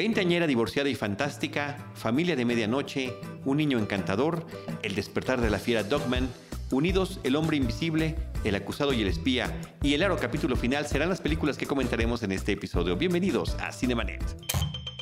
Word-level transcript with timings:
Veinteañera 0.00 0.46
divorciada 0.46 0.88
y 0.88 0.94
fantástica, 0.94 1.76
Familia 1.92 2.34
de 2.34 2.46
medianoche, 2.46 3.12
Un 3.44 3.58
niño 3.58 3.78
encantador, 3.78 4.46
El 4.82 4.94
despertar 4.94 5.42
de 5.42 5.50
la 5.50 5.58
fiera 5.58 5.82
Dogman, 5.82 6.26
Unidos, 6.70 7.20
El 7.22 7.36
hombre 7.36 7.58
invisible, 7.58 8.16
El 8.42 8.54
acusado 8.54 8.94
y 8.94 9.02
el 9.02 9.08
espía 9.08 9.60
y 9.82 9.92
El 9.92 10.02
aro 10.02 10.16
capítulo 10.16 10.56
final 10.56 10.86
serán 10.86 11.10
las 11.10 11.20
películas 11.20 11.58
que 11.58 11.66
comentaremos 11.66 12.22
en 12.22 12.32
este 12.32 12.52
episodio. 12.52 12.96
Bienvenidos 12.96 13.56
a 13.60 13.72
Cinemanet. 13.72 14.24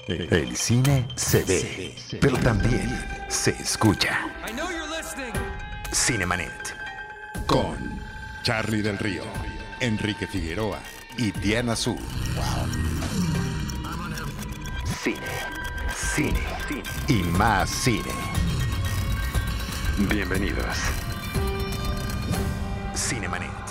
El 0.09 0.57
cine 0.57 1.07
se 1.15 1.45
ve, 1.45 1.95
pero 2.21 2.37
también 2.39 2.91
se 3.29 3.51
escucha. 3.51 4.19
Cinemanet. 5.95 6.75
Con 7.47 8.01
Charlie 8.43 8.83
del 8.83 8.99
Río, 8.99 9.23
Enrique 9.79 10.27
Figueroa 10.27 10.81
y 11.17 11.31
Diana 11.31 11.77
Su. 11.77 11.97
Cine, 15.09 15.17
cine, 15.95 16.83
y 17.09 17.23
más 17.23 17.71
cine. 17.71 18.13
Bienvenidos. 19.97 20.77
Cinemanet. 22.95 23.68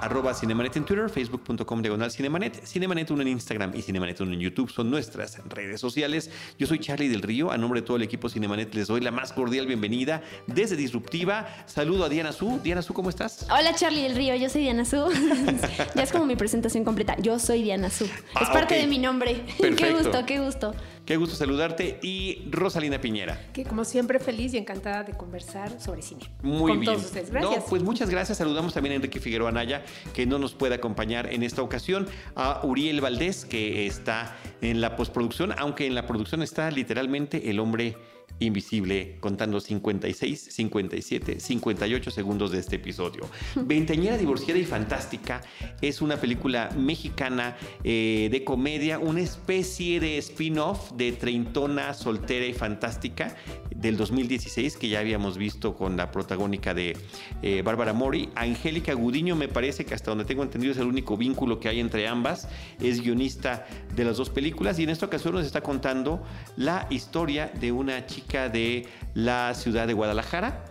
Arroba 0.00 0.34
Cinemanet 0.34 0.76
en 0.76 0.84
Twitter, 0.84 1.08
facebook.com 1.08 1.82
diagonal 1.82 2.10
Cinemanet, 2.10 2.64
Cinemanet 2.64 3.10
1 3.10 3.22
en 3.22 3.28
Instagram 3.28 3.72
y 3.74 3.82
Cinemanet 3.82 4.20
1 4.20 4.32
en 4.32 4.40
YouTube 4.40 4.70
son 4.70 4.90
nuestras 4.90 5.40
redes 5.48 5.80
sociales. 5.80 6.30
Yo 6.58 6.66
soy 6.66 6.78
Charlie 6.78 7.08
del 7.08 7.22
Río, 7.22 7.50
a 7.50 7.58
nombre 7.58 7.80
de 7.80 7.86
todo 7.86 7.96
el 7.96 8.02
equipo 8.02 8.28
Cinemanet 8.28 8.74
les 8.74 8.88
doy 8.88 9.00
la 9.00 9.10
más 9.10 9.32
cordial 9.32 9.66
bienvenida 9.66 10.22
desde 10.46 10.76
Disruptiva. 10.76 11.46
Saludo 11.66 12.04
a 12.04 12.08
Diana 12.08 12.32
Su. 12.32 12.60
Diana 12.62 12.82
Su, 12.82 12.94
¿cómo 12.94 13.10
estás? 13.10 13.46
Hola 13.50 13.74
Charlie 13.74 14.02
del 14.02 14.16
Río, 14.16 14.34
yo 14.36 14.48
soy 14.48 14.62
Diana 14.62 14.84
Su. 14.84 14.96
ya 15.94 16.02
es 16.02 16.12
como 16.12 16.26
mi 16.26 16.36
presentación 16.36 16.84
completa. 16.84 17.16
Yo 17.18 17.38
soy 17.38 17.62
Diana 17.62 17.90
Su. 17.90 18.08
Ah, 18.34 18.40
es 18.42 18.48
parte 18.50 18.74
ok. 18.74 18.80
de 18.82 18.86
mi 18.86 18.98
nombre. 18.98 19.44
Qué 19.76 19.92
gusto, 19.92 20.24
qué 20.26 20.40
gusto. 20.40 20.74
Qué 21.06 21.16
gusto 21.16 21.36
saludarte. 21.36 22.00
Y 22.02 22.42
Rosalina 22.50 23.00
Piñera. 23.00 23.40
Que 23.52 23.64
como 23.64 23.84
siempre 23.84 24.18
feliz 24.18 24.52
y 24.54 24.58
encantada 24.58 25.04
de 25.04 25.12
conversar 25.12 25.80
sobre 25.80 26.02
cine. 26.02 26.22
Muy 26.42 26.72
Con 26.72 26.80
bien. 26.80 26.92
todos 26.92 27.06
ustedes. 27.06 27.30
Gracias. 27.30 27.58
No, 27.58 27.64
pues 27.66 27.82
muchas 27.84 28.10
gracias. 28.10 28.38
Saludamos 28.38 28.74
también 28.74 28.94
a 28.94 28.96
Enrique 28.96 29.20
Figueroa 29.20 29.50
Anaya, 29.50 29.84
que 30.12 30.26
no 30.26 30.40
nos 30.40 30.54
puede 30.54 30.74
acompañar 30.74 31.32
en 31.32 31.44
esta 31.44 31.62
ocasión. 31.62 32.08
A 32.34 32.60
Uriel 32.64 33.00
Valdés, 33.00 33.44
que 33.44 33.86
está 33.86 34.36
en 34.60 34.80
la 34.80 34.96
postproducción, 34.96 35.54
aunque 35.56 35.86
en 35.86 35.94
la 35.94 36.08
producción 36.08 36.42
está 36.42 36.72
literalmente 36.72 37.50
el 37.50 37.60
hombre 37.60 37.96
invisible 38.38 39.16
contando 39.20 39.60
56, 39.60 40.48
57, 40.50 41.40
58 41.40 42.10
segundos 42.10 42.50
de 42.50 42.58
este 42.58 42.76
episodio. 42.76 43.28
Veinteañera 43.54 44.18
divorciada 44.18 44.60
y 44.60 44.64
fantástica 44.64 45.40
es 45.80 46.02
una 46.02 46.18
película 46.18 46.70
mexicana 46.76 47.56
eh, 47.82 48.28
de 48.30 48.44
comedia, 48.44 48.98
una 48.98 49.20
especie 49.20 50.00
de 50.00 50.18
spin-off 50.18 50.92
de 50.92 51.12
Treintona 51.12 51.94
soltera 51.94 52.46
y 52.46 52.52
fantástica 52.52 53.36
del 53.74 53.96
2016 53.96 54.76
que 54.76 54.88
ya 54.88 55.00
habíamos 55.00 55.38
visto 55.38 55.74
con 55.74 55.96
la 55.96 56.10
protagónica 56.10 56.74
de 56.74 56.96
eh, 57.42 57.62
Bárbara 57.62 57.92
Mori. 57.92 58.28
Angélica 58.34 58.92
Gudiño 58.92 59.36
me 59.36 59.48
parece 59.48 59.84
que 59.84 59.94
hasta 59.94 60.10
donde 60.10 60.24
tengo 60.24 60.42
entendido 60.42 60.72
es 60.72 60.78
el 60.78 60.86
único 60.86 61.16
vínculo 61.16 61.58
que 61.58 61.68
hay 61.68 61.80
entre 61.80 62.06
ambas. 62.06 62.48
Es 62.80 63.00
guionista 63.00 63.66
de 63.94 64.04
las 64.04 64.18
dos 64.18 64.28
películas 64.28 64.78
y 64.78 64.82
en 64.82 64.90
esta 64.90 65.06
ocasión 65.06 65.34
nos 65.34 65.46
está 65.46 65.62
contando 65.62 66.22
la 66.56 66.86
historia 66.90 67.50
de 67.58 67.72
una 67.72 68.06
chica 68.06 68.25
de 68.26 68.86
la 69.14 69.54
ciudad 69.54 69.86
de 69.86 69.94
Guadalajara 69.94 70.64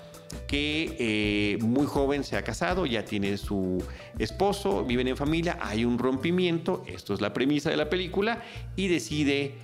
que 0.47 0.95
eh, 0.99 1.63
muy 1.63 1.85
joven 1.85 2.23
se 2.23 2.35
ha 2.35 2.43
casado, 2.43 2.85
ya 2.85 3.05
tiene 3.05 3.37
su 3.37 3.83
esposo, 4.19 4.83
viven 4.83 5.07
en 5.07 5.17
familia, 5.17 5.57
hay 5.61 5.85
un 5.85 5.97
rompimiento, 5.97 6.83
esto 6.87 7.13
es 7.13 7.21
la 7.21 7.33
premisa 7.33 7.69
de 7.69 7.77
la 7.77 7.89
película, 7.89 8.43
y 8.75 8.87
decide 8.87 9.55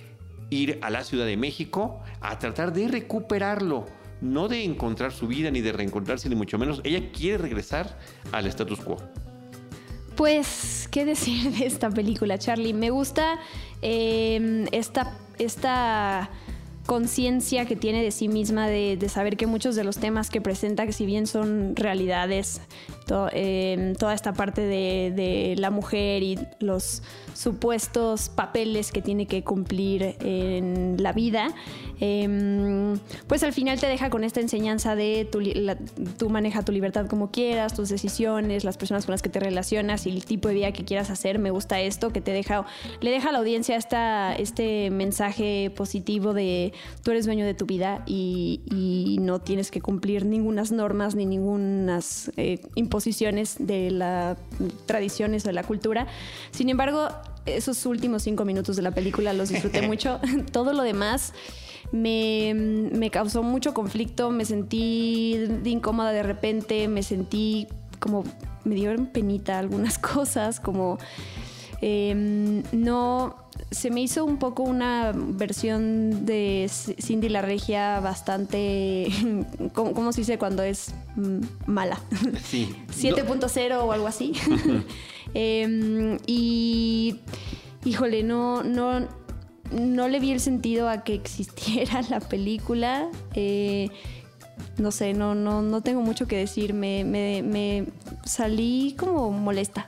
ir 0.50 0.78
a 0.82 0.90
la 0.90 1.04
Ciudad 1.04 1.26
de 1.26 1.36
México 1.36 2.00
a 2.20 2.38
tratar 2.38 2.72
de 2.72 2.88
recuperarlo, 2.88 3.86
no 4.20 4.48
de 4.48 4.64
encontrar 4.64 5.12
su 5.12 5.26
vida 5.26 5.50
ni 5.50 5.60
de 5.60 5.72
reencontrarse, 5.72 6.28
ni 6.28 6.36
mucho 6.36 6.58
menos. 6.58 6.80
Ella 6.84 7.10
quiere 7.12 7.38
regresar 7.38 7.98
al 8.32 8.46
status 8.46 8.80
quo. 8.80 8.96
Pues, 10.16 10.88
¿qué 10.90 11.04
decir 11.04 11.52
de 11.52 11.66
esta 11.66 11.90
película, 11.90 12.38
Charlie? 12.38 12.74
Me 12.74 12.90
gusta 12.90 13.38
eh, 13.82 14.66
esta, 14.72 15.18
esta 15.38 16.30
conciencia 16.86 17.64
que 17.66 17.76
tiene 17.76 18.02
de 18.02 18.10
sí 18.10 18.28
misma 18.28 18.66
de, 18.66 18.96
de 18.96 19.08
saber 19.08 19.36
que 19.36 19.46
muchos 19.46 19.76
de 19.76 19.84
los 19.84 19.98
temas 19.98 20.30
que 20.30 20.40
presenta, 20.40 20.86
que 20.86 20.92
si 20.92 21.06
bien 21.06 21.26
son 21.26 21.76
realidades, 21.76 22.60
eh, 23.32 23.94
toda 23.98 24.14
esta 24.14 24.32
parte 24.32 24.62
de, 24.62 25.54
la 25.58 25.70
mujer 25.70 26.22
y 26.22 26.38
los 26.60 27.02
supuestos 27.34 28.28
papeles 28.28 28.92
que 28.92 29.02
tiene 29.02 29.26
que 29.26 29.42
cumplir 29.42 30.16
en 30.20 30.96
la 30.98 31.12
vida, 31.12 31.54
eh, 32.00 32.96
pues 33.26 33.42
al 33.42 33.52
final 33.52 33.78
te 33.78 33.86
deja 33.86 34.10
con 34.10 34.24
esta 34.24 34.40
enseñanza 34.40 34.94
de 34.96 35.28
tú 36.18 36.30
maneja 36.30 36.62
tu 36.62 36.72
libertad 36.72 37.06
como 37.06 37.30
quieras, 37.30 37.74
tus 37.74 37.88
decisiones, 37.88 38.64
las 38.64 38.76
personas 38.76 39.06
con 39.06 39.12
las 39.12 39.22
que 39.22 39.28
te 39.28 39.40
relacionas 39.40 40.06
y 40.06 40.10
el 40.10 40.24
tipo 40.24 40.48
de 40.48 40.54
vida 40.54 40.72
que 40.72 40.84
quieras 40.84 41.10
hacer. 41.10 41.38
Me 41.38 41.50
gusta 41.50 41.80
esto 41.80 42.12
que 42.12 42.20
te 42.20 42.32
deja, 42.32 42.64
le 43.00 43.10
deja 43.10 43.28
a 43.28 43.32
la 43.32 43.38
audiencia 43.38 43.76
esta, 43.76 44.34
este 44.34 44.90
mensaje 44.90 45.70
positivo 45.74 46.34
de 46.34 46.72
tú 47.02 47.10
eres 47.10 47.26
dueño 47.26 47.44
de 47.44 47.54
tu 47.54 47.66
vida 47.66 48.02
y, 48.06 48.60
no 49.22 49.40
tienes 49.40 49.70
que 49.70 49.80
cumplir 49.80 50.24
ningunas 50.24 50.72
normas 50.72 51.14
ni 51.14 51.26
ningunas 51.26 52.32
eh, 52.36 52.60
de 53.58 53.90
las 53.90 54.38
tradiciones 54.86 55.44
o 55.44 55.48
de 55.48 55.52
la 55.52 55.64
cultura. 55.64 56.06
Sin 56.50 56.68
embargo, 56.68 57.08
esos 57.46 57.84
últimos 57.86 58.22
cinco 58.22 58.44
minutos 58.44 58.76
de 58.76 58.82
la 58.82 58.90
película 58.90 59.32
los 59.32 59.48
disfruté 59.48 59.82
mucho. 59.86 60.20
Todo 60.52 60.72
lo 60.72 60.82
demás 60.82 61.32
me, 61.90 62.54
me 62.54 63.10
causó 63.10 63.42
mucho 63.42 63.74
conflicto, 63.74 64.30
me 64.30 64.44
sentí 64.44 65.36
de 65.36 65.70
incómoda 65.70 66.12
de 66.12 66.22
repente, 66.22 66.88
me 66.88 67.02
sentí 67.02 67.66
como 67.98 68.24
me 68.64 68.74
dieron 68.74 69.06
penita 69.06 69.58
algunas 69.58 69.98
cosas, 69.98 70.60
como 70.60 70.98
eh, 71.80 72.62
no 72.72 73.41
se 73.70 73.90
me 73.90 74.02
hizo 74.02 74.24
un 74.24 74.38
poco 74.38 74.62
una 74.62 75.12
versión 75.14 76.26
de 76.26 76.70
Cindy 76.70 77.28
la 77.28 77.42
Regia 77.42 78.00
bastante, 78.00 79.08
¿cómo, 79.72 79.92
cómo 79.92 80.12
se 80.12 80.20
dice 80.20 80.38
cuando 80.38 80.62
es 80.62 80.94
mm, 81.16 81.40
mala? 81.66 82.00
Sí. 82.44 82.74
7.0 82.88 83.76
o 83.78 83.92
algo 83.92 84.06
así. 84.06 84.32
Em, 85.34 86.18
y 86.26 87.20
híjole, 87.86 88.22
no, 88.22 88.62
no, 88.62 89.08
no 89.72 90.08
le 90.08 90.20
vi 90.20 90.32
el 90.32 90.40
sentido 90.40 90.90
a 90.90 91.04
que 91.04 91.14
existiera 91.14 92.02
la 92.10 92.20
película. 92.20 93.08
Eh, 93.34 93.88
no 94.76 94.90
sé, 94.90 95.14
no, 95.14 95.34
no, 95.34 95.62
no 95.62 95.80
tengo 95.80 96.02
mucho 96.02 96.26
que 96.26 96.36
decir. 96.36 96.74
Me, 96.74 97.04
me, 97.04 97.42
me 97.42 97.86
salí 98.26 98.94
como 98.98 99.30
molesta, 99.30 99.86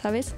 ¿sabes? 0.00 0.34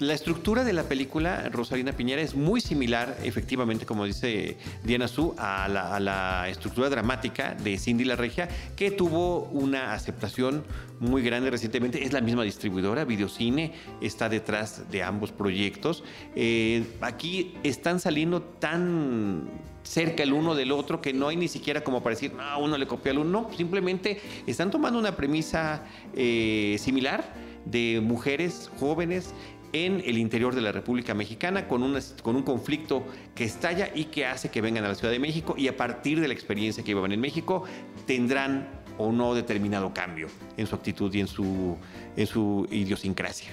La 0.00 0.14
estructura 0.14 0.62
de 0.62 0.72
la 0.72 0.84
película, 0.84 1.48
Rosalina 1.50 1.90
Piñera, 1.90 2.22
es 2.22 2.36
muy 2.36 2.60
similar, 2.60 3.18
efectivamente, 3.24 3.84
como 3.84 4.04
dice 4.04 4.56
Diana 4.84 5.08
Su, 5.08 5.34
a 5.36 5.66
la, 5.66 6.48
estructura 6.48 6.88
dramática 6.88 7.56
de 7.56 7.76
Cindy 7.78 8.04
la 8.04 8.14
Regia, 8.14 8.48
que 8.76 8.92
tuvo 8.92 9.48
una 9.50 9.94
aceptación 9.94 10.62
muy 11.00 11.22
grande 11.22 11.50
recientemente. 11.50 12.04
Es 12.04 12.12
la 12.12 12.20
misma 12.20 12.44
distribuidora, 12.44 13.04
Videocine, 13.04 13.72
está 14.00 14.28
detrás 14.28 14.88
de 14.88 15.02
ambos 15.02 15.32
proyectos. 15.32 16.04
Eh, 16.36 16.84
aquí 17.00 17.56
están 17.64 17.98
saliendo 17.98 18.40
tan 18.42 19.48
cerca 19.82 20.22
el 20.22 20.32
uno 20.32 20.54
del 20.54 20.70
otro 20.70 21.00
que 21.00 21.12
no 21.12 21.26
hay 21.26 21.36
ni 21.36 21.48
siquiera 21.48 21.82
como 21.82 22.04
para 22.04 22.14
decir, 22.14 22.34
no, 22.34 22.60
uno 22.60 22.78
le 22.78 22.86
copió 22.86 23.10
al 23.10 23.18
uno. 23.18 23.48
No, 23.48 23.56
simplemente 23.56 24.20
están 24.46 24.70
tomando 24.70 24.96
una 24.96 25.16
premisa 25.16 25.84
eh, 26.14 26.76
similar 26.78 27.48
de 27.64 28.00
mujeres 28.02 28.70
jóvenes 28.78 29.34
en 29.72 30.02
el 30.04 30.16
interior 30.18 30.54
de 30.54 30.62
la 30.62 30.72
República 30.72 31.14
Mexicana 31.14 31.68
con, 31.68 31.82
una- 31.82 32.00
con 32.22 32.36
un 32.36 32.42
conflicto 32.42 33.04
que 33.34 33.44
estalla 33.44 33.90
y 33.94 34.04
que 34.04 34.24
hace 34.26 34.50
que 34.50 34.60
vengan 34.60 34.84
a 34.84 34.88
la 34.88 34.94
Ciudad 34.94 35.12
de 35.12 35.18
México 35.18 35.54
y 35.58 35.68
a 35.68 35.76
partir 35.76 36.20
de 36.20 36.28
la 36.28 36.34
experiencia 36.34 36.82
que 36.82 36.94
llevan 36.94 37.12
en 37.12 37.20
México 37.20 37.64
tendrán 38.06 38.68
o 38.96 39.12
no 39.12 39.34
determinado 39.34 39.92
cambio 39.94 40.28
en 40.56 40.66
su 40.66 40.74
actitud 40.74 41.12
y 41.14 41.20
en 41.20 41.26
su, 41.28 41.76
en 42.16 42.26
su 42.26 42.66
idiosincrasia. 42.70 43.50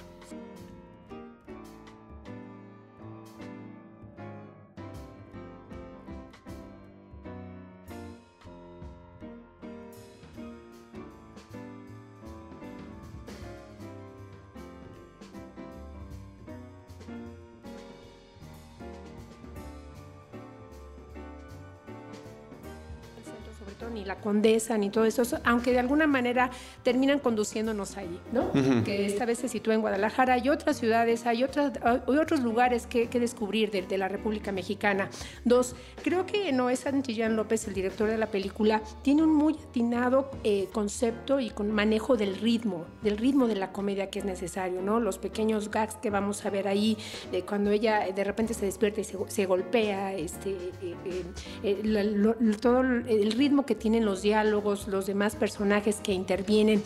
Cierto? 23.77 23.94
Ni 23.94 24.06
la 24.06 24.16
condesa, 24.16 24.77
ni 24.77 24.89
todo 24.89 25.06
eso, 25.06 25.24
aunque 25.44 25.72
de 25.72 25.80
alguna 25.80 26.07
manera 26.07 26.50
terminan 26.83 27.19
conduciéndonos 27.19 27.98
allí, 27.98 28.19
¿no? 28.31 28.51
Que 28.83 29.06
esta 29.06 29.25
vez 29.25 29.39
se 29.39 29.50
sitúa 29.50 29.74
en 29.74 29.81
Guadalajara, 29.81 30.33
hay 30.33 30.50
otras 30.50 30.77
ciudades, 30.77 31.25
hay, 31.25 31.44
otras, 31.44 31.74
hay 31.83 32.18
otros 32.18 32.42
lugares 32.42 32.88
que, 32.88 33.07
que 33.07 33.19
descubrir 33.19 33.72
de, 33.72 33.81
de, 33.81 33.98
la 33.98 34.07
República 34.07 34.51
Mexicana. 34.51 35.10
Dos, 35.44 35.75
creo 36.04 36.25
que 36.25 36.51
Noé 36.51 36.75
Santillán 36.75 37.36
López, 37.36 37.68
el 37.68 37.74
director 37.74 38.10
de 38.10 38.18
la 38.18 38.27
película, 38.27 38.81
tiene 39.01 39.24
un 39.24 39.33
muy 39.33 39.56
atinado 39.69 40.31
eh, 40.44 40.68
concepto 40.72 41.39
y 41.39 41.50
con 41.50 41.72
manejo 41.72 42.18
del 42.18 42.36
ritmo, 42.36 42.86
del 43.01 43.18
ritmo 43.18 43.48
de 43.48 43.56
la 43.56 43.72
comedia 43.72 44.10
que 44.10 44.19
es 44.19 44.25
necesario, 44.25 44.81
¿no? 44.81 45.00
Los 45.00 45.18
pequeños 45.18 45.69
gags 45.69 45.95
que 45.95 46.10
vamos 46.10 46.45
a 46.45 46.50
ver 46.50 46.68
ahí, 46.68 46.98
de 47.31 47.44
cuando 47.44 47.72
ella 47.72 48.06
de 48.13 48.24
repente 48.24 48.54
se 48.54 48.66
despierta 48.66 49.01
y 49.01 49.04
se, 49.04 49.18
se 49.27 49.45
golpea, 49.45 50.13
este, 50.13 50.51
eh, 50.81 51.24
eh, 51.63 51.81
lo, 51.83 52.33
lo, 52.39 52.57
todo 52.57 52.81
el 52.81 53.31
ritmo 53.33 53.64
que 53.65 53.75
tienen 53.75 54.06
los 54.06 54.21
diálogos, 54.21 54.88
los 54.88 55.06
demás 55.06 55.35
personajes 55.35 55.97
que 55.97 56.13
intervienen. 56.13 56.83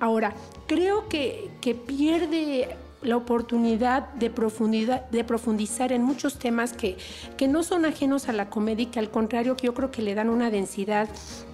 Ahora, 0.00 0.34
creo 0.66 1.08
que, 1.08 1.50
que 1.60 1.74
pierde 1.74 2.76
la 3.02 3.16
oportunidad 3.16 4.08
de, 4.14 4.30
profundidad, 4.30 5.08
de 5.10 5.24
profundizar 5.24 5.92
en 5.92 6.02
muchos 6.02 6.38
temas 6.38 6.72
que, 6.72 6.96
que 7.36 7.48
no 7.48 7.62
son 7.62 7.84
ajenos 7.84 8.28
a 8.28 8.32
la 8.32 8.48
comedia 8.48 8.84
y 8.84 8.86
que 8.86 8.98
al 8.98 9.10
contrario 9.10 9.56
que 9.56 9.66
yo 9.66 9.74
creo 9.74 9.90
que 9.90 10.02
le 10.02 10.14
dan 10.14 10.28
una 10.28 10.50
densidad 10.50 11.08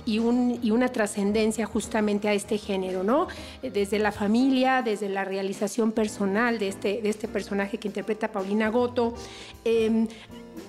y, 0.04 0.18
un, 0.18 0.58
y 0.62 0.70
una 0.70 0.88
trascendencia 0.88 1.66
justamente 1.66 2.28
a 2.28 2.34
este 2.34 2.58
género, 2.58 3.02
¿no? 3.02 3.28
Desde 3.62 3.98
la 3.98 4.12
familia, 4.12 4.82
desde 4.82 5.08
la 5.08 5.24
realización 5.24 5.92
personal 5.92 6.58
de 6.58 6.68
este, 6.68 7.02
de 7.02 7.08
este 7.08 7.28
personaje 7.28 7.78
que 7.78 7.88
interpreta 7.88 8.30
Paulina 8.30 8.68
Goto. 8.68 9.14
Eh, 9.64 10.06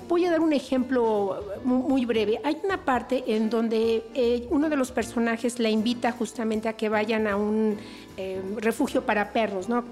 voy 0.07 0.25
a 0.25 0.31
dar 0.31 0.41
un 0.41 0.53
ejemplo 0.53 1.43
muy 1.63 2.05
breve. 2.05 2.39
Hay 2.43 2.57
una 2.63 2.85
parte 2.85 3.23
en 3.27 3.49
donde 3.49 4.05
eh, 4.13 4.47
uno 4.49 4.69
de 4.69 4.75
los 4.75 4.91
personajes 4.91 5.59
la 5.59 5.69
invita 5.69 6.11
justamente 6.11 6.67
a 6.69 6.73
que 6.73 6.89
vayan 6.89 7.27
a 7.27 7.35
un 7.35 7.77
eh, 8.17 8.41
refugio 8.57 9.05
para 9.05 9.31
perros, 9.31 9.69
¿no? 9.69 9.83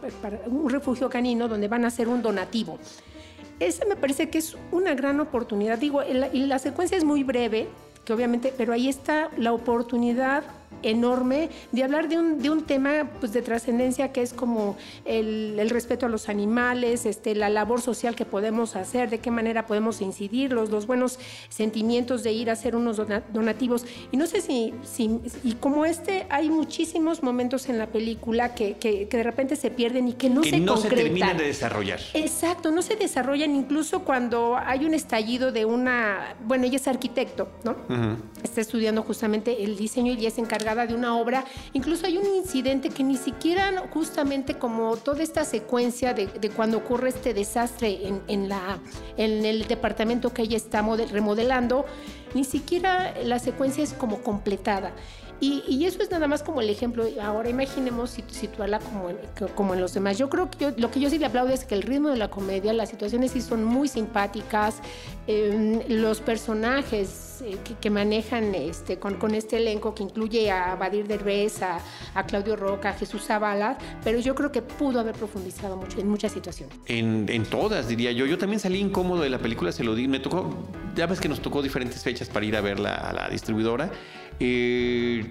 Un 0.48 0.70
refugio 0.70 1.10
canino 1.10 1.48
donde 1.48 1.68
van 1.68 1.86
a 1.86 1.88
hacer 1.88 2.08
un 2.08 2.22
donativo. 2.22 2.80
Esa 3.60 3.86
me 3.86 3.96
parece 3.96 4.30
que 4.30 4.38
es 4.38 4.56
una 4.72 4.94
gran 4.94 5.20
oportunidad. 5.20 5.78
Digo, 5.78 6.02
la, 6.02 6.30
la 6.34 6.60
secuencia 6.60 6.98
es 6.98 7.04
muy 7.04 7.24
breve, 7.24 7.68
que 8.06 8.14
obviamente, 8.14 8.54
pero 8.56 8.74
ahí 8.74 8.88
está 8.88 9.30
la 9.38 9.54
oportunidad 9.54 10.44
enorme 10.84 11.50
de 11.72 11.84
hablar 11.84 12.10
de 12.10 12.18
un, 12.18 12.42
de 12.42 12.50
un 12.50 12.64
tema 12.64 13.10
pues, 13.20 13.34
de 13.34 13.42
trascendencia 13.42 14.12
que 14.12 14.22
es 14.22 14.34
como 14.34 14.78
el, 15.06 15.56
el, 15.60 15.70
respeto 15.70 16.06
a 16.06 16.10
los 16.10 16.30
animales, 16.30 17.06
este, 17.06 17.36
la 17.36 17.50
labor 17.50 17.82
social 17.82 18.16
que 18.16 18.26
podemos 18.26 18.76
hacer, 18.76 19.10
de 19.10 19.20
qué 19.20 19.32
manera 19.32 19.66
podemos 19.66 20.02
incidir, 20.02 20.54
los, 20.54 20.70
los 20.70 20.88
buenos 20.88 21.20
sentimientos 21.50 22.24
de 22.24 22.32
ir 22.32 22.50
a 22.50 22.54
hacer 22.54 22.76
unos 22.76 22.98
donativos. 23.34 23.86
Y 24.12 24.18
no 24.18 24.26
sé 24.28 24.42
si, 24.42 24.74
si 24.84 25.20
y 25.44 25.54
como 25.54 25.86
este, 25.86 26.26
hay 26.30 26.50
muchísimos 26.50 27.24
momentos 27.24 27.70
en 27.70 27.78
la 27.78 27.88
película 27.88 28.54
que, 28.56 28.76
que, 28.76 29.08
que 29.08 29.18
de 29.18 29.24
repente 29.24 29.56
se 29.56 29.72
pierden 29.72 30.08
y 30.08 30.14
que 30.14 30.30
no 30.30 30.42
que 30.42 30.52
se 30.52 30.60
no 30.60 30.76
concretan. 30.76 30.98
se 30.98 31.04
terminan 31.04 31.38
de 31.38 31.46
desarrollar. 31.46 32.00
Exacto, 32.14 32.72
no 32.72 32.82
se 32.82 32.96
desarrollan 32.96 33.56
incluso 33.56 34.04
cuando 34.04 34.58
hay 34.58 34.86
un 34.86 34.94
estallido 34.94 35.52
de 35.52 35.66
una, 35.66 36.36
bueno, 36.46 36.66
ella 36.66 36.78
es 36.78 36.88
arquitecto, 36.88 37.50
¿no? 37.64 37.72
Uh 37.72 37.94
-huh. 37.94 38.16
Está 38.44 38.62
estudiando 38.62 39.04
justamente 39.04 39.64
el 39.64 39.78
diseño 39.78 40.14
y 40.14 40.26
es 40.26 40.38
de 40.76 40.94
una 40.94 41.18
obra. 41.18 41.46
Incluso 41.74 42.06
hay 42.06 42.18
un 42.18 42.26
incidente 42.26 42.90
que 42.90 43.04
ni 43.04 43.18
siquiera 43.18 43.84
justamente 43.94 44.56
como 44.56 44.98
toda 44.98 45.24
esta 45.24 45.46
secuencia 45.46 46.14
de, 46.14 46.28
de 46.28 46.50
cuando 46.50 46.78
ocurre 46.78 47.10
este 47.10 47.34
desastre 47.34 48.08
en, 48.08 48.22
en, 48.28 48.50
la, 48.50 48.80
en 49.18 49.46
el 49.46 49.68
departamento 49.68 50.34
que 50.34 50.44
ella 50.44 50.58
está 50.58 50.82
remodelando, 51.12 51.86
ni 52.34 52.44
siquiera 52.44 53.14
la 53.24 53.40
secuencia 53.40 53.84
es 53.84 53.94
como 53.94 54.22
completada. 54.22 54.94
Y, 55.40 55.64
y, 55.68 55.86
eso 55.86 56.02
es 56.02 56.10
nada 56.10 56.28
más 56.28 56.42
como 56.42 56.62
el 56.62 56.70
ejemplo. 56.70 57.06
Ahora 57.22 57.50
imaginemos 57.50 58.18
situarla 58.32 58.80
como 58.80 59.10
en, 59.10 59.18
como 59.56 59.74
en 59.76 59.82
los 59.82 59.94
demás. 59.94 60.18
Yo 60.18 60.30
creo 60.30 60.50
que 60.50 60.58
yo, 60.58 60.72
lo 60.78 60.90
que 60.90 61.00
yo 61.00 61.10
sí 61.10 61.20
le 61.20 61.28
aplaudo 61.28 61.54
es 61.54 61.64
que 61.66 61.76
el 61.76 61.84
ritmo 61.84 62.10
de 62.10 62.18
la 62.18 62.30
comedia, 62.30 62.74
las 62.74 62.90
situaciones 62.90 63.32
sí 63.32 63.42
son 63.42 63.64
muy 63.64 63.88
simpáticas, 63.88 64.82
eh, 65.28 65.86
los 65.90 66.22
personajes 66.22 67.42
eh, 67.44 67.58
que, 67.80 67.90
manejan 67.90 68.56
este, 68.56 68.98
con, 68.98 69.36
este 69.36 69.58
elenco 69.58 69.94
que 69.94 70.04
incluye 70.04 70.50
a 70.50 70.76
Badir 70.76 71.08
Derbez, 71.08 71.62
a, 71.62 71.80
Claudio 72.26 72.56
Roca, 72.56 72.90
a 72.90 72.94
Jesús 72.94 73.26
Zavala, 73.26 73.78
pero 74.04 74.20
yo 74.20 74.34
creo 74.34 74.52
que 74.52 74.62
pudo 74.62 75.00
haber 75.00 75.16
profundizado 75.16 75.78
mucho 75.78 76.00
en 76.00 76.10
muchas 76.10 76.32
situaciones. 76.32 76.76
En 76.88 77.46
todas, 77.46 77.88
diría 77.88 78.12
yo. 78.12 78.26
Yo 78.26 78.38
también 78.38 78.60
salí 78.60 78.80
incómodo 78.80 79.22
de 79.22 79.30
la 79.30 79.38
película, 79.38 79.72
se 79.72 79.84
lo 79.84 79.96
di. 79.96 80.08
Me 80.08 80.20
tocó, 80.20 80.50
ya 80.96 81.06
ves 81.06 81.20
que 81.20 81.30
nos 81.30 81.42
tocó 81.42 81.62
diferentes 81.62 82.04
fechas 82.04 82.28
para 82.30 82.46
ir 82.46 82.56
a 82.56 82.62
verla 82.62 82.96
a 82.96 83.14
la 83.14 83.30
distribuidora. 83.30 83.92
Eh, 84.40 85.26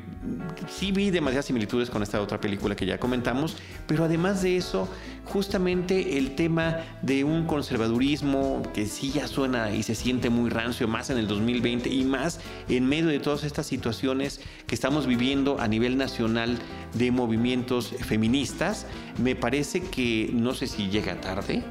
sí 0.69 0.91
vi 0.91 1.11
demasiadas 1.11 1.47
similitudes 1.47 1.91
con 1.91 2.03
esta 2.03 2.21
otra 2.21 2.41
película 2.41 2.75
que 2.75 2.87
ya 2.87 2.99
comentamos, 2.99 3.57
pero 3.87 4.05
además 4.05 4.43
de 4.43 4.57
eso, 4.57 4.89
justamente 5.25 6.19
el 6.19 6.35
tema 6.35 6.79
de 7.03 7.25
un 7.25 7.47
conservadurismo 7.47 8.63
que 8.75 8.87
sí 8.87 9.13
ya 9.13 9.29
suena 9.29 9.71
y 9.71 9.83
se 9.83 9.95
siente 9.95 10.31
muy 10.31 10.51
rancio, 10.51 10.89
más 10.89 11.11
en 11.11 11.19
el 11.19 11.29
2020 11.29 11.89
y 11.89 12.05
más 12.05 12.41
en 12.69 12.87
medio 12.87 13.07
de 13.07 13.21
todas 13.21 13.45
estas 13.45 13.67
situaciones 13.67 14.41
que 14.67 14.75
estamos 14.75 15.07
viviendo 15.07 15.61
a 15.61 15.69
nivel 15.69 15.97
nacional 15.97 16.59
de 16.95 17.11
movimientos 17.11 17.95
feministas, 18.01 18.87
me 19.23 19.37
parece 19.37 19.83
que 19.83 20.31
no 20.33 20.55
sé 20.55 20.67
si 20.67 20.89
llega 20.89 21.21
tarde, 21.21 21.63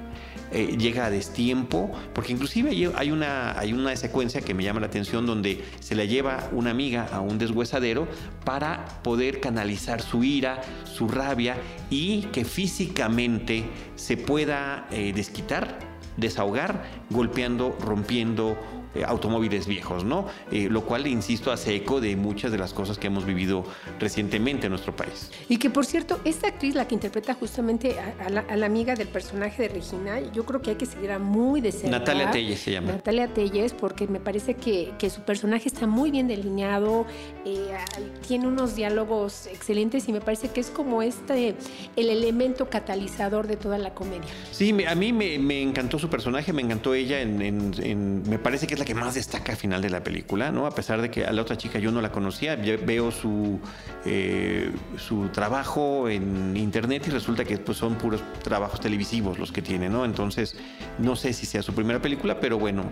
eh, 0.51 0.75
llega 0.77 1.05
a 1.05 1.09
destiempo, 1.09 1.91
porque 2.13 2.31
inclusive 2.31 2.69
hay 2.95 3.11
una, 3.11 3.57
hay 3.57 3.73
una 3.73 3.95
secuencia 3.95 4.41
que 4.41 4.53
me 4.53 4.63
llama 4.63 4.79
la 4.79 4.87
atención 4.87 5.25
donde 5.25 5.63
se 5.79 5.95
la 5.95 6.05
lleva 6.05 6.49
una 6.51 6.71
amiga 6.71 7.07
a 7.11 7.21
un 7.21 7.37
deshuesadero 7.37 8.07
para 8.43 8.85
poder 9.03 9.39
canalizar 9.39 10.01
su 10.01 10.23
ira, 10.23 10.61
su 10.85 11.07
rabia 11.07 11.57
y 11.89 12.21
que 12.31 12.45
físicamente 12.45 13.65
se 13.95 14.17
pueda 14.17 14.87
eh, 14.91 15.13
desquitar, 15.13 15.79
desahogar, 16.17 16.85
golpeando, 17.09 17.77
rompiendo 17.81 18.57
eh, 18.95 19.03
automóviles 19.05 19.67
viejos, 19.67 20.03
¿no? 20.03 20.27
Eh, 20.51 20.67
lo 20.69 20.81
cual, 20.85 21.07
insisto, 21.07 21.51
hace 21.51 21.75
eco 21.75 22.01
de 22.01 22.15
muchas 22.15 22.51
de 22.51 22.57
las 22.57 22.73
cosas 22.73 22.97
que 22.97 23.07
hemos 23.07 23.25
vivido 23.25 23.65
recientemente 23.99 24.67
en 24.67 24.71
nuestro 24.71 24.95
país. 24.95 25.31
Y 25.49 25.57
que, 25.57 25.69
por 25.69 25.85
cierto, 25.85 26.19
esta 26.23 26.47
actriz, 26.47 26.75
la 26.75 26.87
que 26.87 26.95
interpreta 26.95 27.33
justamente 27.33 27.97
a, 27.99 28.25
a, 28.25 28.29
la, 28.29 28.39
a 28.41 28.55
la, 28.55 28.65
amiga 28.65 28.95
del 28.95 29.07
personaje 29.07 29.63
de 29.63 29.69
Regina, 29.69 30.19
yo 30.33 30.45
creo 30.45 30.61
que 30.61 30.71
hay 30.71 30.75
que 30.75 30.85
seguirla 30.85 31.19
muy 31.19 31.61
de 31.61 31.71
cerca. 31.71 31.99
Natalia 31.99 32.31
Telles 32.31 32.59
se 32.59 32.71
llama. 32.71 32.93
Natalia 32.93 33.27
Telles, 33.33 33.73
porque 33.73 34.07
me 34.07 34.19
parece 34.19 34.55
que, 34.55 34.93
que 34.97 35.09
su 35.09 35.21
personaje 35.21 35.67
está 35.67 35.87
muy 35.87 36.11
bien 36.11 36.27
delineado, 36.27 37.05
eh, 37.45 37.75
tiene 38.27 38.47
unos 38.47 38.75
diálogos 38.75 39.47
excelentes 39.47 40.07
y 40.07 40.13
me 40.13 40.21
parece 40.21 40.49
que 40.49 40.61
es 40.61 40.69
como 40.69 41.01
este, 41.01 41.55
el 41.95 42.09
elemento 42.09 42.69
catalizador 42.69 43.47
de 43.47 43.57
toda 43.57 43.77
la 43.77 43.93
comedia. 43.93 44.29
Sí, 44.51 44.75
a 44.85 44.95
mí 44.95 45.13
me, 45.13 45.37
me 45.39 45.61
encantó 45.61 45.99
su 45.99 46.09
personaje, 46.09 46.53
me 46.53 46.61
encantó 46.61 46.93
ella, 46.93 47.21
en, 47.21 47.41
en, 47.41 47.73
en, 47.83 48.29
me 48.29 48.39
parece 48.39 48.67
que 48.67 48.73
es 48.73 48.79
la 48.79 48.84
que 48.85 48.95
más 48.95 49.15
destaca 49.15 49.51
al 49.51 49.57
final 49.57 49.81
de 49.81 49.89
la 49.89 50.03
película, 50.03 50.51
¿no? 50.51 50.65
A 50.65 50.71
pesar 50.71 51.01
de 51.01 51.11
que 51.11 51.25
a 51.25 51.33
la 51.33 51.41
otra 51.41 51.57
chica 51.57 51.79
yo 51.79 51.91
no 51.91 52.01
la 52.01 52.11
conocía, 52.11 52.55
veo 52.55 53.11
su, 53.11 53.59
eh, 54.05 54.71
su 54.97 55.27
trabajo 55.29 56.07
en 56.07 56.55
internet 56.55 57.03
y 57.07 57.11
resulta 57.11 57.43
que 57.43 57.57
pues, 57.57 57.77
son 57.77 57.95
puros 57.95 58.21
trabajos 58.43 58.79
televisivos 58.79 59.37
los 59.37 59.51
que 59.51 59.61
tiene, 59.61 59.89
¿no? 59.89 60.05
Entonces, 60.05 60.55
no 60.99 61.15
sé 61.15 61.33
si 61.33 61.45
sea 61.45 61.61
su 61.61 61.73
primera 61.73 62.01
película, 62.01 62.39
pero 62.39 62.57
bueno, 62.57 62.83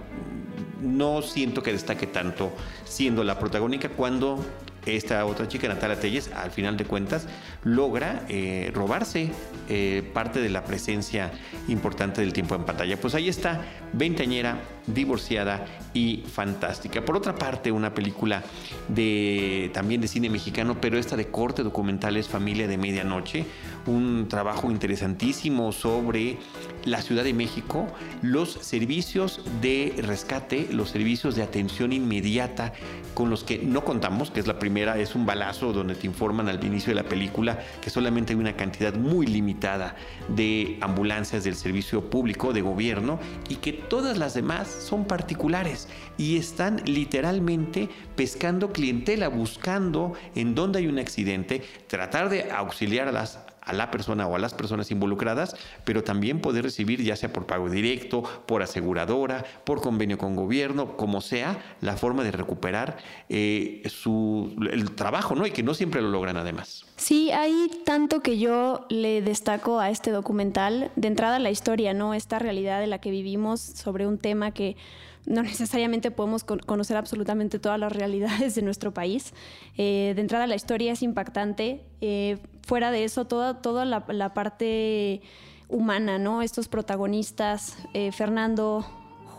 no 0.82 1.22
siento 1.22 1.64
que 1.64 1.72
destaque 1.72 2.08
tanto 2.08 2.52
siendo 2.84 3.24
la 3.24 3.40
protagónica 3.40 3.90
cuando 3.90 4.44
esta 4.86 5.25
otra 5.25 5.48
chica, 5.48 5.68
Natalia 5.68 6.00
Telles, 6.00 6.32
al 6.32 6.52
final 6.52 6.78
de 6.78 6.86
cuentas, 6.86 7.28
logra 7.63 8.24
eh, 8.30 8.72
robarse 8.74 9.32
eh, 9.70 10.04
parte 10.13 10.42
de 10.42 10.50
la 10.50 10.63
presencia 10.63 11.32
importante 11.68 12.22
del 12.22 12.34
tiempo 12.34 12.56
en 12.56 12.63
pantalla. 12.63 13.00
Pues 13.00 13.16
ahí 13.16 13.30
está, 13.30 13.62
veinteañera, 13.94 14.60
divorciada 14.88 15.66
y 15.94 16.24
fantástica. 16.32 17.06
Por 17.06 17.16
otra 17.16 17.36
parte, 17.36 17.72
una 17.72 17.94
película 17.94 18.44
de 18.90 19.72
también 19.74 20.02
de 20.02 20.08
cine 20.08 20.30
mexicano, 20.30 20.78
pero 20.82 20.98
esta 20.98 21.16
de 21.16 21.28
corte 21.28 21.63
documental 21.63 22.18
es 22.18 22.28
Familia 22.28 22.68
de 22.68 22.78
Medianoche, 22.78 23.46
un 23.86 24.28
trabajo 24.30 24.72
interesantísimo 24.72 25.72
sobre 25.72 26.38
la 26.86 27.02
Ciudad 27.02 27.24
de 27.24 27.34
México, 27.34 27.88
los 28.22 28.52
servicios 28.54 29.42
de 29.62 29.96
rescate, 29.98 30.68
los 30.72 30.90
servicios 30.90 31.36
de 31.36 31.44
atención 31.44 31.94
inmediata 31.94 32.74
con 33.13 33.30
los 33.30 33.44
que 33.44 33.60
no 33.60 33.84
contamos, 33.84 34.32
que 34.32 34.40
es 34.40 34.48
la 34.48 34.60
primera, 34.60 34.98
es 34.98 35.16
un 35.16 35.25
balazo 35.25 35.72
donde 35.74 35.96
te 35.96 36.08
informan 36.08 36.50
al 36.50 36.63
inicio 36.63 36.92
de 36.92 37.02
la 37.02 37.08
película 37.08 37.60
que 37.82 37.90
solamente 37.90 38.34
hay 38.34 38.40
una 38.40 38.56
cantidad 38.56 38.94
muy 38.94 39.28
limitada 39.28 39.96
de 40.30 40.78
ambulancias 40.82 41.44
del 41.44 41.56
servicio 41.56 42.10
público, 42.10 42.54
de 42.54 42.62
gobierno, 42.62 43.20
y 43.50 43.56
que 43.58 43.74
todas 43.74 44.18
las 44.18 44.34
demás 44.34 44.68
son 44.68 45.06
particulares 45.06 45.88
y 46.18 46.38
están 46.38 46.82
literalmente 46.86 47.90
pescando 48.16 48.72
clientela, 48.72 49.28
buscando 49.28 50.13
en 50.36 50.56
dónde 50.56 50.80
hay 50.80 50.88
un 50.88 51.00
accidente, 51.00 51.63
tratar 51.88 52.30
de 52.30 52.52
auxiliar 52.52 53.08
a 53.08 53.12
las 53.12 53.40
a 53.65 53.74
la 53.74 53.91
persona 53.91 54.27
o 54.27 54.36
a 54.36 54.39
las 54.39 54.53
personas 54.53 54.91
involucradas, 54.91 55.55
pero 55.86 56.03
también 56.03 56.39
poder 56.39 56.63
recibir 56.63 57.01
ya 57.01 57.15
sea 57.15 57.32
por 57.32 57.46
pago 57.46 57.70
directo, 57.70 58.24
por 58.46 58.62
aseguradora, 58.62 59.46
por 59.63 59.82
convenio 59.82 60.17
con 60.17 60.36
gobierno, 60.36 60.98
como 60.98 61.22
sea, 61.22 61.58
la 61.82 61.98
forma 61.98 62.24
de 62.24 62.32
recuperar 62.32 62.98
eh, 63.29 63.82
su, 63.86 64.55
el 64.72 64.91
trabajo, 64.91 65.36
¿no? 65.36 65.46
Y 65.46 65.51
que 65.51 65.63
no 65.63 65.74
siempre 65.74 66.01
lo 66.01 66.10
logran 66.10 66.38
además. 66.38 66.86
Sí, 66.98 67.32
hay 67.32 67.70
tanto 67.86 68.22
que 68.22 68.38
yo 68.38 68.86
le 68.89 69.22
destaco 69.22 69.79
a 69.79 69.89
este 69.89 70.12
documental. 70.12 70.91
De 70.96 71.08
entrada 71.08 71.39
la 71.39 71.51
historia, 71.51 71.93
¿no? 71.93 72.13
Esta 72.13 72.39
realidad 72.39 72.79
de 72.79 72.88
la 72.88 73.00
que 73.00 73.12
vivimos 73.12 73.60
sobre 73.62 74.08
un 74.08 74.17
tema 74.17 74.51
que 74.51 74.75
no 75.25 75.44
necesariamente 75.44 76.12
podemos 76.12 76.44
conocer 76.44 76.98
absolutamente 76.98 77.60
todas 77.60 77.80
las 77.80 77.92
realidades 77.92 78.56
de 78.56 78.62
nuestro 78.62 78.94
país. 78.94 79.34
Eh, 79.77 80.13
de 80.15 80.22
entrada 80.22 80.48
la 80.48 80.56
historia 80.56 80.92
es 80.92 81.01
impactante. 81.01 81.82
Eh, 82.01 82.38
fuera 82.65 82.92
de 82.92 83.03
eso, 83.03 83.25
toda, 83.25 83.62
toda 83.62 83.86
la, 83.86 84.34
parte 84.34 85.22
humana, 85.70 86.18
¿no? 86.18 86.42
Estos 86.42 86.68
protagonistas, 86.68 87.77
eh, 87.94 88.12
Fernando, 88.12 88.86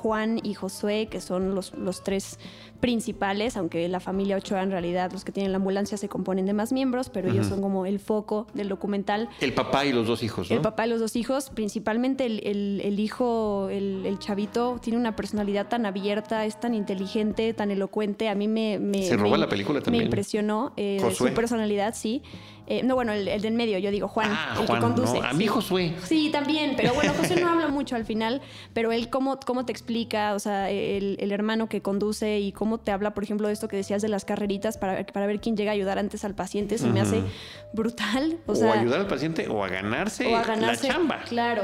Juan 0.02 0.40
y 0.42 0.54
Josué, 0.54 1.08
que 1.10 1.20
son 1.20 1.54
los, 1.54 1.72
los 1.74 2.02
tres 2.02 2.38
principales, 2.84 3.56
aunque 3.56 3.88
la 3.88 3.98
familia 3.98 4.36
Ochoa 4.36 4.62
en 4.62 4.70
realidad, 4.70 5.10
los 5.10 5.24
que 5.24 5.32
tienen 5.32 5.52
la 5.52 5.56
ambulancia 5.56 5.96
se 5.96 6.10
componen 6.10 6.44
de 6.44 6.52
más 6.52 6.70
miembros, 6.70 7.08
pero 7.08 7.30
ellos 7.30 7.46
son 7.46 7.62
como 7.62 7.86
el 7.86 7.98
foco 7.98 8.46
del 8.52 8.68
documental. 8.68 9.30
El 9.40 9.54
papá 9.54 9.86
y 9.86 9.92
los 9.94 10.06
dos 10.06 10.22
hijos, 10.22 10.50
¿no? 10.50 10.56
El 10.56 10.60
papá 10.60 10.86
y 10.86 10.90
los 10.90 11.00
dos 11.00 11.16
hijos, 11.16 11.48
principalmente 11.48 12.26
el, 12.26 13.00
hijo, 13.00 13.70
el, 13.70 14.18
chavito, 14.18 14.78
tiene 14.82 14.98
una 14.98 15.16
personalidad 15.16 15.66
tan 15.68 15.86
abierta, 15.86 16.44
es 16.44 16.60
tan 16.60 16.74
inteligente, 16.74 17.54
tan 17.54 17.70
elocuente. 17.70 18.28
A 18.28 18.34
mí 18.34 18.48
me... 18.48 18.78
se 19.02 19.16
roba 19.16 19.38
la 19.38 19.48
película 19.48 19.80
también. 19.80 20.02
Me 20.02 20.04
impresionó 20.04 20.74
eh, 20.76 21.00
su 21.16 21.24
personalidad, 21.32 21.94
sí. 21.94 22.20
Eh, 22.66 22.83
no, 22.83 22.94
bueno, 22.94 23.12
el, 23.12 23.25
del 23.42 23.52
medio, 23.52 23.78
yo 23.78 23.90
digo 23.90 24.09
Juan, 24.09 24.30
ah, 24.33 24.56
el 24.61 24.66
que 24.66 24.78
conduce. 24.78 25.18
A 25.23 25.33
mi 25.35 25.47
Josué. 25.47 25.94
Sí, 26.04 26.30
también, 26.33 26.75
pero 26.76 26.94
bueno, 26.94 27.12
José 27.14 27.38
no 27.40 27.49
habla 27.49 27.68
mucho 27.68 27.94
al 27.94 28.04
final, 28.04 28.40
pero 28.73 28.90
él 28.90 29.11
cómo, 29.11 29.38
cómo 29.44 29.66
te 29.66 29.73
explica, 29.73 30.35
o 30.35 30.38
sea, 30.38 30.71
el, 30.71 31.33
hermano 31.33 31.68
que 31.68 31.83
conduce 31.83 32.38
y 32.38 32.52
cómo 32.52 32.78
te 32.78 32.90
habla, 32.92 33.12
por 33.12 33.25
ejemplo, 33.25 33.49
de 33.49 33.54
esto 33.54 33.68
que 33.68 33.76
decías 33.76 34.00
de 34.02 34.09
las 34.09 34.25
carreritas 34.25 34.78
para, 34.78 35.04
para 35.04 35.26
ver 35.26 35.40
quién 35.40 35.56
llega 35.56 35.73
a 35.73 35.75
ayudar 35.75 35.99
antes 35.99 36.25
al 36.25 36.35
paciente, 36.35 36.78
se 36.78 36.88
me 36.88 37.00
hace 37.00 37.23
brutal. 37.73 38.38
O, 38.47 38.54
sea, 38.54 38.73
ayudar 38.73 39.00
al 39.00 39.06
paciente 39.09 39.49
o 39.49 39.62
a 39.62 39.68
ganarse, 39.68 40.33
o 40.33 40.37
a 40.37 40.42
ganarse 40.42 40.88
la 40.88 40.94
chamba. 40.94 41.18
Claro. 41.28 41.62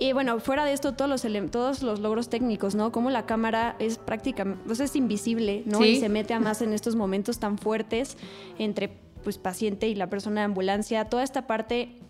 Y 0.00 0.12
bueno, 0.12 0.38
fuera 0.38 0.64
de 0.64 0.72
esto, 0.72 0.94
todos 0.94 1.10
los, 1.10 1.50
todos 1.50 1.82
los 1.82 1.98
logros 1.98 2.28
técnicos, 2.28 2.76
¿no? 2.76 2.92
Como 2.92 3.10
la 3.10 3.26
cámara 3.26 3.74
es 3.80 3.98
prácticamente, 3.98 4.62
pues 4.64 4.78
es 4.78 4.94
invisible, 4.94 5.64
¿no? 5.66 5.84
Y 5.84 5.98
se 5.98 6.08
mete 6.08 6.34
a 6.34 6.40
más 6.40 6.62
en 6.62 6.72
estos 6.72 6.94
momentos 6.94 7.40
tan 7.40 7.58
fuertes 7.58 8.16
entre 8.60 9.07
pues 9.22 9.38
paciente 9.38 9.88
y 9.88 9.94
la 9.94 10.08
persona 10.08 10.40
de 10.40 10.46
ambulancia, 10.46 11.04
toda 11.06 11.22
esta 11.22 11.46
parte 11.46 12.00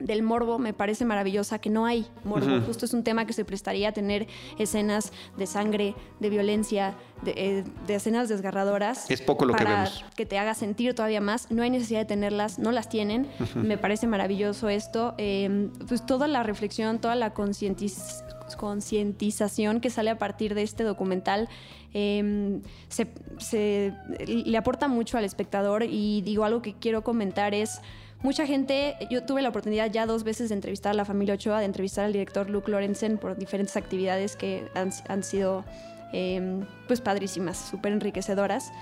del 0.00 0.22
morbo 0.22 0.58
me 0.58 0.72
parece 0.72 1.04
maravillosa, 1.04 1.58
que 1.58 1.68
no 1.70 1.86
hay 1.86 2.06
morbo. 2.24 2.60
Justo 2.66 2.86
es 2.86 2.94
un 2.94 3.04
tema 3.04 3.26
que 3.26 3.32
se 3.32 3.44
prestaría 3.44 3.90
a 3.90 3.92
tener 3.92 4.26
escenas 4.58 5.12
de 5.36 5.46
sangre, 5.46 5.94
de 6.18 6.30
violencia, 6.30 6.94
de, 7.22 7.34
eh, 7.36 7.64
escenas 7.88 8.28
desgarradoras. 8.28 9.08
Es 9.10 9.20
poco 9.20 9.44
lo 9.44 9.54
que 9.54 9.64
vemos. 9.64 10.04
Que 10.16 10.26
te 10.26 10.38
haga 10.38 10.54
sentir 10.54 10.94
todavía 10.94 11.20
más. 11.20 11.50
No 11.50 11.62
hay 11.62 11.70
necesidad 11.70 12.00
de 12.00 12.06
tenerlas, 12.06 12.58
no 12.58 12.72
las 12.72 12.88
tienen. 12.88 13.28
Me 13.54 13.78
parece 13.78 14.06
maravilloso 14.06 14.68
esto. 14.68 15.14
Em, 15.18 15.70
pues 15.86 16.06
toda 16.06 16.26
la 16.26 16.42
reflexión, 16.42 16.98
toda 16.98 17.14
la 17.14 17.34
concientización 17.34 19.80
que 19.80 19.90
sale 19.90 20.10
a 20.10 20.18
partir 20.18 20.54
de 20.54 20.62
este 20.62 20.84
documental 20.84 21.48
Em, 21.92 22.62
se, 22.88 23.92
le 24.26 24.56
aporta 24.56 24.88
mucho 24.88 25.18
al 25.18 25.24
espectador 25.24 25.82
y 25.82 26.22
digo 26.22 26.44
algo 26.44 26.62
que 26.62 26.74
quiero 26.74 27.02
comentar 27.02 27.54
es... 27.54 27.80
Mucha 28.22 28.46
gente, 28.46 28.96
yo 29.10 29.24
tuve 29.24 29.40
la 29.40 29.48
oportunidad 29.48 29.90
ya 29.90 30.04
dos 30.04 30.24
veces 30.24 30.50
de 30.50 30.54
entrevistar 30.54 30.90
a 30.90 30.94
la 30.94 31.06
familia 31.06 31.34
Ochoa, 31.34 31.60
de 31.60 31.64
entrevistar 31.64 32.04
al 32.04 32.12
director 32.12 32.50
Luke 32.50 32.70
Lorenzen 32.70 33.16
por 33.16 33.34
diferentes 33.34 33.78
actividades 33.78 34.36
que 34.36 34.68
han, 34.74 35.22
sido 35.22 35.64
em, 36.12 36.66
pues 36.86 37.00
padrísimas, 37.00 37.56
súper 37.56 37.92
enriquecedoras. 37.92 38.72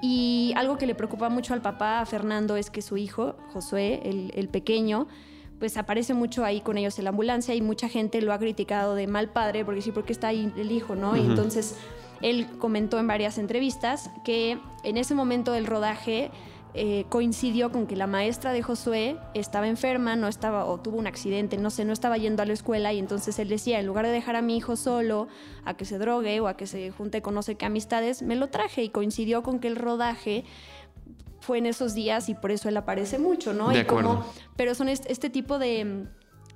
Y 0.00 0.52
algo 0.56 0.78
que 0.78 0.86
le 0.86 0.94
preocupa 0.94 1.28
mucho 1.28 1.54
al 1.54 1.62
papá, 1.62 2.00
a 2.00 2.06
Fernando, 2.06 2.56
es 2.56 2.70
que 2.70 2.82
su 2.82 2.96
hijo, 2.96 3.36
Josué, 3.52 4.00
el, 4.04 4.48
pequeño, 4.48 5.08
pues 5.58 5.76
aparece 5.76 6.14
mucho 6.14 6.44
ahí 6.44 6.60
con 6.60 6.78
ellos 6.78 6.98
en 6.98 7.04
la 7.04 7.10
ambulancia 7.10 7.54
y 7.54 7.60
mucha 7.60 7.88
gente 7.88 8.20
lo 8.22 8.32
ha 8.32 8.38
criticado 8.38 8.94
de 8.94 9.08
mal 9.08 9.28
padre 9.28 9.64
porque 9.64 9.82
sí, 9.82 9.90
porque 9.90 10.12
está 10.12 10.28
ahí 10.28 10.52
el 10.56 10.70
hijo, 10.70 10.94
¿no? 10.94 11.16
Y 11.16 11.20
entonces 11.20 11.74
él 12.22 12.48
comentó 12.58 12.98
en 12.98 13.06
varias 13.06 13.38
entrevistas 13.38 14.10
que 14.24 14.58
en 14.84 14.96
ese 14.96 15.14
momento 15.14 15.52
del 15.52 15.66
rodaje 15.66 16.30
eh, 16.74 17.06
coincidió 17.08 17.72
con 17.72 17.86
que 17.86 17.96
la 17.96 18.06
maestra 18.06 18.52
de 18.52 18.62
Josué 18.62 19.16
estaba 19.34 19.68
enferma, 19.68 20.16
no 20.16 20.28
estaba 20.28 20.66
o 20.66 20.78
tuvo 20.78 20.98
un 20.98 21.06
accidente, 21.06 21.56
no 21.56 21.70
sé, 21.70 21.84
no 21.84 21.92
estaba 21.92 22.18
yendo 22.18 22.42
a 22.42 22.46
la 22.46 22.52
escuela 22.52 22.92
y 22.92 22.98
entonces 22.98 23.38
él 23.38 23.48
decía, 23.48 23.80
en 23.80 23.86
lugar 23.86 24.06
de 24.06 24.12
dejar 24.12 24.36
a 24.36 24.42
mi 24.42 24.56
hijo 24.56 24.76
solo 24.76 25.28
a 25.64 25.76
que 25.76 25.84
se 25.84 25.98
drogue 25.98 26.40
o 26.40 26.46
a 26.46 26.56
que 26.56 26.66
se 26.66 26.90
junte 26.90 27.22
con 27.22 27.34
no 27.34 27.42
sé 27.42 27.56
qué 27.56 27.66
amistades, 27.66 28.22
me 28.22 28.36
lo 28.36 28.48
traje 28.48 28.82
y 28.82 28.90
coincidió 28.90 29.42
con 29.42 29.60
que 29.60 29.68
el 29.68 29.76
rodaje 29.76 30.44
fue 31.40 31.58
en 31.58 31.66
esos 31.66 31.94
días 31.94 32.28
y 32.28 32.34
por 32.34 32.50
eso 32.50 32.68
él 32.68 32.76
aparece 32.76 33.18
mucho, 33.18 33.54
¿no? 33.54 33.70
De 33.70 33.80
acuerdo. 33.80 34.24
pero 34.56 34.74
son 34.74 34.88
este 34.88 35.30
tipo 35.30 35.58
de 35.58 36.06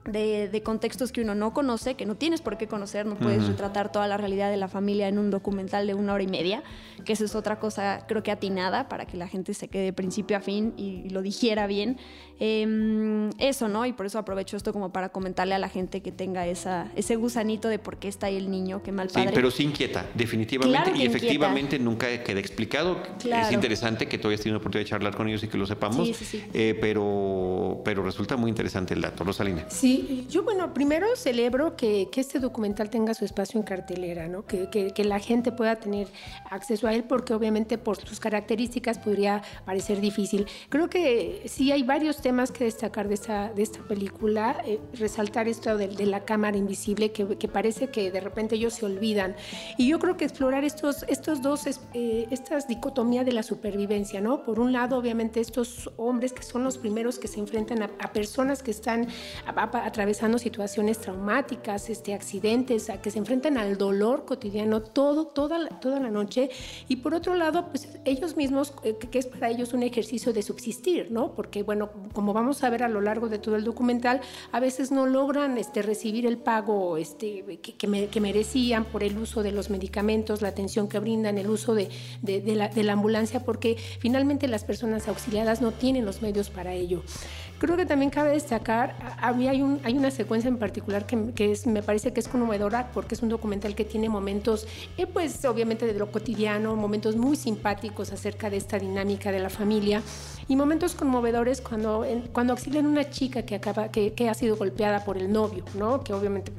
de, 0.05 0.63
contextos 0.65 1.13
que 1.13 1.23
uno 1.23 1.35
no 1.35 1.53
conoce, 1.53 1.95
que 1.95 2.07
no 2.07 2.17
tienes 2.17 2.41
por 2.41 2.59
qué 2.59 2.67
conocer, 2.67 3.07
no 3.07 3.17
puedes 3.17 3.47
retratar 3.47 3.93
toda 3.93 4.09
la 4.09 4.17
realidad 4.17 4.51
de 4.51 4.57
la 4.57 4.69
familia 4.69 5.09
en 5.09 5.19
un 5.19 5.31
documental 5.31 5.87
de 5.87 5.95
una 5.95 6.15
hora 6.15 6.23
y 6.23 6.27
media, 6.27 6.63
que 7.05 7.13
eso 7.13 7.25
es 7.25 7.35
otra 7.35 7.59
cosa 7.59 8.05
creo 8.09 8.23
que 8.23 8.31
atinada 8.31 8.89
para 8.89 9.07
que 9.07 9.17
la 9.17 9.29
gente 9.29 9.55
se 9.55 9.69
quede 9.69 9.85
de 9.85 9.93
principio 9.93 10.37
a 10.37 10.41
fin 10.41 10.75
y, 10.77 11.09
lo 11.11 11.23
dijera 11.23 11.67
bien. 11.67 11.99
Em, 12.45 13.31
eso, 13.39 13.69
¿no? 13.69 13.87
Y 13.87 13.93
por 13.93 14.05
eso 14.05 14.19
aprovecho 14.19 14.57
esto 14.57 14.73
como 14.73 14.93
para 14.93 15.11
comentarle 15.11 15.55
a 15.55 15.61
la 15.61 15.69
gente 15.69 16.01
que 16.01 16.11
tenga 16.11 16.45
esa, 16.49 16.91
ese 16.97 17.15
gusanito 17.15 17.69
de 17.69 17.79
por 17.79 17.99
qué 17.99 18.09
está 18.09 18.27
ahí 18.27 18.37
el 18.37 18.51
niño, 18.51 18.83
qué 18.83 18.91
mal 18.91 19.07
padre. 19.07 19.29
Sí, 19.29 19.33
pero 19.33 19.53
sí 19.53 19.63
inquieta, 19.63 20.07
definitivamente, 20.13 20.91
y 20.97 21.07
efectivamente 21.07 21.79
nunca 21.79 22.09
queda 22.25 22.41
explicado. 22.41 23.01
Es 23.25 23.53
interesante 23.53 24.09
que 24.09 24.19
tú 24.19 24.27
hayas 24.27 24.41
tenido 24.41 24.55
la 24.55 24.59
oportunidad 24.59 24.87
de 24.87 24.91
charlar 24.91 25.15
con 25.15 25.29
ellos 25.29 25.45
y 25.45 25.47
que 25.47 25.57
lo 25.57 25.67
sepamos, 25.67 26.09
eh, 26.53 26.77
pero, 26.81 27.81
pero 27.85 28.03
resulta 28.03 28.37
muy 28.37 28.49
interesante 28.49 28.95
el 28.95 29.03
dato. 29.03 29.23
Rosalina. 29.23 29.67
Sí, 29.71 30.27
yo 30.29 30.43
bueno, 30.43 30.75
primero 30.75 31.15
celebro 31.15 31.77
que, 31.77 32.09
este 32.17 32.41
documental 32.41 32.91
tenga 32.91 33.15
su 33.15 33.25
espacio 33.25 33.61
en 33.61 33.65
cartelera, 33.65 34.27
¿no? 34.27 34.47
Que, 34.47 34.93
la 35.05 35.21
gente 35.21 35.53
pueda 35.53 35.77
tener 35.77 36.09
acceso 36.51 36.89
a 36.89 36.95
él 36.95 37.05
porque 37.05 37.35
obviamente 37.35 37.79
por 37.79 37.99
sus 37.99 38.19
características 38.19 38.99
podría 38.99 39.43
parecer 39.65 40.01
difícil. 40.01 40.47
Creo 40.69 40.89
que 40.89 41.43
sí 41.47 41.71
hay 41.71 41.85
varios 41.85 42.21
temas 42.21 42.32
que 42.51 42.65
destacar 42.65 43.09
de 43.09 43.15
esta, 43.15 43.53
de 43.53 43.63
esta 43.63 43.81
película, 43.81 44.57
eh, 44.67 44.81
resaltar 44.95 45.49
esto 45.49 45.77
de, 45.77 46.07
la 46.07 46.25
cámara 46.25 46.57
invisible 46.57 47.13
que, 47.13 47.49
parece 47.49 47.89
que 47.89 48.11
de 48.11 48.21
repente 48.21 48.57
ellos 48.57 48.73
se 48.75 48.87
olvidan. 48.87 49.37
Y 49.77 49.89
yo 49.89 49.99
creo 49.99 50.17
que 50.17 50.25
explorar 50.25 50.65
estos, 50.65 51.05
estos 51.09 51.43
dos, 51.43 51.67
eh, 51.67 52.27
estas 52.31 52.67
dicotomía 52.67 53.23
de 53.23 53.33
la 53.33 53.43
supervivencia, 53.43 54.21
¿no? 54.21 54.43
Por 54.45 54.59
un 54.59 54.73
lado, 54.73 54.97
obviamente 54.97 55.41
estos 55.41 55.91
hombres 55.97 56.33
que 56.33 56.43
son 56.43 56.65
los 56.65 56.79
primeros 56.79 57.19
que 57.19 57.29
se 57.29 57.39
enfrentan 57.39 57.83
a, 57.83 58.13
personas 58.13 58.63
que 58.63 58.71
están 58.71 59.09
atravesando 59.47 60.39
situaciones 60.39 60.99
traumáticas, 60.99 61.91
este, 61.91 62.15
accidentes, 62.15 62.91
a 62.91 63.01
que 63.01 63.11
se 63.11 63.19
enfrentan 63.19 63.59
al 63.59 63.77
dolor 63.77 64.25
cotidiano 64.25 64.83
todo, 64.83 65.27
toda, 65.27 65.69
toda 65.81 66.01
la 66.01 66.11
noche. 66.11 66.51
Y 66.89 66.97
por 66.97 67.15
otro 67.15 67.35
lado, 67.35 67.69
pues 67.69 67.89
ellos 68.05 68.37
mismos, 68.37 68.75
eh, 68.85 68.97
que 68.97 69.19
es 69.19 69.27
para 69.27 69.51
ellos 69.51 69.73
un 69.73 69.83
ejercicio 69.83 70.33
de 70.33 70.43
subsistir, 70.43 71.11
¿no? 71.11 71.35
Porque, 71.35 71.63
bueno, 71.63 71.91
como 72.23 72.35
vamos 72.35 72.63
a 72.63 72.71
ver 72.71 72.85
a 72.85 72.89
lo 72.89 73.01
largo 73.01 73.29
de 73.29 73.41
todo 73.41 73.57
el 73.57 73.65
documental, 73.65 74.21
a 74.53 74.61
veces 74.61 74.93
no 74.93 75.07
logran 75.07 75.59
este, 75.59 75.83
recibir 75.83 76.25
el 76.25 76.39
pago 76.39 76.97
este, 76.97 77.59
que, 77.61 77.75
que, 77.75 78.21
merecían 78.21 78.85
por 78.85 79.03
el 79.03 79.19
uso 79.19 79.43
de 79.43 79.51
los 79.51 79.71
medicamentos, 79.71 80.41
la 80.41 80.47
atención 80.47 80.87
que 80.87 81.01
brindan, 81.01 81.37
el 81.37 81.51
uso 81.51 81.75
de, 81.75 81.89
de, 82.21 82.55
la, 82.55 82.69
de 82.69 82.85
la 82.85 82.93
ambulancia, 82.93 83.41
porque 83.45 83.77
finalmente 83.99 84.47
las 84.47 84.63
personas 84.63 85.09
auxiliadas 85.09 85.61
no 85.61 85.73
tienen 85.73 86.05
los 86.05 86.23
medios 86.23 86.49
para 86.49 86.75
ello. 86.75 87.03
Creo 87.59 87.77
que 87.77 87.87
también 87.87 88.11
cabe 88.11 88.31
destacar, 88.33 88.97
a 89.21 89.33
mí 89.33 89.49
hay, 89.49 89.63
un, 89.63 89.81
hay 89.85 89.97
una 89.97 90.11
secuencia 90.11 90.49
en 90.49 90.59
particular 90.59 91.07
que, 91.07 91.33
que 91.33 91.53
es, 91.53 91.67
me 91.67 91.83
parece 91.83 92.13
que 92.13 92.21
es 92.21 92.29
conmovedora 92.29 92.91
porque 92.93 93.15
es 93.17 93.23
un 93.23 93.29
documental 93.29 93.75
que 93.77 93.85
tiene 93.85 94.09
momentos, 94.09 94.67
eh, 94.97 95.07
pues 95.07 95.45
obviamente 95.45 95.87
de 95.87 95.95
lo 95.95 96.11
cotidiano, 96.11 96.75
momentos 96.75 97.15
muy 97.15 97.37
simpáticos 97.37 98.13
acerca 98.13 98.51
de 98.51 98.57
esta 98.57 98.81
dinámica 98.81 99.31
de 99.31 99.39
la 99.39 99.49
familia 99.49 100.03
y 100.53 100.57
momentos 100.57 100.95
conmovedores 100.95 101.63
cuando, 101.63 102.05
cuando 102.35 102.53
auxilian 102.53 102.85
a 102.85 102.89
una 102.91 103.09
chica 103.09 103.41
que, 103.41 103.55
acaba, 103.55 103.91
que, 103.91 104.13
que 104.13 104.29
ha 104.29 104.35
sido 104.35 104.55
golpeada 104.55 105.03
por 105.03 105.17
el 105.17 105.33
novio, 105.33 105.65
¿no? 105.79 106.05
que 106.05 106.13
obviamente 106.13 106.53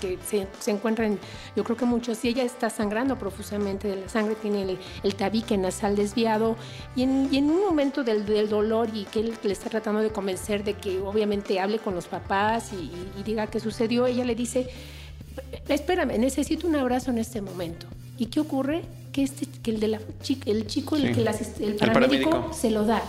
que 0.00 0.18
se, 0.26 0.48
se, 0.58 0.72
encuentran, 0.72 1.16
yo 1.54 1.62
creo 1.62 1.76
que 1.76 1.84
muchos, 1.84 2.24
y 2.24 2.28
ella 2.30 2.42
está 2.42 2.70
sangrando 2.70 3.16
profusamente 3.16 3.86
de 3.86 4.00
la 4.00 4.08
sangre, 4.08 4.34
tiene 4.34 4.76
el, 5.04 5.14
tabique 5.14 5.56
nasal 5.56 5.94
desviado, 5.94 6.56
y 6.96 7.04
en, 7.04 7.28
y 7.30 7.36
en 7.36 7.48
un 7.48 7.60
momento 7.60 8.02
del, 8.02 8.26
del, 8.26 8.48
dolor 8.48 8.88
y 8.92 9.04
que 9.04 9.20
él 9.20 9.34
le 9.40 9.52
está 9.52 9.70
tratando 9.70 10.00
de 10.00 10.10
convencer 10.10 10.64
de 10.64 10.74
que 10.74 10.98
obviamente 10.98 11.60
hable 11.60 11.78
con 11.78 11.94
los 11.94 12.08
papás 12.08 12.72
y, 12.72 12.90
diga 13.22 13.46
qué 13.46 13.60
sucedió, 13.60 14.06
ella 14.06 14.24
le 14.24 14.34
dice, 14.34 14.68
espérame, 15.68 16.18
necesito 16.18 16.66
un 16.66 16.74
abrazo 16.74 17.12
en 17.12 17.18
este 17.18 17.40
momento. 17.40 17.86
¿Y 18.18 18.26
qué 18.26 18.40
ocurre? 18.40 18.82
Que, 19.12 19.22
este, 19.22 19.46
que 19.62 19.70
el, 19.70 19.78
de 19.78 19.86
la, 19.86 19.98
el 20.46 20.66
chico, 20.66 20.96
el, 20.96 21.14
que 21.14 21.20
el, 21.64 21.76
paramédico, 21.76 22.52
se 22.52 22.70
lo 22.70 22.84
da. 22.84 23.04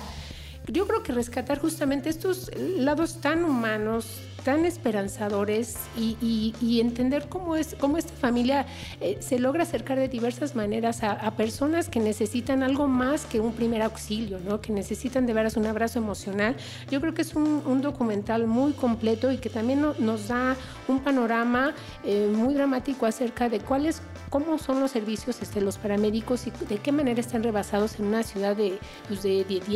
Yo 0.68 0.86
creo 0.88 1.04
que 1.04 1.14
rescatar 1.14 1.60
justamente 1.60 2.10
estos 2.10 2.52
lados 2.58 3.22
tan 3.22 3.46
humanos, 3.46 4.22
tan 4.44 4.66
esperanzadores 4.66 5.76
y, 5.98 6.80
entender 6.80 7.28
cómo 7.28 7.56
es 7.56 7.76
cómo 7.80 7.98
esta 7.98 8.14
familia 8.14 8.66
eh, 9.02 9.18
se 9.20 9.40
logra 9.40 9.64
acercar 9.64 9.98
de 9.98 10.08
diversas 10.08 10.56
maneras 10.56 11.04
a, 11.04 11.32
personas 11.32 11.90
que 11.90 12.00
necesitan 12.00 12.64
algo 12.64 12.88
más 12.88 13.26
que 13.26 13.40
un 13.40 13.54
primer 13.54 13.82
auxilio, 13.82 14.40
¿no? 14.40 14.62
que 14.62 14.72
necesitan 14.72 15.26
de 15.26 15.34
veras 15.34 15.58
un 15.58 15.66
abrazo 15.66 16.00
emocional. 16.00 16.56
Yo 16.90 17.02
creo 17.02 17.14
que 17.14 17.24
es 17.24 17.36
un, 17.36 17.82
documental 17.82 18.48
muy 18.48 18.74
completo 18.74 19.32
y 19.32 19.38
que 19.38 19.50
también 19.50 19.82
nos 19.82 20.28
da 20.28 20.56
un 20.88 21.00
panorama 21.00 21.74
eh, 22.04 22.30
muy 22.34 22.54
dramático 22.54 23.06
acerca 23.06 23.50
de 23.50 23.60
cuáles 23.60 24.02
cómo 24.30 24.58
son 24.58 24.80
los 24.80 24.92
servicios 24.92 25.42
este, 25.42 25.62
los 25.62 25.78
paramédicos 25.78 26.48
y 26.48 26.52
de 26.52 26.78
qué 26.78 26.92
manera 26.92 27.20
están 27.20 27.44
rebasados 27.44 28.00
en 28.00 28.06
una 28.08 28.24
ciudad 28.24 28.56
de, 28.56 28.80
pues 29.08 29.24
de, 29.24 29.44
10, 29.44 29.68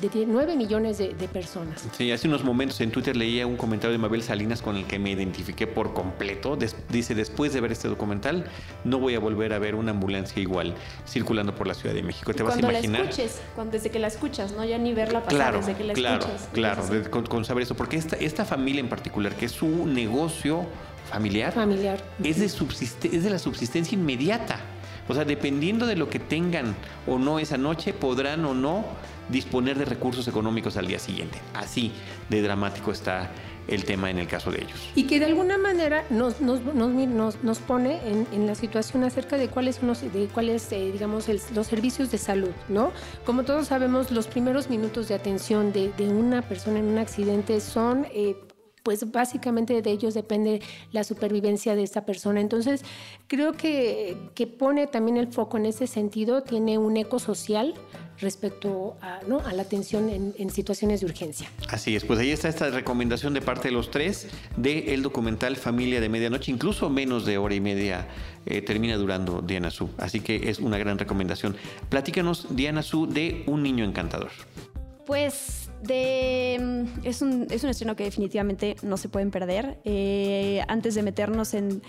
de 0.00 0.26
9 0.26 0.56
millones 0.56 0.98
de, 0.98 1.14
personas. 1.32 1.88
Sí, 1.96 2.12
hace 2.12 2.28
unos 2.28 2.44
momentos 2.44 2.80
en 2.80 2.90
Twitter 2.90 3.16
leía 3.16 3.46
un 3.46 3.56
comentario 3.56 3.92
de 3.92 3.98
Mabel 3.98 4.22
Salinas 4.22 4.60
con 4.60 4.76
el 4.76 4.84
que 4.84 4.98
me 4.98 5.10
identifiqué 5.10 5.66
por 5.66 5.94
completo. 5.94 6.56
dice, 6.90 7.14
después 7.14 7.52
de 7.52 7.60
ver 7.60 7.72
este 7.72 7.88
documental, 7.88 8.44
no 8.84 8.98
voy 8.98 9.14
a 9.14 9.18
volver 9.18 9.52
a 9.52 9.58
ver 9.58 9.74
una 9.74 9.92
ambulancia 9.92 10.40
igual 10.40 10.74
circulando 11.08 11.54
por 11.54 11.66
la 11.66 11.74
Ciudad 11.74 11.94
de 11.94 12.02
México. 12.02 12.32
¿Te 12.34 12.42
vas 12.42 12.56
a 12.56 12.58
imaginar? 12.58 13.02
la 13.02 13.08
escuches, 13.08 13.40
cuando, 13.54 13.72
desde 13.72 13.90
que 13.90 13.98
la 13.98 14.08
escuchas, 14.08 14.52
¿no? 14.52 14.64
Ya 14.64 14.78
ni 14.78 14.92
verla 14.92 15.20
pasar, 15.20 15.34
claro, 15.34 15.58
desde 15.58 15.74
que 15.74 15.84
la 15.84 15.94
claro, 15.94 16.26
escuchas. 16.26 16.48
Claro, 16.52 17.10
con, 17.10 17.26
con, 17.26 17.44
saber 17.44 17.62
eso. 17.62 17.74
Porque 17.74 17.96
esta, 17.96 18.16
esta 18.16 18.44
familia 18.44 18.80
en 18.80 18.88
particular, 18.88 19.34
que 19.34 19.46
es 19.46 19.52
su 19.52 19.86
negocio 19.86 20.66
familiar, 21.10 21.52
familiar. 21.52 22.02
Es, 22.22 22.38
de 22.38 22.46
es 22.46 23.24
de 23.24 23.30
la 23.30 23.38
subsistencia 23.38 23.96
inmediata. 23.96 24.60
O 25.08 25.14
sea, 25.14 25.24
dependiendo 25.24 25.86
de 25.86 25.96
lo 25.96 26.08
que 26.08 26.18
tengan 26.18 26.74
o 27.06 27.18
no 27.18 27.38
esa 27.38 27.58
noche, 27.58 27.92
podrán 27.92 28.44
o 28.44 28.54
no 28.54 28.84
disponer 29.28 29.78
de 29.78 29.84
recursos 29.84 30.26
económicos 30.28 30.76
al 30.76 30.86
día 30.86 30.98
siguiente. 30.98 31.38
Así 31.54 31.92
de 32.28 32.42
dramático 32.42 32.92
está 32.92 33.30
el 33.68 33.84
tema 33.84 34.10
en 34.10 34.18
el 34.18 34.26
caso 34.26 34.50
de 34.50 34.62
ellos. 34.62 34.90
Y 34.94 35.04
que 35.04 35.18
de 35.18 35.26
alguna 35.26 35.56
manera 35.56 36.04
nos, 36.10 36.40
nos, 36.40 36.62
nos, 36.62 37.42
nos 37.42 37.58
pone 37.60 37.98
en, 38.06 38.26
en, 38.32 38.46
la 38.46 38.54
situación 38.54 39.04
acerca 39.04 39.36
de 39.36 39.48
cuáles 39.48 39.76
son 39.76 39.88
los, 39.88 40.00
de 40.00 40.28
cuáles, 40.32 40.70
eh, 40.72 40.90
digamos, 40.92 41.26
los 41.54 41.66
servicios 41.66 42.10
de 42.10 42.18
salud, 42.18 42.50
¿no? 42.68 42.92
Como 43.24 43.44
todos 43.44 43.68
sabemos, 43.68 44.10
los 44.10 44.26
primeros 44.26 44.68
minutos 44.68 45.08
de 45.08 45.14
atención 45.14 45.72
de, 45.72 45.90
de 45.96 46.08
una 46.08 46.42
persona 46.42 46.78
en 46.78 46.86
un 46.86 46.98
accidente 46.98 47.60
son... 47.60 48.06
Eh, 48.12 48.36
pues 48.84 49.10
básicamente 49.10 49.82
de 49.82 49.90
ellos 49.90 50.14
depende 50.14 50.60
la 50.92 51.02
supervivencia 51.02 51.74
de 51.74 51.82
esta 51.82 52.04
persona. 52.04 52.40
Entonces, 52.40 52.82
creo 53.26 53.52
que, 53.52 54.16
que 54.34 54.46
pone 54.46 54.86
también 54.86 55.16
el 55.16 55.32
foco 55.32 55.56
en 55.56 55.66
ese 55.66 55.86
sentido, 55.86 56.42
tiene 56.42 56.78
un 56.78 56.96
eco 56.96 57.18
social 57.18 57.74
respecto 58.20 58.96
a, 59.00 59.20
¿no? 59.26 59.40
a 59.40 59.52
la 59.52 59.62
atención 59.62 60.08
en, 60.08 60.50
situaciones 60.50 61.00
de 61.00 61.06
urgencia. 61.06 61.50
Así 61.68 61.96
es, 61.96 62.04
pues 62.04 62.20
ahí 62.20 62.30
está 62.30 62.48
esta 62.48 62.70
recomendación 62.70 63.34
de 63.34 63.40
parte 63.40 63.68
de 63.68 63.72
los 63.72 63.90
tres 63.90 64.28
del 64.56 65.02
documental 65.02 65.56
Familia 65.56 66.00
de 66.00 66.08
Medianoche, 66.08 66.52
incluso 66.52 66.90
menos 66.90 67.24
de 67.24 67.38
hora 67.38 67.54
y 67.54 67.60
media 67.60 68.06
eh, 68.46 68.62
termina 68.62 68.96
durando 68.96 69.40
Diana 69.40 69.70
Su, 69.70 69.88
así 69.98 70.20
que 70.20 70.50
es 70.50 70.58
una 70.58 70.78
gran 70.78 70.98
recomendación. 70.98 71.56
Platícanos, 71.88 72.54
Diana 72.54 72.82
Su, 72.82 73.06
de 73.06 73.42
Un 73.46 73.62
Niño 73.62 73.84
Encantador. 73.84 74.30
Pues 75.06 75.63
mm, 75.84 77.06
es, 77.06 77.22
un, 77.22 77.46
es 77.50 77.64
un 77.64 77.70
estreno 77.70 77.96
que 77.96 78.04
definitivamente 78.04 78.76
no 78.82 78.96
se 78.96 79.08
pueden 79.08 79.30
perder. 79.30 79.78
Eh, 79.84 80.62
antes 80.68 80.94
de 80.94 81.02
meternos 81.02 81.54
en, 81.54 81.82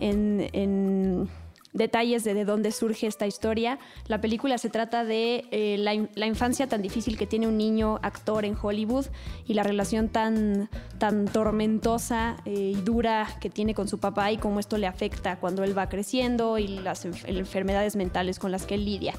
en, 0.00 1.28
detalles 1.72 2.22
de, 2.22 2.34
de 2.34 2.44
dónde 2.44 2.70
surge 2.70 3.06
esta 3.06 3.26
historia, 3.26 3.78
la 4.06 4.20
película 4.20 4.58
se 4.58 4.68
trata 4.68 5.04
de 5.04 5.46
eh, 5.50 5.76
la, 5.78 6.26
infancia 6.26 6.66
tan 6.66 6.82
difícil 6.82 7.16
que 7.16 7.26
tiene 7.26 7.46
un 7.46 7.56
niño 7.56 7.98
actor 8.02 8.44
en 8.44 8.56
Hollywood 8.60 9.06
y 9.46 9.54
la 9.54 9.62
relación 9.62 10.08
tan, 10.08 10.68
tan 10.98 11.24
tormentosa 11.24 12.36
eh, 12.44 12.74
y 12.76 12.80
dura 12.82 13.26
que 13.40 13.48
tiene 13.48 13.74
con 13.74 13.88
su 13.88 13.98
papá 13.98 14.32
y 14.32 14.36
cómo 14.36 14.60
esto 14.60 14.76
le 14.76 14.86
afecta 14.86 15.36
cuando 15.36 15.64
él 15.64 15.76
va 15.76 15.88
creciendo 15.88 16.58
y 16.58 16.68
las 16.68 17.04
enfermedades 17.04 17.96
mentales 17.96 18.38
con 18.38 18.52
las 18.52 18.66
que 18.66 18.74
él 18.74 18.84
lidia. 18.84 19.14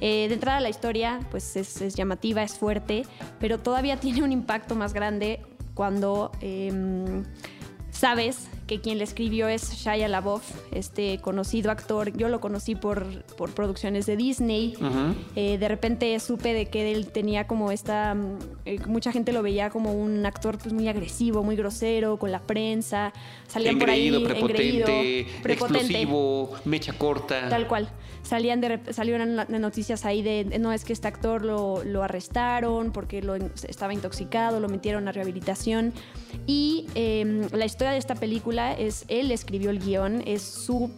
Eh, 0.00 0.28
de 0.28 0.34
entrada 0.34 0.60
la 0.60 0.68
historia 0.68 1.20
pues 1.30 1.56
es, 1.56 1.94
llamativa, 1.94 2.42
es 2.42 2.58
fuerte, 2.58 3.04
pero 3.40 3.58
todavía 3.58 3.96
tiene 4.00 4.22
un 4.22 4.32
impacto 4.32 4.74
más 4.74 4.92
grande 4.92 5.40
cuando 5.74 6.32
em, 6.40 7.24
sabes 7.90 8.48
que 8.66 8.80
quien 8.80 8.98
le 8.98 9.04
escribió 9.04 9.48
es 9.48 9.72
Shia 9.72 10.08
LaBeouf, 10.08 10.42
este 10.72 11.18
conocido 11.18 11.70
actor. 11.70 12.16
Yo 12.16 12.28
lo 12.28 12.40
conocí 12.40 12.74
por, 12.74 13.06
por 13.36 13.52
producciones 13.52 14.06
de 14.06 14.16
Disney. 14.16 14.74
Eh, 15.36 15.58
de 15.58 15.68
repente 15.68 16.18
supe 16.18 16.52
de 16.52 16.66
que 16.66 16.92
él 16.92 17.08
tenía 17.08 17.46
como 17.46 17.70
esta... 17.70 18.14
Mm, 18.14 18.38
eh, 18.64 18.78
mucha 18.86 19.12
gente 19.12 19.32
lo 19.32 19.42
veía 19.42 19.70
como 19.70 19.92
un 19.92 20.26
actor 20.26 20.58
pues, 20.58 20.72
muy 20.72 20.88
agresivo, 20.88 21.44
muy 21.44 21.54
grosero, 21.54 22.18
con 22.18 22.32
la 22.32 22.40
prensa. 22.40 23.12
Salían 23.46 23.78
por 23.78 23.90
ahí 23.90 24.24
prepotente, 24.24 25.20
explosivo, 25.44 26.50
mecha 26.64 26.92
corta. 26.92 27.48
Tal 27.48 27.68
cual. 27.68 27.88
Salían 28.22 28.60
de, 28.60 28.80
salieron 28.92 29.36
noticias 29.48 30.04
ahí 30.04 30.20
de, 30.20 30.58
no 30.58 30.72
es 30.72 30.84
que 30.84 30.92
este 30.92 31.06
actor 31.06 31.44
lo, 31.44 31.84
lo 31.84 32.02
arrestaron 32.02 32.90
porque 32.90 33.22
lo, 33.22 33.36
estaba 33.36 33.94
intoxicado, 33.94 34.58
lo 34.58 34.68
metieron 34.68 35.06
a 35.06 35.12
rehabilitación. 35.12 35.92
Y 36.44 36.88
em, 36.96 37.48
la 37.52 37.64
historia 37.64 37.92
de 37.92 37.98
esta 37.98 38.16
película 38.16 38.55
es, 38.56 39.04
él 39.08 39.30
escribió 39.30 39.70
el 39.70 39.78
guion, 39.78 40.22
es 40.26 40.42
su 40.42 40.90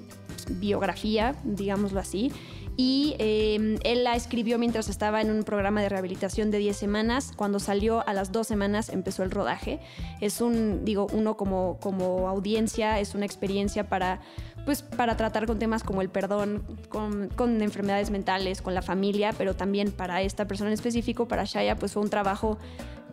biografía, 0.51 1.35
digámoslo 1.45 2.01
así. 2.01 2.33
Y 2.81 3.17
em, 3.19 3.77
él 3.83 4.05
la 4.05 4.15
escribió 4.15 4.57
mientras 4.57 4.89
estaba 4.89 5.21
en 5.21 5.33
un 5.33 5.43
programa 5.43 5.83
de 5.83 5.89
rehabilitación 5.89 6.53
de 6.53 6.59
10 6.59 6.77
semanas. 6.77 7.33
Cuando 7.35 7.59
salió 7.59 8.07
a 8.07 8.15
las 8.15 8.31
dos 8.31 8.47
semanas 8.47 8.89
empezó 8.89 9.25
el 9.25 9.33
rodaje. 9.33 9.81
Es 10.21 10.41
un, 10.41 10.85
digo, 10.85 11.09
uno 11.13 11.37
como, 11.37 11.79
como 11.81 12.29
audiencia, 12.29 13.01
es 13.01 13.17
una 13.17 13.27
experiencia 13.27 13.89
para, 13.89 14.21
pues, 14.65 14.83
para 14.83 15.17
tratar 15.17 15.47
con 15.47 15.59
temas 15.59 15.83
como 15.83 16.03
el 16.03 16.09
perdón, 16.09 16.63
con, 16.89 17.31
con 17.35 17.63
enfermedades 17.63 18.11
mentales, 18.11 18.63
con 18.63 18.75
la 18.75 18.83
familia, 18.83 19.35
pero 19.37 19.57
también 19.57 19.91
para 19.91 20.23
esta 20.23 20.47
persona 20.47 20.71
en 20.71 20.75
específico, 20.75 21.27
para 21.27 21.43
Shaya, 21.43 21.75
pues 21.75 21.95
fue 21.95 22.03
un 22.05 22.11
trabajo 22.11 22.59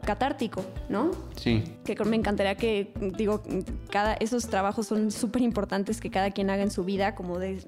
catártico, 0.03 0.65
¿no? 0.89 1.11
Sí. 1.35 1.63
Que 1.83 1.95
me 2.05 2.15
encantaría 2.15 2.55
que, 2.55 2.93
digo, 3.17 3.43
cada, 3.89 4.13
esos 4.15 4.47
trabajos 4.47 4.87
son 4.87 5.11
súper 5.11 5.41
importantes 5.41 5.99
que 5.99 6.09
cada 6.09 6.31
quien 6.31 6.49
haga 6.49 6.63
en 6.63 6.71
su 6.71 6.83
vida, 6.83 7.15
como 7.15 7.39
de, 7.39 7.65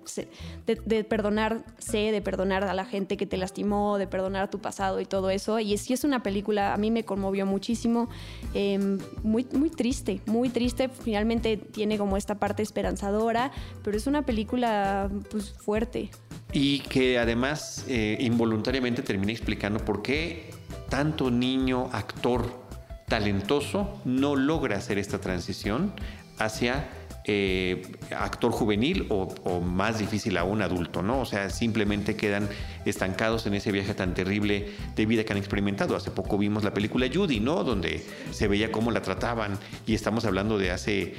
de, 0.66 1.04
perdonarse, 1.04 2.12
de 2.12 2.22
perdonar 2.22 2.64
a 2.64 2.74
la 2.74 2.86
gente 2.86 3.18
que 3.18 3.26
te 3.26 3.38
lastimó, 3.38 3.98
de 3.98 4.08
perdonar 4.08 4.44
a 4.44 4.50
tu 4.50 4.60
pasado 4.60 5.00
y 5.00 5.06
todo 5.06 5.30
eso. 5.30 5.60
Y 5.60 5.78
si 5.78 5.94
es 5.94 6.04
una 6.04 6.24
película, 6.24 6.74
a 6.74 6.78
mí 6.78 6.92
me 6.92 7.04
conmovió 7.04 7.46
muchísimo, 7.46 8.10
em, 8.54 9.00
muy, 9.24 9.48
muy 9.54 9.70
triste, 9.70 10.22
muy 10.26 10.50
triste. 10.50 10.90
Finalmente 10.90 11.58
tiene 11.58 11.98
como 11.98 12.18
esta 12.18 12.36
parte 12.36 12.64
esperanzadora, 12.64 13.52
pero 13.84 13.98
es 13.98 14.08
una 14.08 14.24
película 14.24 15.10
pues 15.30 15.54
fuerte. 15.54 16.12
Y 16.54 16.80
que 16.80 17.20
además 17.20 17.86
eh, 17.88 18.18
involuntariamente 18.20 19.02
termina 19.02 19.32
explicando 19.32 19.84
por 19.84 20.02
qué 20.02 20.57
tanto 20.90 21.32
niño 21.32 21.90
actor 21.92 22.68
talentoso 23.08 24.00
no 24.06 24.36
logra 24.36 24.78
hacer 24.78 24.98
esta 24.98 25.20
transición 25.20 25.94
hacia 26.38 26.90
eh, 27.30 27.82
actor 28.18 28.54
juvenil 28.54 29.08
o, 29.10 29.60
más 29.60 30.00
difícil 30.00 30.38
aún 30.38 30.62
adulto, 30.62 31.02
¿no? 31.02 31.20
O 31.20 31.26
sea, 31.26 31.50
simplemente 31.50 32.16
quedan 32.16 32.48
estancados 32.86 33.46
en 33.48 33.54
ese 33.54 33.74
viaje 33.74 33.94
tan 33.94 34.14
terrible 34.14 34.70
de 34.96 35.06
vida 35.06 35.26
que 35.26 35.34
han 35.34 35.38
experimentado. 35.38 35.98
Hace 35.98 36.10
poco 36.10 36.38
vimos 36.38 36.64
la 36.64 36.74
película 36.74 37.08
Judy, 37.14 37.42
¿no? 37.42 37.66
Donde 37.66 38.02
se 38.32 38.48
veía 38.48 38.72
cómo 38.72 38.92
la 38.92 39.02
trataban 39.02 39.60
y 39.86 39.94
estamos 39.94 40.24
hablando 40.24 40.58
de 40.58 40.72
hace 40.72 41.16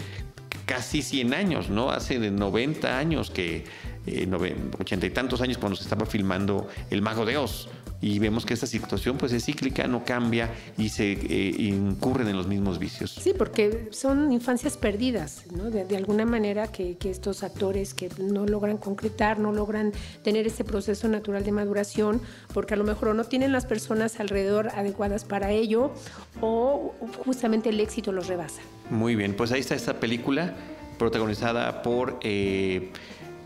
casi 0.65 1.03
100 1.03 1.35
años, 1.35 1.69
¿no? 1.69 1.91
Hace 1.91 2.19
de 2.19 2.31
90 2.31 2.99
años 2.99 3.31
que, 3.31 3.65
eh, 4.07 4.57
ochenta 4.79 5.05
y 5.05 5.11
tantos 5.11 5.43
años 5.43 5.59
cuando 5.59 5.77
se 5.77 5.83
estaba 5.83 6.07
filmando 6.07 6.69
El 6.91 7.03
Mago 7.03 7.27
de 7.27 7.37
Oz 7.37 7.69
y 8.01 8.19
vemos 8.19 8.47
que 8.47 8.55
esta 8.55 8.67
situación 8.67 9.19
pues 9.19 9.33
es 9.33 9.45
cíclica, 9.45 9.87
no 9.87 10.05
cambia 10.05 10.51
y 10.77 10.89
se 10.91 11.13
eh, 11.13 11.55
incurren 11.59 12.29
en 12.29 12.37
los 12.37 12.47
mismos 12.47 12.79
vicios. 12.79 13.11
Sí, 13.11 13.33
porque 13.37 13.89
son 13.91 14.33
infancias 14.33 14.77
perdidas, 14.77 15.45
¿no? 15.53 15.71
de, 15.71 15.97
alguna 15.97 16.25
manera 16.25 16.69
que, 16.69 16.97
estos 17.09 17.43
actores 17.43 17.95
que 17.95 18.11
no 18.19 18.47
logran 18.47 18.77
concretar, 18.77 19.39
no 19.39 19.53
logran 19.53 19.93
tener 20.23 20.47
ese 20.47 20.63
proceso 20.63 21.09
natural 21.09 21.43
de 21.43 21.53
maduración, 21.53 22.21
porque 22.53 22.75
a 22.75 22.77
lo 22.77 22.85
mejor 22.85 23.15
no 23.15 23.25
tienen 23.25 23.51
las 23.51 23.65
personas 23.65 24.21
alrededor 24.21 24.69
adecuadas 24.69 25.25
para 25.25 25.51
ello 25.53 25.93
o 26.41 26.95
justamente 27.25 27.71
el 27.71 27.81
éxito 27.81 28.13
los 28.13 28.27
rebasa. 28.27 28.61
Muy 28.91 29.17
bien, 29.17 29.35
pues 29.35 29.53
ahí 29.53 29.61
está 29.61 29.75
esta 29.75 29.99
película 29.99 30.55
protagonizada 30.99 31.83
por... 31.83 32.19
Eh, 32.23 32.93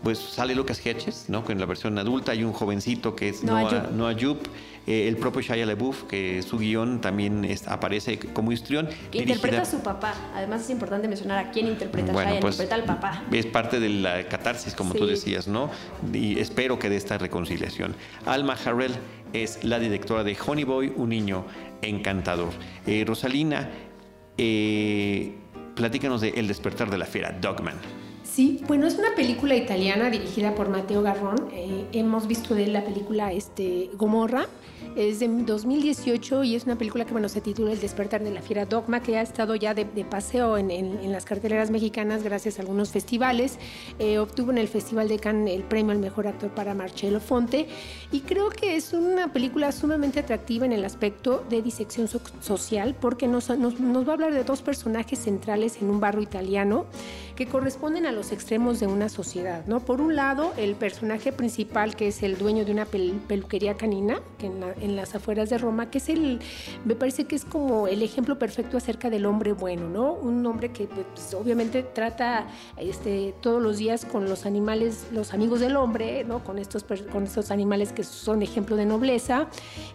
pues 0.03 0.19
sale 0.19 0.53
Lucas 0.53 0.85
Hedges, 0.85 1.25
¿no? 1.29 1.43
En 1.47 1.59
la 1.59 1.65
versión 1.65 1.97
adulta 1.97 2.33
hay 2.33 2.43
un 2.43 2.51
jovencito 2.51 3.15
que 3.15 3.29
es 3.29 3.43
Noah 3.43 3.89
Noah, 3.93 4.13
Jupe, 4.19 4.49
eh, 4.85 5.07
el 5.07 5.15
propio 5.15 5.41
Shia 5.41 5.65
LaBeouf, 5.65 6.03
que 6.03 6.41
su 6.41 6.57
guion 6.57 6.99
también 6.99 7.45
es- 7.45 7.67
aparece 7.69 8.19
como 8.19 8.51
histrión. 8.51 8.89
Que 9.11 9.19
interpreta 9.19 9.61
a 9.61 9.65
su 9.65 9.79
papá. 9.79 10.13
Además 10.35 10.61
es 10.63 10.69
importante 10.71 11.07
mencionar 11.07 11.39
a 11.45 11.51
quién 11.51 11.67
interpreta 11.67 12.11
Bueno, 12.11 12.31
Shia, 12.31 12.39
pues, 12.41 12.55
interpreta 12.55 12.75
al 12.75 12.83
papá. 12.95 13.23
Es 13.31 13.45
parte 13.45 13.79
de 13.79 13.87
la 13.89 14.27
catarsis, 14.27 14.73
como 14.75 14.93
tú 14.93 15.05
decías, 15.05 15.47
¿no? 15.47 15.69
Y 16.13 16.37
espero 16.37 16.77
que 16.79 16.89
de 16.89 16.97
esta 16.97 17.17
reconciliación. 17.17 17.95
Alma 18.25 18.57
Harrell 18.65 18.93
es 19.31 19.63
la 19.63 19.79
directora 19.79 20.25
de 20.25 20.35
Honey 20.45 20.65
Boy, 20.65 20.91
un 20.97 21.09
niño 21.09 21.45
encantador. 21.81 22.49
Eh, 22.85 23.05
Rosalina, 23.07 23.69
eh, 24.37 25.33
platícanos 25.75 26.19
de 26.21 26.29
El 26.29 26.47
despertar 26.47 26.89
de 26.89 26.97
la 26.97 27.05
fiera, 27.05 27.31
Dogman. 27.31 27.75
Sí, 28.33 28.59
bueno, 28.67 28.87
es 28.87 28.95
una 28.97 29.13
película 29.15 29.55
italiana 29.55 30.09
dirigida 30.09 30.55
por 30.55 30.67
Matteo 30.67 31.03
Garrón. 31.03 31.49
Eh, 31.53 31.85
hemos 31.93 32.25
visto 32.25 32.55
de 32.55 32.63
él 32.63 32.73
la 32.73 32.83
película 32.83 33.31
este, 33.31 33.91
Gomorra. 33.93 34.47
Es 34.95 35.19
de 35.19 35.27
2018 35.27 36.43
y 36.43 36.55
es 36.55 36.65
una 36.65 36.75
película 36.75 37.05
que 37.05 37.13
bueno, 37.13 37.27
se 37.29 37.41
titula 37.41 37.71
El 37.71 37.79
despertar 37.79 38.23
de 38.23 38.31
la 38.31 38.41
fiera 38.41 38.65
dogma, 38.65 39.01
que 39.01 39.17
ha 39.17 39.21
estado 39.21 39.55
ya 39.55 39.73
de, 39.73 39.85
paseo 40.05 40.57
en, 40.57 41.11
las 41.11 41.25
carteleras 41.25 41.71
mexicanas 41.71 42.21
gracias 42.23 42.57
a 42.57 42.61
algunos 42.63 42.89
festivales. 42.91 43.57
Eh, 43.97 44.17
obtuvo 44.19 44.51
en 44.51 44.57
el 44.59 44.67
Festival 44.67 45.07
de 45.07 45.17
Cannes 45.19 45.55
el 45.55 45.63
premio 45.63 45.91
al 45.93 45.99
mejor 45.99 46.27
actor 46.27 46.49
para 46.51 46.73
Marcello 46.75 47.19
Fonte 47.19 47.67
y 48.11 48.19
creo 48.21 48.49
que 48.49 48.75
es 48.75 48.93
una 48.93 49.31
película 49.33 49.71
sumamente 49.71 50.19
atractiva 50.19 50.65
en 50.65 50.73
el 50.73 50.85
aspecto 50.85 51.43
de 51.49 51.61
disección 51.61 52.07
so- 52.07 52.21
social 52.41 52.95
porque 52.99 53.27
nos, 53.27 53.49
nos- 53.57 53.79
nos 53.79 54.05
va 54.07 54.11
a 54.11 54.13
hablar 54.13 54.33
de 54.33 54.43
dos 54.43 54.61
personajes 54.61 55.17
centrales 55.19 55.77
en 55.81 55.89
un 55.89 55.99
barrio 55.99 56.21
italiano 56.21 56.85
que 57.35 57.47
corresponden 57.47 58.05
a 58.05 58.11
los 58.11 58.22
extremos 58.31 58.79
de 58.79 58.87
una 58.87 59.09
sociedad, 59.09 59.65
¿no? 59.67 59.79
Por 59.79 60.01
un 60.01 60.15
lado, 60.15 60.53
el 60.57 60.75
personaje 60.75 61.31
principal, 61.31 61.95
que 61.95 62.07
es 62.07 62.23
el 62.23 62.37
dueño 62.37 62.65
de 62.65 62.71
una 62.71 62.85
pel- 62.87 63.19
peluquería 63.27 63.75
canina, 63.75 64.21
que 64.37 64.47
en, 64.47 64.59
la- 64.59 64.73
en 64.81 64.95
las 64.95 65.15
afueras 65.15 65.49
de 65.49 65.57
Roma, 65.57 65.89
que 65.91 65.97
es 65.97 66.09
el, 66.09 66.39
me 66.85 66.95
parece 66.95 67.25
que 67.25 67.35
es 67.35 67.45
como 67.45 67.87
el 67.87 68.01
ejemplo 68.01 68.39
perfecto 68.39 68.77
acerca 68.77 69.09
del 69.09 69.25
hombre 69.25 69.53
bueno, 69.53 69.89
¿no? 69.89 70.13
Un 70.13 70.45
hombre 70.45 70.71
que 70.71 70.85
pues, 70.87 71.33
obviamente 71.33 71.83
trata 71.83 72.47
este, 72.77 73.33
todos 73.41 73.61
los 73.61 73.77
días 73.77 74.05
con 74.05 74.29
los 74.29 74.45
animales, 74.45 75.07
los 75.11 75.33
amigos 75.33 75.59
del 75.59 75.75
hombre, 75.75 76.23
¿no? 76.23 76.43
Con 76.43 76.57
estos, 76.59 76.83
con 77.11 77.23
estos 77.23 77.51
animales 77.51 77.91
que 77.91 78.03
son 78.03 78.41
ejemplo 78.41 78.75
de 78.75 78.85
nobleza 78.85 79.47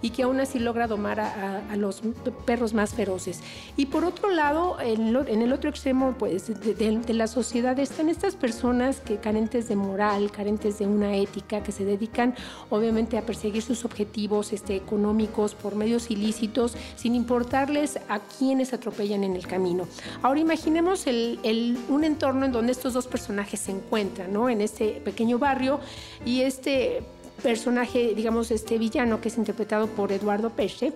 y 0.02 0.10
que 0.10 0.24
aún 0.24 0.40
así 0.40 0.58
logra 0.58 0.86
domar 0.86 1.20
a, 1.20 1.76
los 1.76 2.02
perros 2.44 2.74
más 2.74 2.94
feroces. 2.94 3.40
Y 3.76 3.86
por 3.86 4.04
otro 4.04 4.30
lado, 4.30 4.76
en 4.80 5.16
el 5.42 5.52
otro 5.52 5.70
extremo 5.70 6.14
pues, 6.18 6.48
de, 6.48 6.74
de- 6.74 6.98
de 6.98 7.14
la 7.14 7.26
sociedad 7.26 7.78
están 7.78 8.08
estas 8.18 8.34
personas 8.34 8.98
que 8.98 9.18
carentes 9.18 9.68
de 9.68 9.76
moral, 9.76 10.32
carentes 10.32 10.80
de 10.80 10.88
una 10.88 11.14
ética, 11.16 11.62
que 11.62 11.70
se 11.70 11.84
dedican 11.84 12.34
obviamente 12.68 13.16
a 13.16 13.22
perseguir 13.24 13.62
sus 13.62 13.84
objetivos 13.84 14.52
este, 14.52 14.74
económicos 14.74 15.54
por 15.54 15.76
medios 15.76 16.10
ilícitos, 16.10 16.74
sin 16.96 17.14
importarles 17.14 18.00
a 18.08 18.18
quienes 18.18 18.72
atropellan 18.72 19.22
en 19.22 19.36
el 19.36 19.46
camino. 19.46 19.86
Ahora 20.20 20.40
imaginemos 20.40 21.06
el- 21.06 21.38
el- 21.44 21.78
un 21.88 22.02
entorno 22.02 22.44
en 22.44 22.50
donde 22.50 22.72
estos 22.72 22.92
dos 22.92 23.06
personajes 23.06 23.60
se 23.60 23.70
encuentran, 23.70 24.32
¿no? 24.32 24.48
En 24.48 24.62
este 24.62 25.00
pequeño 25.04 25.38
barrio 25.38 25.78
y 26.26 26.40
este 26.40 27.04
personaje, 27.44 28.14
digamos, 28.16 28.50
este 28.50 28.78
villano 28.78 29.20
que 29.20 29.28
es 29.28 29.38
interpretado 29.38 29.86
por 29.86 30.10
Eduardo 30.10 30.50
Pesce, 30.50 30.92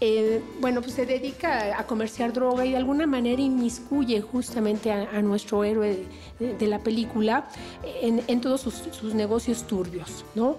eh, 0.00 0.40
bueno, 0.60 0.80
pues 0.80 0.94
se 0.94 1.06
dedica 1.06 1.78
a 1.78 1.86
comerciar 1.86 2.32
droga 2.32 2.64
y 2.64 2.70
de 2.70 2.76
alguna 2.76 3.06
manera 3.06 3.42
inmiscuye 3.42 4.20
justamente 4.20 4.92
a, 4.92 5.20
nuestro 5.22 5.64
héroe 5.64 6.06
de, 6.38 6.66
la 6.66 6.78
película 6.78 7.48
en, 8.02 8.22
en 8.28 8.40
todos 8.40 8.60
sus, 8.60 8.74
sus 8.74 9.14
negocios 9.14 9.66
turbios, 9.66 10.24
¿no? 10.34 10.56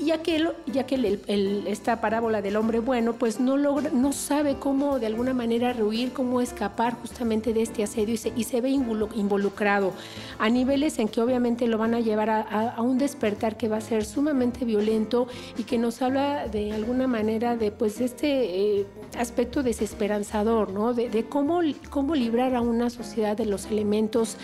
Y 0.00 0.12
aquel, 0.12 0.50
ya 0.66 0.86
que 0.86 0.94
el- 0.94 1.64
esta 1.66 2.00
parábola 2.00 2.40
del 2.40 2.56
hombre 2.56 2.78
bueno, 2.78 3.14
pues 3.14 3.40
no 3.40 3.56
logra, 3.56 3.90
no 3.92 4.12
sabe 4.12 4.54
cómo 4.56 4.98
de 5.00 5.06
alguna 5.06 5.34
manera 5.34 5.72
rehuir, 5.72 6.12
cómo 6.12 6.40
escapar 6.40 6.94
justamente 7.00 7.52
de 7.52 7.62
este 7.62 7.82
asedio 7.82 8.14
y 8.14 8.16
se, 8.16 8.28
y 8.36 8.60
ve 8.60 8.70
involu- 8.70 9.08
involucrado 9.16 9.92
a 10.38 10.48
niveles 10.50 10.98
en 11.00 11.08
que 11.08 11.20
obviamente 11.20 11.66
lo 11.66 11.78
van 11.78 11.94
a 11.94 12.00
llevar 12.00 12.30
a 12.30 12.80
un 12.80 12.96
despertar 12.98 13.56
que 13.56 13.68
va 13.68 13.78
a 13.78 13.80
ser 13.80 14.04
sumamente 14.04 14.64
violento 14.64 15.26
y 15.58 15.64
que 15.64 15.78
nos 15.78 16.00
habla 16.00 16.46
de 16.46 16.72
alguna 16.72 17.08
manera 17.08 17.56
de 17.56 17.72
pues 17.72 18.00
este 18.00 18.78
eh, 18.80 18.86
aspecto 19.18 19.64
desesperanzador, 19.64 20.70
¿no? 20.70 20.94
De, 20.94 21.08
de 21.10 21.24
cómo, 21.24 21.60
cómo 21.90 22.14
librar 22.14 22.54
a 22.54 22.60
una 22.60 22.88
sociedad 22.88 23.36
de 23.36 23.46
los 23.46 23.66
elementos 23.66 24.36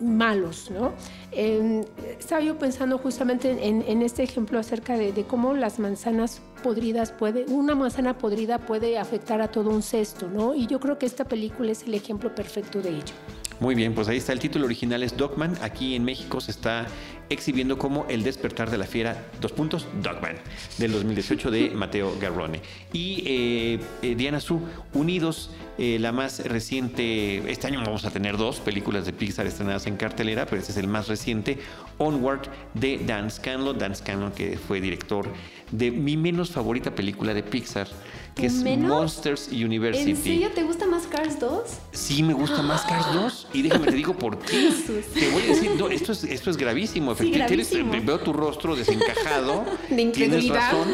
malos, 0.00 0.70
¿no? 0.70 0.92
Eh, 1.32 1.84
estaba 2.18 2.40
yo 2.40 2.58
pensando 2.58 2.98
justamente 2.98 3.50
en, 3.68 4.02
este 4.02 4.22
ejemplo 4.22 4.58
acerca 4.58 4.96
de, 4.96 5.12
de 5.12 5.24
cómo 5.24 5.54
las 5.54 5.78
manzanas 5.78 6.40
podridas 6.62 7.12
puede, 7.12 7.44
una 7.46 7.74
manzana 7.74 8.18
podrida 8.18 8.58
puede 8.58 8.98
afectar 8.98 9.40
a 9.40 9.48
todo 9.48 9.70
un 9.70 9.82
cesto, 9.82 10.28
¿no? 10.28 10.54
Y 10.54 10.66
yo 10.66 10.80
creo 10.80 10.98
que 10.98 11.06
esta 11.06 11.24
película 11.24 11.72
es 11.72 11.82
el 11.84 11.94
ejemplo 11.94 12.34
perfecto 12.34 12.80
de 12.80 12.90
ello. 12.90 13.14
Muy 13.60 13.74
bien, 13.74 13.94
pues 13.94 14.08
ahí 14.08 14.16
está. 14.16 14.32
El 14.32 14.40
título 14.40 14.64
original 14.64 15.02
es 15.02 15.16
Dogman. 15.16 15.56
Aquí 15.62 15.94
en 15.94 16.04
México 16.04 16.40
se 16.40 16.50
está 16.50 16.86
exhibiendo 17.30 17.78
como 17.78 18.06
El 18.08 18.22
despertar 18.22 18.70
de 18.70 18.78
la 18.78 18.86
fiera, 18.86 19.24
dos 19.40 19.52
puntos, 19.52 19.86
Dogman, 20.02 20.36
del 20.78 20.92
2018 20.92 21.50
de 21.50 21.70
Mateo 21.70 22.16
Garrone. 22.20 22.60
Y 22.92 23.22
eh, 23.26 23.80
eh, 24.02 24.14
Diana 24.14 24.40
Su, 24.40 24.60
Unidos, 24.92 25.50
eh, 25.78 25.98
la 25.98 26.12
más 26.12 26.44
reciente, 26.44 27.50
este 27.50 27.66
año 27.66 27.80
vamos 27.84 28.04
a 28.04 28.10
tener 28.10 28.36
dos 28.36 28.60
películas 28.60 29.06
de 29.06 29.12
Pixar 29.12 29.46
estrenadas 29.46 29.86
en 29.86 29.96
cartelera, 29.96 30.46
pero 30.46 30.60
este 30.60 30.72
es 30.72 30.78
el 30.78 30.86
más 30.86 31.08
reciente, 31.08 31.58
Onward, 31.98 32.48
de 32.74 32.98
Dan 32.98 33.30
Scanlon. 33.30 33.78
Dan 33.78 33.94
Scanlon, 33.94 34.32
que 34.32 34.56
fue 34.56 34.80
director 34.80 35.28
de 35.72 35.90
mi 35.90 36.16
menos 36.16 36.50
favorita 36.50 36.94
película 36.94 37.34
de 37.34 37.42
Pixar, 37.42 37.88
que 38.34 38.46
es 38.46 38.54
¿Menos? 38.54 38.88
Monsters 38.88 39.48
University. 39.52 40.10
¿En 40.10 40.16
serio 40.16 40.50
te 40.54 40.62
gusta 40.64 40.86
más 40.86 41.06
Cars 41.06 41.38
2? 41.38 41.62
Sí, 41.92 42.22
me 42.22 42.32
gusta 42.34 42.62
más 42.62 42.82
Cars 42.82 43.06
2 43.14 43.48
y 43.52 43.62
déjame 43.62 43.86
te 43.86 43.92
digo 43.96 44.14
por 44.18 44.38
qué. 44.38 44.72
Te 45.14 45.30
voy 45.30 45.42
a 45.42 45.46
decir, 45.46 45.70
no, 45.78 45.88
esto 45.88 46.12
es, 46.12 46.24
esto 46.24 46.50
es 46.50 46.56
gravísimo. 46.56 47.14
Sí, 47.14 47.22
Efectivamente, 47.30 47.54
tienes- 47.64 47.70
gravísimo. 47.72 48.06
veo 48.06 48.18
tu 48.20 48.32
rostro 48.32 48.74
desencajado. 48.74 49.64
De 49.88 49.96
Tienes 49.96 50.16
incredulidad. 50.16 50.54
razón, 50.72 50.88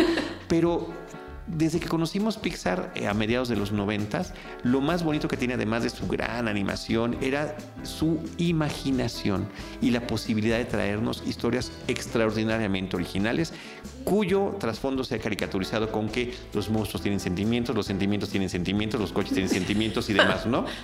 pero 0.48 0.86
desde 1.56 1.80
que 1.80 1.88
conocimos 1.88 2.36
Pixar 2.36 2.92
eh, 2.94 3.06
a 3.06 3.14
mediados 3.14 3.48
de 3.48 3.56
los 3.56 3.72
noventas, 3.72 4.32
lo 4.62 4.80
más 4.80 5.02
bonito 5.02 5.28
que 5.28 5.36
tiene, 5.36 5.54
además 5.54 5.82
de 5.82 5.90
su 5.90 6.06
gran 6.06 6.48
animación, 6.48 7.16
era 7.20 7.56
su 7.82 8.20
imaginación 8.38 9.48
y 9.80 9.90
la 9.90 10.06
posibilidad 10.06 10.58
de 10.58 10.64
traernos 10.64 11.22
historias 11.26 11.72
extraordinariamente 11.88 12.96
originales, 12.96 13.52
cuyo 14.04 14.56
trasfondo 14.58 15.04
se 15.04 15.16
ha 15.16 15.18
caricaturizado 15.18 15.90
con 15.90 16.08
que 16.08 16.34
los 16.52 16.70
monstruos 16.70 17.02
tienen 17.02 17.20
sentimientos, 17.20 17.74
los 17.74 17.86
sentimientos 17.86 18.30
tienen 18.30 18.48
sentimientos, 18.48 19.00
los 19.00 19.12
coches 19.12 19.32
tienen 19.32 19.50
sentimientos 19.50 20.08
y 20.10 20.12
demás, 20.14 20.46
¿no? 20.46 20.64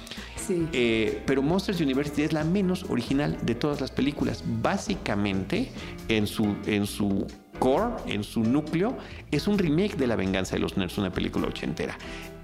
Sí. 0.46 0.68
Eh, 0.72 1.24
pero 1.26 1.42
Monsters 1.42 1.80
University 1.80 2.22
es 2.22 2.32
la 2.32 2.44
menos 2.44 2.84
original 2.88 3.36
de 3.42 3.56
todas 3.56 3.80
las 3.80 3.90
películas. 3.90 4.44
Básicamente, 4.62 5.72
en 6.08 6.28
su, 6.28 6.54
en 6.66 6.86
su 6.86 7.26
core, 7.58 7.94
en 8.06 8.24
su 8.24 8.42
núcleo, 8.42 8.96
es 9.30 9.46
un 9.46 9.58
remake 9.58 9.96
de 9.96 10.06
La 10.06 10.16
Venganza 10.16 10.56
de 10.56 10.60
los 10.60 10.76
Nerds, 10.76 10.98
una 10.98 11.12
película 11.12 11.48
ochentera. 11.48 11.96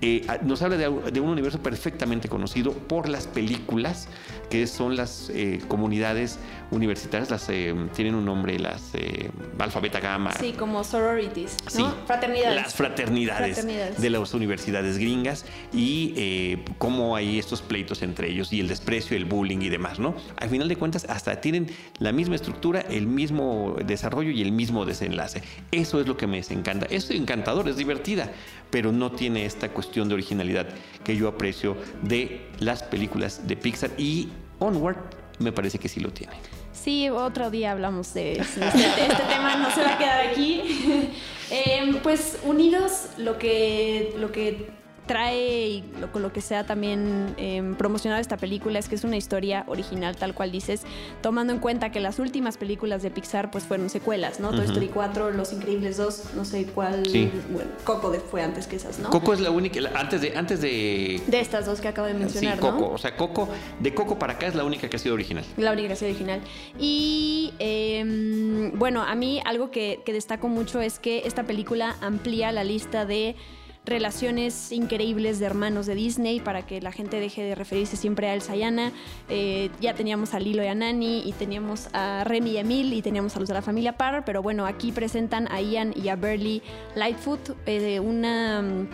Eh, 0.05 0.25
a- 0.27 0.39
nos 0.39 0.61
habla 0.63 0.77
de, 0.77 0.91
de 1.13 1.21
un 1.21 1.29
universo 1.29 1.63
perfectamente 1.63 2.29
conocido 2.29 2.73
por 2.73 3.09
las 3.09 3.29
películas, 3.29 4.09
que 4.51 4.67
son 4.67 4.97
las 4.97 5.31
eh, 5.33 5.61
comunidades 5.69 6.41
universitarias, 6.73 7.31
las 7.31 7.49
eh, 7.49 7.73
tienen 7.95 8.17
un 8.17 8.25
nombre, 8.25 8.59
las 8.59 8.83
eh, 8.95 9.31
Alfa, 9.61 9.79
Beta, 9.79 10.01
Gamma. 10.01 10.33
Sí, 10.33 10.55
como 10.59 10.83
sororities, 10.83 11.57
¿no? 11.65 11.71
Sí, 11.71 11.85
Fraternidades. 12.07 12.63
Las 12.63 12.75
fraternidades, 12.75 13.55
Fraternidades. 13.55 14.01
de 14.01 14.11
las 14.11 14.35
universidades 14.35 14.99
gringas 14.99 15.45
y 15.73 16.57
cómo 16.79 17.15
hay 17.15 17.39
estos 17.39 17.63
pleitos 17.63 18.03
entre 18.03 18.29
ellos 18.29 18.53
y 18.53 18.59
el 18.59 18.67
desprecio, 18.67 19.17
el 19.17 19.25
bullying 19.25 19.61
y 19.63 19.69
demás, 19.69 20.01
¿no? 20.01 20.17
Al 20.37 20.49
final 20.51 20.67
de 20.69 20.75
cuentas, 20.77 21.07
hasta 21.09 21.41
tienen 21.41 21.69
la 22.01 22.11
misma 22.11 22.35
estructura, 22.35 22.81
el 22.81 23.07
mismo 23.07 23.77
desarrollo 23.87 24.31
y 24.31 24.43
el 24.43 24.51
mismo 24.51 24.85
desenlace. 24.85 25.43
Eso 25.71 26.01
es 26.01 26.09
lo 26.09 26.17
que 26.17 26.27
me 26.27 26.39
encanta. 26.51 26.87
Es 26.91 27.09
encantador, 27.11 27.69
es 27.69 27.77
divertida, 27.77 28.33
pero 28.73 28.91
no 28.91 29.13
tiene 29.13 29.45
esta 29.45 29.69
cuestión 29.69 30.09
de 30.09 30.15
originalidad 30.15 30.67
que 31.05 31.15
yo 31.15 31.29
aprecio 31.29 31.77
de 32.01 32.49
las 32.59 32.83
películas 32.83 33.47
de 33.47 33.55
Pixar 33.55 33.91
y 33.99 34.31
Onward 34.59 34.97
me 35.39 35.53
parece 35.53 35.79
que 35.79 35.89
sí 35.89 36.01
lo 36.01 36.11
tiene. 36.11 36.33
Sí, 36.73 37.11
otro 37.11 37.51
día 37.51 37.73
hablamos 37.73 38.15
de. 38.15 38.33
Este, 38.33 38.67
este 38.67 39.23
tema 39.29 39.57
no 39.57 39.71
se 39.71 39.83
va 39.83 39.95
a 39.95 39.99
quedar 39.99 40.27
aquí. 40.27 41.11
Eh, 41.55 42.01
pues 42.03 42.39
unidos, 42.45 43.09
lo 43.19 43.37
que, 43.37 44.15
lo 44.17 44.33
que 44.33 44.71
trae 45.07 45.69
y 45.69 45.85
lo, 46.01 46.13
con 46.13 46.23
lo 46.23 46.33
que 46.33 46.41
sea 46.41 46.65
también 46.65 47.35
eh, 47.37 47.75
promocionado 47.79 48.21
esta 48.21 48.37
película 48.37 48.79
es 48.79 48.89
que 48.89 48.95
es 48.95 49.05
una 49.05 49.17
historia 49.17 49.65
original, 49.67 50.17
tal 50.17 50.35
cual 50.35 50.53
dices, 50.53 50.83
tomando 51.21 51.53
en 51.53 51.59
cuenta 51.59 51.91
que 51.91 52.01
las 52.01 52.19
últimas 52.19 52.57
películas 52.57 53.03
de 53.03 53.11
Pixar 53.11 53.51
pues 53.51 53.65
fueron 53.65 53.91
secuelas, 53.91 54.41
¿no? 54.41 54.51
Toy 54.51 54.65
Story 54.65 54.89
4, 54.89 55.31
Los 55.31 55.53
Increíbles 55.53 55.97
2, 55.97 56.35
no 56.37 56.45
sé 56.45 56.67
cuál. 56.67 57.07
Sí. 57.07 57.31
Bueno, 57.51 57.71
Coco 57.85 58.13
fue 58.31 58.43
antes 58.43 58.67
que 58.67 58.77
esas, 58.77 58.99
¿no? 58.99 59.11
Coco 59.11 59.33
es 59.33 59.41
la 59.41 59.51
única, 59.51 59.81
antes 59.95 60.21
de, 60.21 60.37
antes 60.37 60.61
de 60.61 61.21
De 61.27 61.41
estas 61.41 61.67
dos 61.67 61.81
que 61.81 61.89
acabo 61.89 62.07
de 62.07 62.15
sí, 62.15 62.21
mencionar, 62.21 62.59
Coco, 62.59 62.81
¿no? 62.81 62.89
o 62.91 62.99
sea, 62.99 63.17
Coco, 63.17 63.49
de 63.81 63.95
Coco 63.95 64.19
para 64.19 64.35
acá 64.35 64.47
es 64.47 64.55
la 64.55 64.65
única 64.65 64.89
que 64.89 64.97
ha 64.97 64.99
sido 64.99 65.15
original. 65.15 65.45
La 65.57 65.73
única 65.73 65.89
gracia 65.89 66.07
original. 66.07 66.41
Y 66.79 67.53
eh, 67.59 68.71
bueno, 68.75 69.03
a 69.03 69.15
mí 69.15 69.41
algo 69.45 69.71
que, 69.71 70.03
que 70.05 70.13
destaco 70.13 70.49
mucho 70.49 70.81
es 70.81 70.99
que 70.99 71.23
esta 71.25 71.45
película 71.45 71.97
amplía 72.01 72.53
la 72.53 72.65
lista 72.65 73.05
de 73.05 73.37
relaciones 73.85 74.71
increíbles 74.71 75.41
de 75.41 75.47
hermanos 75.47 75.87
de 75.87 75.95
Disney 75.95 76.41
para 76.41 76.65
que 76.65 76.81
la 76.81 76.93
gente 76.93 77.19
deje 77.19 77.43
de 77.43 77.55
referirse 77.55 77.97
siempre 77.97 78.29
a 78.29 78.35
Elsa 78.35 78.55
y 78.55 78.63
Anna. 78.63 78.93
Eh, 79.29 79.71
ya 79.81 79.95
teníamos 79.95 80.35
a 80.35 80.41
Lilo 80.41 80.63
y 80.63 80.69
a 80.69 80.75
Nani 80.75 81.23
y 81.27 81.33
teníamos 81.33 81.89
a 81.93 82.23
Remy 82.25 82.53
y 82.53 82.57
Emil 82.59 82.93
y 82.93 83.03
teníamos 83.03 83.35
a 83.37 83.41
los 83.41 83.49
de 83.49 83.55
la 83.55 83.63
familia 83.63 83.97
Parr, 83.97 84.25
pero 84.25 84.41
bueno, 84.41 84.67
aquí 84.67 84.93
presentan 84.93 85.51
a 85.51 85.61
Ian 85.61 85.93
y 85.97 86.09
a 86.09 86.17
Burley 86.17 86.63
Lightfoot, 86.95 87.57
eh, 87.67 87.99
una 87.99 88.63
mm, 88.63 88.89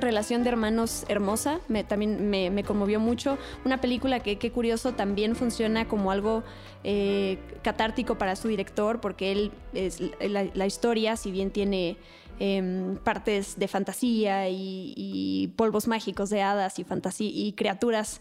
relación 0.00 0.42
de 0.42 0.48
hermanos 0.48 1.04
hermosa, 1.08 1.60
también 1.86 2.30
me, 2.30 2.64
conmovió 2.64 2.98
mucho. 2.98 3.36
Una 3.66 3.80
película 3.82 4.20
que, 4.20 4.38
qué 4.38 4.50
curioso, 4.50 4.92
también 4.92 5.36
funciona 5.36 5.86
como 5.86 6.10
algo 6.10 6.44
eh, 6.82 7.36
catártico 7.62 8.16
para 8.16 8.36
su 8.36 8.48
director, 8.48 9.02
porque 9.02 9.32
él, 9.32 9.52
es, 9.74 10.00
la 10.20 10.66
historia, 10.66 11.16
si 11.16 11.30
bien 11.30 11.50
tiene 11.50 11.98
em, 12.40 12.96
partes 12.96 13.56
de 13.56 13.68
fantasía 13.68 14.48
y, 14.48 14.92
y 14.96 15.48
polvos 15.56 15.86
mágicos 15.86 16.30
de 16.30 16.42
hadas 16.42 16.78
y, 16.78 16.84
y 17.20 17.52
criaturas 17.52 18.20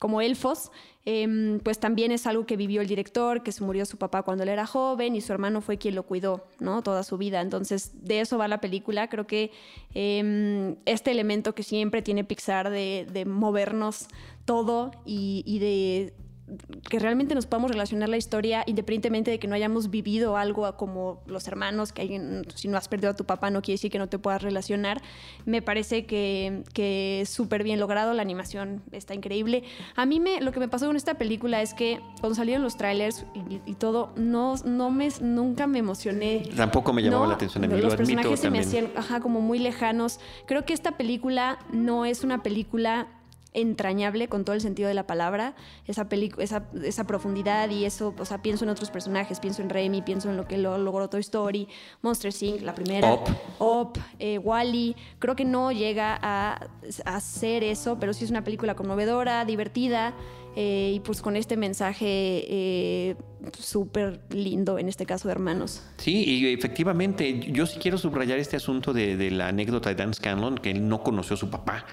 como 0.00 0.22
elfos, 0.22 0.72
em, 1.04 1.60
pues 1.60 1.78
también 1.78 2.10
es 2.10 2.26
algo 2.26 2.46
que 2.46 2.56
vivió 2.56 2.80
el 2.80 2.88
director, 2.88 3.42
que 3.42 3.52
se 3.52 3.62
murió 3.62 3.84
su 3.84 3.98
papá 3.98 4.22
cuando 4.22 4.44
él 4.44 4.48
era 4.48 4.66
joven 4.66 5.14
y 5.14 5.20
su 5.20 5.30
hermano 5.30 5.60
fue 5.60 5.76
quien 5.76 5.94
lo 5.94 6.04
cuidó, 6.04 6.46
¿no? 6.58 6.82
Toda 6.82 7.02
su 7.02 7.18
vida. 7.18 7.42
Entonces, 7.42 7.92
de 8.02 8.20
eso 8.20 8.38
va 8.38 8.48
la 8.48 8.62
película. 8.62 9.10
Creo 9.10 9.26
que 9.26 9.52
em, 9.92 10.76
este 10.86 11.10
elemento 11.10 11.54
que 11.54 11.62
siempre 11.62 12.00
tiene 12.00 12.24
Pixar 12.24 12.70
de, 12.70 13.06
de 13.12 13.26
movernos 13.26 14.06
todo 14.46 14.90
y, 15.04 15.42
y 15.44 15.58
de 15.58 16.14
que 16.88 16.98
realmente 16.98 17.34
nos 17.34 17.46
podamos 17.46 17.70
relacionar 17.70 18.08
la 18.08 18.16
historia 18.16 18.64
independientemente 18.66 19.30
de 19.30 19.38
que 19.38 19.46
no 19.46 19.54
hayamos 19.54 19.90
vivido 19.90 20.36
algo 20.36 20.76
como 20.76 21.22
los 21.26 21.46
hermanos, 21.48 21.92
que 21.92 22.02
alguien, 22.02 22.46
si 22.54 22.68
no 22.68 22.76
has 22.76 22.88
perdido 22.88 23.10
a 23.10 23.16
tu 23.16 23.24
papá 23.24 23.50
no 23.50 23.62
quiere 23.62 23.74
decir 23.74 23.90
que 23.90 23.98
no 23.98 24.08
te 24.08 24.18
puedas 24.18 24.42
relacionar. 24.42 25.02
Me 25.44 25.62
parece 25.62 26.06
que, 26.06 26.62
que 26.72 27.22
es 27.22 27.30
súper 27.30 27.62
bien 27.62 27.80
logrado, 27.80 28.12
la 28.14 28.22
animación 28.22 28.82
está 28.92 29.14
increíble. 29.14 29.64
A 29.96 30.06
mí 30.06 30.20
me, 30.20 30.40
lo 30.40 30.52
que 30.52 30.60
me 30.60 30.68
pasó 30.68 30.86
con 30.86 30.96
esta 30.96 31.14
película 31.14 31.62
es 31.62 31.74
que 31.74 32.00
cuando 32.20 32.34
salieron 32.34 32.62
los 32.62 32.76
trailers 32.76 33.24
y, 33.34 33.60
y 33.70 33.74
todo, 33.74 34.12
no, 34.16 34.54
no 34.64 34.90
me, 34.90 35.08
nunca 35.20 35.66
me 35.66 35.78
emocioné. 35.78 36.48
Tampoco 36.56 36.92
me 36.92 37.02
llamaba 37.02 37.24
No, 37.24 37.28
la 37.30 37.34
atención 37.34 37.64
a 37.64 37.68
mí, 37.68 37.80
los 37.80 37.92
lo 37.92 37.96
personajes 37.96 38.40
se 38.40 38.50
me 38.50 38.60
hacían 38.60 38.90
ajá, 38.96 39.20
como 39.20 39.40
muy 39.40 39.58
lejanos. 39.58 40.20
Creo 40.46 40.64
que 40.64 40.72
esta 40.72 40.96
película 40.96 41.58
no 41.72 42.04
es 42.04 42.24
una 42.24 42.42
película 42.42 43.08
entrañable 43.52 44.28
con 44.28 44.44
todo 44.44 44.54
el 44.54 44.60
sentido 44.60 44.88
de 44.88 44.94
la 44.94 45.06
palabra, 45.06 45.54
esa, 45.86 46.06
esa, 46.38 46.68
esa 46.82 47.06
profundidad 47.06 47.68
y 47.70 47.84
eso, 47.84 48.14
o 48.18 48.24
sea, 48.24 48.42
pienso 48.42 48.64
en 48.64 48.70
otros 48.70 48.90
personajes, 48.90 49.40
pienso 49.40 49.62
en 49.62 49.70
Remy, 49.70 50.02
pienso 50.02 50.30
en 50.30 50.36
lo 50.36 50.46
que 50.46 50.58
lo 50.58 50.78
logró 50.78 51.08
Toy 51.08 51.20
Story, 51.20 51.68
Monster 52.02 52.32
Inc., 52.40 52.62
la 52.62 52.74
primera, 52.74 53.12
Up. 53.12 53.28
Up, 53.58 53.98
eh, 54.18 54.38
Wally, 54.38 54.96
creo 55.18 55.34
que 55.34 55.44
no 55.44 55.72
llega 55.72 56.18
a, 56.20 56.68
a 57.04 57.16
hacer 57.16 57.64
eso, 57.64 57.98
pero 57.98 58.12
sí 58.12 58.24
es 58.24 58.30
una 58.30 58.44
película 58.44 58.74
conmovedora, 58.74 59.44
divertida, 59.44 60.14
eh, 60.56 60.92
y 60.96 61.00
pues 61.00 61.22
con 61.22 61.36
este 61.36 61.56
mensaje 61.56 62.06
eh, 62.06 63.16
súper 63.56 64.20
lindo, 64.30 64.78
en 64.78 64.88
este 64.88 65.06
caso 65.06 65.28
de 65.28 65.32
hermanos. 65.32 65.82
Sí, 65.96 66.24
y 66.24 66.52
efectivamente, 66.52 67.40
yo 67.52 67.66
sí 67.66 67.78
quiero 67.78 67.98
subrayar 67.98 68.38
este 68.38 68.56
asunto 68.56 68.92
de, 68.92 69.16
de 69.16 69.30
la 69.30 69.48
anécdota 69.48 69.90
de 69.90 69.94
Dan 69.94 70.12
Scanlon, 70.12 70.58
que 70.58 70.70
él 70.70 70.88
no 70.88 71.02
conoció 71.02 71.34
a 71.34 71.36
su 71.36 71.50
papá 71.50 71.86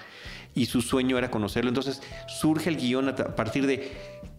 y 0.54 0.66
su 0.66 0.80
sueño 0.82 1.18
era 1.18 1.30
conocerlo. 1.30 1.68
Entonces 1.68 2.02
surge 2.26 2.70
el 2.70 2.76
guion 2.76 3.08
a 3.08 3.14
partir 3.14 3.66
de 3.66 3.92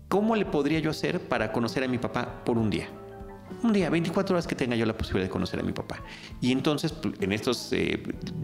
cómo 0.07 0.35
le 0.35 0.45
podría 0.45 0.79
yo 0.79 0.89
hacer 0.91 1.19
para 1.21 1.51
conocer 1.51 1.83
a 1.83 1.87
mi 1.87 1.97
papá 1.97 2.43
por 2.43 2.57
un 2.57 2.69
día. 2.69 2.87
Un 3.63 3.73
día, 3.73 3.89
24 3.89 4.35
horas 4.35 4.45
que 4.47 4.55
tenga 4.55 4.75
yo 4.75 4.85
la 4.85 4.95
posibilidad 4.95 5.25
de 5.27 5.31
conocer 5.31 5.59
a 5.59 5.63
mi 5.63 5.71
papá. 5.73 6.03
Y 6.39 6.51
entonces, 6.51 6.93
pu- 6.93 7.15
en 7.19 7.31
estos 7.31 7.73
eh, 7.73 8.01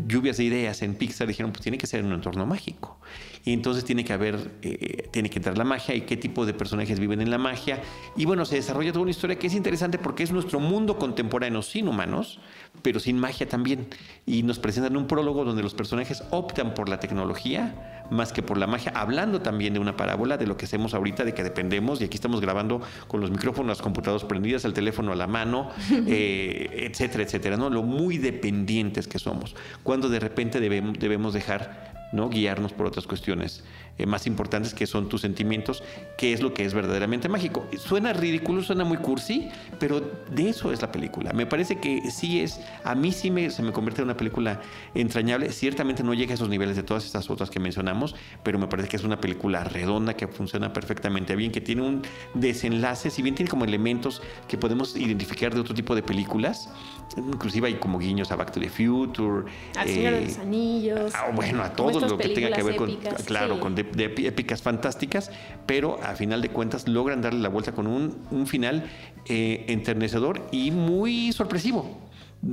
lluvias 0.08 0.38
de 0.38 0.44
ideas 0.46 0.82
en 0.82 0.96
Pixar, 0.96 1.28
dijeron, 1.28 1.52
pues 1.52 1.62
tiene 1.62 1.78
que 1.78 1.86
ser 1.88 2.04
un 2.04 2.12
entorno 2.12 2.46
mágico. 2.46 3.00
Y 3.46 3.54
entonces 3.54 3.86
tiene 3.86 4.04
que 4.04 4.12
haber, 4.12 4.52
eh, 4.64 5.08
tiene 5.12 5.30
que 5.30 5.38
entrar 5.38 5.58
la 5.58 5.64
magia 5.64 5.94
y 5.94 6.02
qué 6.02 6.18
tipo 6.18 6.46
de 6.48 6.54
personajes 6.54 7.00
viven 7.00 7.22
en 7.22 7.30
la 7.30 7.38
magia. 7.38 7.82
Y 8.18 8.26
bueno, 8.26 8.44
se 8.44 8.56
desarrolla 8.56 8.92
toda 8.92 9.04
una 9.04 9.12
historia 9.12 9.38
que 9.38 9.48
es 9.48 9.54
interesante 9.54 10.00
porque 10.00 10.24
es 10.24 10.32
nuestro 10.32 10.60
mundo 10.60 10.98
contemporáneo 10.98 11.62
sin 11.62 11.88
humanos, 11.88 12.40
pero 12.82 13.00
sin 13.00 13.20
magia 13.20 13.48
también. 13.48 13.88
Y 14.26 14.42
nos 14.42 14.58
presentan 14.58 14.98
un 14.98 15.06
prólogo 15.06 15.46
donde 15.46 15.62
los 15.62 15.76
personajes 15.76 16.24
optan 16.32 16.74
por 16.74 16.90
la 16.90 17.00
tecnología 17.00 17.96
más 18.10 18.32
que 18.32 18.44
por 18.44 18.58
la 18.58 18.68
magia, 18.68 18.92
hablando 18.96 19.42
también 19.42 19.74
de 19.74 19.80
una 19.80 19.98
parábola 19.98 20.38
de 20.38 20.46
lo 20.46 20.58
que 20.58 20.66
hacemos 20.66 20.94
ahorita, 20.94 21.24
de 21.24 21.34
que 21.34 21.44
dependemos, 21.44 22.02
y 22.02 22.06
aquí 22.06 22.16
estamos 22.16 22.42
grabando 22.42 22.82
con 23.08 23.22
los 23.22 23.32
micrófonos, 23.32 23.68
las 23.68 23.82
computadoras 23.82 24.24
prendidas, 24.26 24.66
el 24.66 24.74
teléfono 24.74 25.12
a 25.12 25.16
la 25.16 25.28
mano, 25.28 25.70
eh, 26.08 26.88
etcétera, 26.92 27.24
etcétera, 27.24 27.58
¿no? 27.58 27.70
Lo 27.70 27.84
muy 27.84 28.18
dependientes 28.18 29.08
que 29.08 29.20
somos, 29.20 29.56
cuando 29.84 30.10
de 30.10 30.20
repente 30.20 30.60
debemos, 30.60 31.00
debemos 31.00 31.34
dejar 31.34 31.96
¿no? 32.12 32.30
guiarnos 32.30 32.74
por 32.74 32.86
otras 32.86 33.08
cuestiones 33.08 33.64
eh, 33.98 34.06
más 34.06 34.28
importantes 34.28 34.74
que 34.74 34.88
son 34.88 35.08
tus 35.08 35.22
sentimientos, 35.22 35.82
que 36.18 36.34
es 36.34 36.42
lo 36.42 36.54
que 36.54 36.66
es 36.66 36.74
verdaderamente 36.74 37.30
mágico. 37.30 37.66
Suena 37.78 38.12
ridículo, 38.12 38.62
suena 38.62 38.84
muy 38.84 38.98
cursi, 38.98 39.50
pero 39.80 40.02
de 40.32 40.50
eso 40.50 40.74
es 40.74 40.82
la 40.82 40.92
película. 40.92 41.32
Me 41.32 41.46
parece 41.46 41.80
que 41.80 42.12
sí 42.12 42.42
es, 42.42 42.60
a 42.84 42.94
mí 42.94 43.14
sí 43.14 43.32
me, 43.32 43.50
se 43.50 43.64
me 43.64 43.72
convierte 43.72 44.02
en 44.02 44.10
una 44.10 44.18
película 44.18 44.60
entrañable. 44.94 45.50
Ciertamente 45.52 46.04
no 46.04 46.14
llega 46.14 46.32
a 46.32 46.36
esos 46.36 46.50
niveles 46.50 46.76
de 46.76 46.84
todas 46.84 47.06
estas 47.06 47.30
otras 47.30 47.50
que 47.50 47.62
mencionamos, 47.62 48.16
pero 48.44 48.60
me 48.60 48.68
parece 48.68 48.90
que 48.90 48.98
es 48.98 49.04
una 49.06 49.22
película 49.22 49.64
redonda 49.64 50.16
que 50.16 50.28
funciona 50.28 50.74
perfectamente 50.74 51.38
bien, 51.38 51.54
que 51.54 51.62
tiene 51.62 51.82
un 51.84 52.02
desenlace, 52.34 53.10
si 53.10 53.22
bien 53.22 53.36
tiene 53.36 53.50
como 53.50 53.64
elementos 53.64 54.22
que 54.50 54.58
podemos 54.58 54.98
identificar 54.98 55.54
de 55.54 55.62
otro 55.62 55.74
tipo 55.74 55.96
de 55.96 56.04
películas, 56.04 56.70
inclusive 57.18 57.68
hay 57.68 57.76
como 57.76 58.00
guiños 58.00 58.32
a 58.32 58.36
Back 58.36 58.52
to 58.52 58.60
the 58.60 58.70
Future. 58.70 59.46
Al 59.78 59.88
Señor 59.88 60.14
de 60.14 60.20
eh, 60.20 60.26
los 60.28 60.38
Anillos. 60.38 61.14
Ah, 61.16 61.32
bueno, 61.34 61.64
a 61.64 61.72
todo 61.74 62.00
lo 62.00 62.18
que 62.18 62.30
tenga 62.30 62.52
que 62.52 62.64
ver 62.64 62.76
con, 62.76 62.96
claro, 63.26 63.56
sí. 63.56 63.62
con 63.62 63.76
de, 63.76 63.84
de 63.84 64.28
épicas 64.28 64.62
fantásticas, 64.62 65.32
pero 65.66 66.00
a 66.04 66.16
final 66.16 66.42
de 66.42 66.50
cuentas 66.50 66.88
logran 66.88 67.22
darle 67.22 67.40
la 67.40 67.50
vuelta 67.50 67.72
con 67.74 67.88
un, 67.88 68.18
un 68.32 68.48
final 68.48 68.90
eh, 69.28 69.66
enternecedor 69.68 70.48
y 70.52 70.72
muy 70.72 71.32
sorpresivo. 71.32 72.05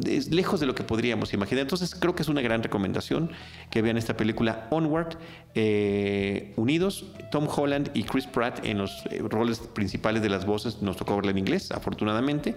Es 0.06 0.30
lejos 0.30 0.60
de 0.60 0.66
lo 0.66 0.74
que 0.74 0.84
podríamos 0.84 1.34
imaginar. 1.34 1.62
Entonces 1.62 1.94
creo 1.94 2.14
que 2.14 2.22
es 2.22 2.28
una 2.28 2.40
gran 2.40 2.62
recomendación 2.62 3.30
que 3.70 3.82
vean 3.82 3.96
esta 3.96 4.16
película 4.16 4.66
Onward, 4.70 5.18
eh, 5.54 6.52
unidos, 6.56 7.04
Tom 7.30 7.46
Holland 7.54 7.90
y 7.92 8.04
Chris 8.04 8.26
Pratt 8.26 8.64
en 8.64 8.78
los 8.78 9.04
eh, 9.10 9.20
roles 9.22 9.58
principales 9.58 10.22
de 10.22 10.28
las 10.28 10.46
voces. 10.46 10.80
Nos 10.80 10.96
tocó 10.96 11.16
verla 11.16 11.32
en 11.32 11.38
inglés, 11.38 11.70
afortunadamente, 11.72 12.56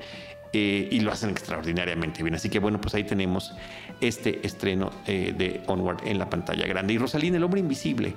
eh, 0.54 0.88
y 0.92 1.00
lo 1.02 1.12
hacen 1.12 1.30
extraordinariamente 1.30 2.24
bien. 2.24 2.36
Así 2.36 2.50
que 2.50 2.60
bueno, 2.60 2.80
pues 2.80 2.96
ahí 2.96 3.04
tenemos 3.04 3.54
este 4.00 4.46
estreno 4.46 4.92
eh, 5.06 5.34
de 5.38 5.62
Onward 5.68 6.08
en 6.08 6.20
la 6.20 6.30
pantalla 6.30 6.66
grande. 6.68 6.94
Y 6.94 6.98
Rosalina, 6.98 7.38
el 7.38 7.44
hombre 7.44 7.60
invisible, 7.60 8.14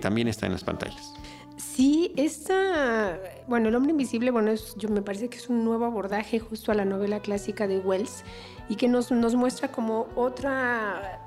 también 0.00 0.28
está 0.28 0.46
en 0.46 0.52
las 0.52 0.64
pantallas. 0.64 1.12
Sí, 1.56 2.12
esta, 2.16 3.18
bueno, 3.46 3.68
El 3.68 3.74
hombre 3.76 3.92
invisible, 3.92 4.30
bueno, 4.30 4.52
yo 4.76 4.88
me 4.90 5.00
parece 5.00 5.28
que 5.28 5.38
es 5.38 5.48
un 5.48 5.64
nuevo 5.64 5.86
abordaje 5.86 6.38
justo 6.38 6.70
a 6.70 6.74
la 6.74 6.84
novela 6.84 7.20
clásica 7.20 7.66
de 7.66 7.78
Wells 7.78 8.24
y 8.68 8.76
que 8.76 8.88
nos, 8.88 9.10
nos 9.10 9.34
muestra 9.34 9.68
como 9.68 10.06
otra, 10.16 11.18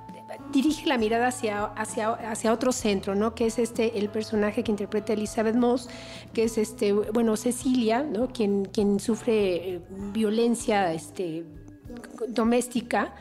dirige 0.51 0.85
la 0.87 0.99
mirada 0.99 1.27
hacia, 1.27 1.65
hacia, 1.65 2.09
hacia 2.11 2.53
otro 2.53 2.71
centro, 2.71 3.15
¿no? 3.15 3.33
Que 3.33 3.47
es 3.47 3.57
este, 3.57 3.97
el 3.97 4.09
personaje 4.09 4.63
que 4.63 4.69
interpreta 4.69 5.13
Elizabeth 5.13 5.55
Moss, 5.55 5.89
que 6.31 6.43
es 6.43 6.59
este, 6.59 6.93
bueno, 6.93 7.35
Cecilia, 7.35 8.03
¿no? 8.03 8.27
Quien, 8.27 8.65
quien 8.65 8.99
sufre 8.99 9.55
eh, 9.55 9.81
violencia, 10.13 10.93
este, 10.93 11.43
doméstica 12.27 13.15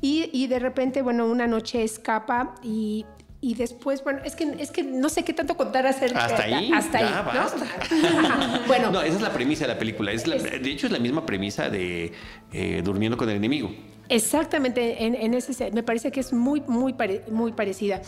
y, 0.00 0.28
y 0.32 0.48
de 0.48 0.58
repente, 0.58 1.02
bueno, 1.02 1.26
una 1.26 1.46
noche 1.46 1.84
escapa 1.84 2.56
y, 2.64 3.06
y 3.40 3.54
después, 3.54 4.02
bueno, 4.02 4.20
es 4.24 4.34
que, 4.34 4.44
es 4.58 4.70
que 4.72 4.82
no 4.82 5.08
sé 5.08 5.22
qué 5.24 5.32
tanto 5.32 5.56
contar 5.56 5.86
acerca 5.86 6.24
Hasta 6.24 6.42
ahí, 6.42 6.70
Hasta 6.74 7.00
ya, 7.00 7.20
ahí. 7.20 8.60
bueno, 8.66 8.90
No, 8.90 9.00
esa 9.02 9.16
es 9.16 9.22
la 9.22 9.32
premisa 9.32 9.64
de 9.66 9.74
la 9.74 9.78
película. 9.78 10.10
Es 10.12 10.26
la- 10.26 10.36
Es- 10.36 10.42
de 10.62 10.70
hecho, 10.70 10.86
es 10.86 10.92
la 10.92 10.98
misma 10.98 11.24
premisa 11.24 11.70
de 11.70 12.12
eh, 12.52 12.82
Durmiendo 12.84 13.16
con 13.16 13.28
el 13.30 13.36
enemigo. 13.36 13.70
Exactamente, 14.08 15.04
en, 15.04 15.14
en 15.14 15.34
ese 15.34 15.52
se- 15.54 15.70
me 15.70 15.82
parece 15.82 16.10
que 16.10 16.20
es 16.20 16.32
muy, 16.32 16.62
muy, 16.66 16.94
pare- 16.94 17.24
muy 17.30 17.52
parecida. 17.52 18.02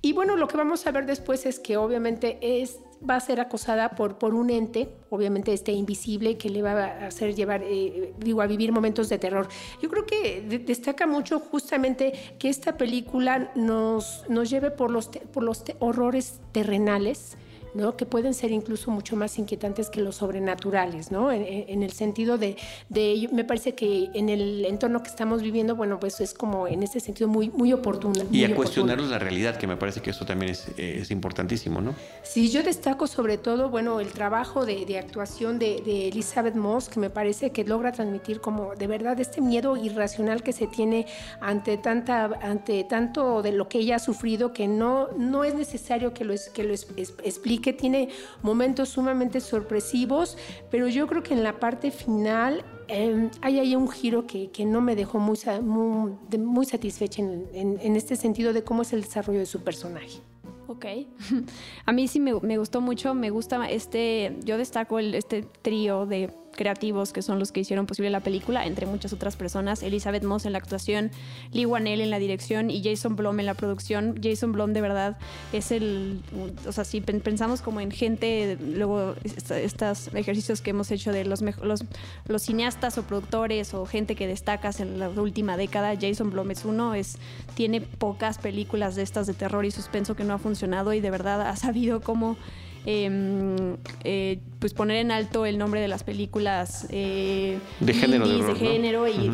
Y 0.00 0.12
bueno, 0.14 0.36
lo 0.36 0.48
que 0.48 0.56
vamos 0.56 0.86
a 0.86 0.90
ver 0.90 1.04
después 1.06 1.44
es 1.46 1.58
que 1.60 1.76
obviamente 1.76 2.38
es 2.40 2.78
va 3.08 3.16
a 3.16 3.20
ser 3.20 3.40
acosada 3.40 3.90
por, 3.90 4.18
por 4.18 4.34
un 4.34 4.50
ente, 4.50 4.88
obviamente 5.10 5.52
este 5.52 5.72
invisible, 5.72 6.36
que 6.36 6.50
le 6.50 6.62
va 6.62 6.72
a 6.72 7.06
hacer 7.06 7.34
llevar, 7.34 7.62
eh, 7.64 8.12
digo, 8.18 8.42
a 8.42 8.46
vivir 8.46 8.72
momentos 8.72 9.08
de 9.08 9.18
terror. 9.18 9.48
Yo 9.80 9.88
creo 9.88 10.06
que 10.06 10.42
destaca 10.64 11.06
mucho 11.06 11.40
justamente 11.40 12.12
que 12.38 12.48
esta 12.48 12.76
película 12.76 13.50
nos, 13.54 14.24
nos 14.28 14.50
lleve 14.50 14.70
por 14.70 14.90
los, 14.90 15.08
por 15.08 15.42
los 15.42 15.62
horrores 15.80 16.40
terrenales 16.52 17.36
¿no? 17.74 17.96
que 17.96 18.06
pueden 18.06 18.34
ser 18.34 18.50
incluso 18.50 18.90
mucho 18.90 19.16
más 19.16 19.38
inquietantes 19.38 19.90
que 19.90 20.00
los 20.00 20.16
sobrenaturales, 20.16 21.10
¿no? 21.10 21.32
en, 21.32 21.82
el 21.82 21.92
sentido 21.92 22.38
de, 22.38 22.56
de, 22.88 23.28
me 23.32 23.44
parece 23.44 23.74
que 23.74 24.10
en 24.14 24.28
el 24.28 24.64
entorno 24.64 25.02
que 25.02 25.08
estamos 25.08 25.42
viviendo, 25.42 25.74
bueno, 25.76 25.98
pues 25.98 26.20
es 26.20 26.34
como 26.34 26.66
en 26.66 26.82
ese 26.82 27.00
sentido 27.00 27.28
muy, 27.28 27.50
muy 27.50 27.72
oportuno. 27.72 28.24
Y 28.30 28.44
a 28.44 28.54
cuestionarnos 28.54 29.10
la 29.10 29.18
realidad, 29.18 29.56
que 29.56 29.66
me 29.66 29.76
parece 29.76 30.00
que 30.00 30.10
eso 30.10 30.24
también 30.24 30.52
es, 30.52 30.66
es, 30.76 31.10
importantísimo, 31.10 31.80
¿no? 31.80 31.94
Sí, 32.22 32.50
yo 32.50 32.62
destaco 32.62 33.06
sobre 33.06 33.38
todo, 33.38 33.70
bueno, 33.70 34.00
el 34.00 34.12
trabajo 34.12 34.64
de, 34.64 34.86
de 34.86 34.98
actuación 34.98 35.58
de, 35.58 35.82
de, 35.84 36.08
Elizabeth 36.08 36.54
Moss, 36.54 36.88
que 36.88 37.00
me 37.00 37.10
parece 37.10 37.50
que 37.50 37.64
logra 37.64 37.92
transmitir 37.92 38.40
como 38.40 38.74
de 38.74 38.86
verdad 38.86 39.18
este 39.20 39.40
miedo 39.40 39.76
irracional 39.76 40.42
que 40.42 40.52
se 40.52 40.66
tiene 40.66 41.06
ante, 41.40 41.76
tanta, 41.76 42.24
ante 42.42 42.84
tanto 42.84 43.42
de 43.42 43.52
lo 43.52 43.68
que 43.68 43.78
ella 43.78 43.96
ha 43.96 43.98
sufrido, 43.98 44.52
que 44.52 44.68
no, 44.68 45.08
no 45.16 45.44
es 45.44 45.54
necesario 45.54 46.14
que 46.14 46.24
lo, 46.24 46.34
que 46.52 46.64
lo 46.64 46.72
explique 46.72 47.61
que 47.62 47.72
tiene 47.72 48.10
momentos 48.42 48.90
sumamente 48.90 49.40
sorpresivos, 49.40 50.36
pero 50.70 50.88
yo 50.88 51.06
creo 51.06 51.22
que 51.22 51.32
en 51.34 51.42
la 51.42 51.58
parte 51.58 51.90
final 51.90 52.64
em, 52.88 53.30
hay 53.40 53.58
ahí 53.58 53.74
un 53.74 53.88
giro 53.88 54.26
que, 54.26 54.50
que, 54.50 54.66
no 54.66 54.80
me 54.80 54.94
dejó 54.94 55.18
muy, 55.18 55.38
muy, 55.62 56.12
muy 56.38 56.66
satisfecha 56.66 57.22
en, 57.22 57.78
en, 57.80 57.96
este 57.96 58.16
sentido 58.16 58.52
de 58.52 58.62
cómo 58.62 58.82
es 58.82 58.92
el 58.92 59.02
desarrollo 59.02 59.38
de 59.38 59.46
su 59.46 59.62
personaje. 59.62 60.20
Ok. 60.66 60.86
A 61.86 61.92
mí 61.92 62.08
sí 62.08 62.20
me, 62.20 62.38
me 62.40 62.58
gustó 62.58 62.80
mucho, 62.80 63.14
me 63.14 63.30
gusta 63.30 63.70
este, 63.70 64.36
yo 64.44 64.58
destaco 64.58 64.98
el, 64.98 65.14
este 65.14 65.42
trío 65.62 66.06
de 66.06 66.30
creativos 66.52 67.12
que 67.12 67.22
son 67.22 67.38
los 67.38 67.52
que 67.52 67.60
hicieron 67.60 67.86
posible 67.86 68.10
la 68.10 68.20
película, 68.20 68.66
entre 68.66 68.86
muchas 68.86 69.12
otras 69.12 69.36
personas. 69.36 69.82
Elizabeth 69.82 70.24
Moss 70.24 70.46
en 70.46 70.52
la 70.52 70.58
actuación, 70.58 71.10
Lee 71.52 71.66
Wanell 71.66 72.00
en 72.00 72.10
la 72.10 72.18
dirección 72.18 72.70
y 72.70 72.82
Jason 72.82 73.16
Blum 73.16 73.40
en 73.40 73.46
la 73.46 73.54
producción. 73.54 74.18
Jason 74.22 74.52
Blum 74.52 74.72
de 74.72 74.80
verdad 74.80 75.18
es 75.52 75.72
el, 75.72 76.20
o 76.66 76.72
sea, 76.72 76.84
si 76.84 77.00
pensamos 77.00 77.62
como 77.62 77.80
en 77.80 77.90
gente, 77.90 78.58
luego 78.60 79.14
estos 79.24 80.08
ejercicios 80.14 80.60
que 80.60 80.70
hemos 80.70 80.90
hecho 80.90 81.12
de 81.12 81.24
los, 81.24 81.42
los, 81.42 81.84
los 82.26 82.42
cineastas 82.42 82.98
o 82.98 83.02
productores 83.02 83.74
o 83.74 83.86
gente 83.86 84.14
que 84.14 84.26
destacas 84.26 84.80
en 84.80 84.98
la 84.98 85.08
última 85.08 85.56
década, 85.56 85.94
Jason 86.00 86.30
Blum 86.30 86.50
es 86.50 86.64
uno, 86.64 86.94
es, 86.94 87.18
tiene 87.54 87.80
pocas 87.80 88.38
películas 88.38 88.94
de 88.94 89.02
estas 89.02 89.26
de 89.26 89.34
terror 89.34 89.64
y 89.64 89.70
suspenso 89.70 90.14
que 90.14 90.24
no 90.24 90.34
ha 90.34 90.38
funcionado 90.38 90.92
y 90.92 91.00
de 91.00 91.10
verdad 91.10 91.42
ha 91.42 91.56
sabido 91.56 92.00
cómo 92.00 92.36
Em, 92.84 93.76
eh, 94.02 94.40
pues 94.58 94.74
poner 94.74 94.96
en 94.96 95.12
alto 95.12 95.46
el 95.46 95.56
nombre 95.56 95.80
de 95.80 95.86
las 95.86 96.02
películas 96.02 96.88
eh, 96.90 97.58
de 97.78 97.94
género, 97.94 98.26
de, 98.26 98.54
género 98.56 99.08
y, 99.08 99.30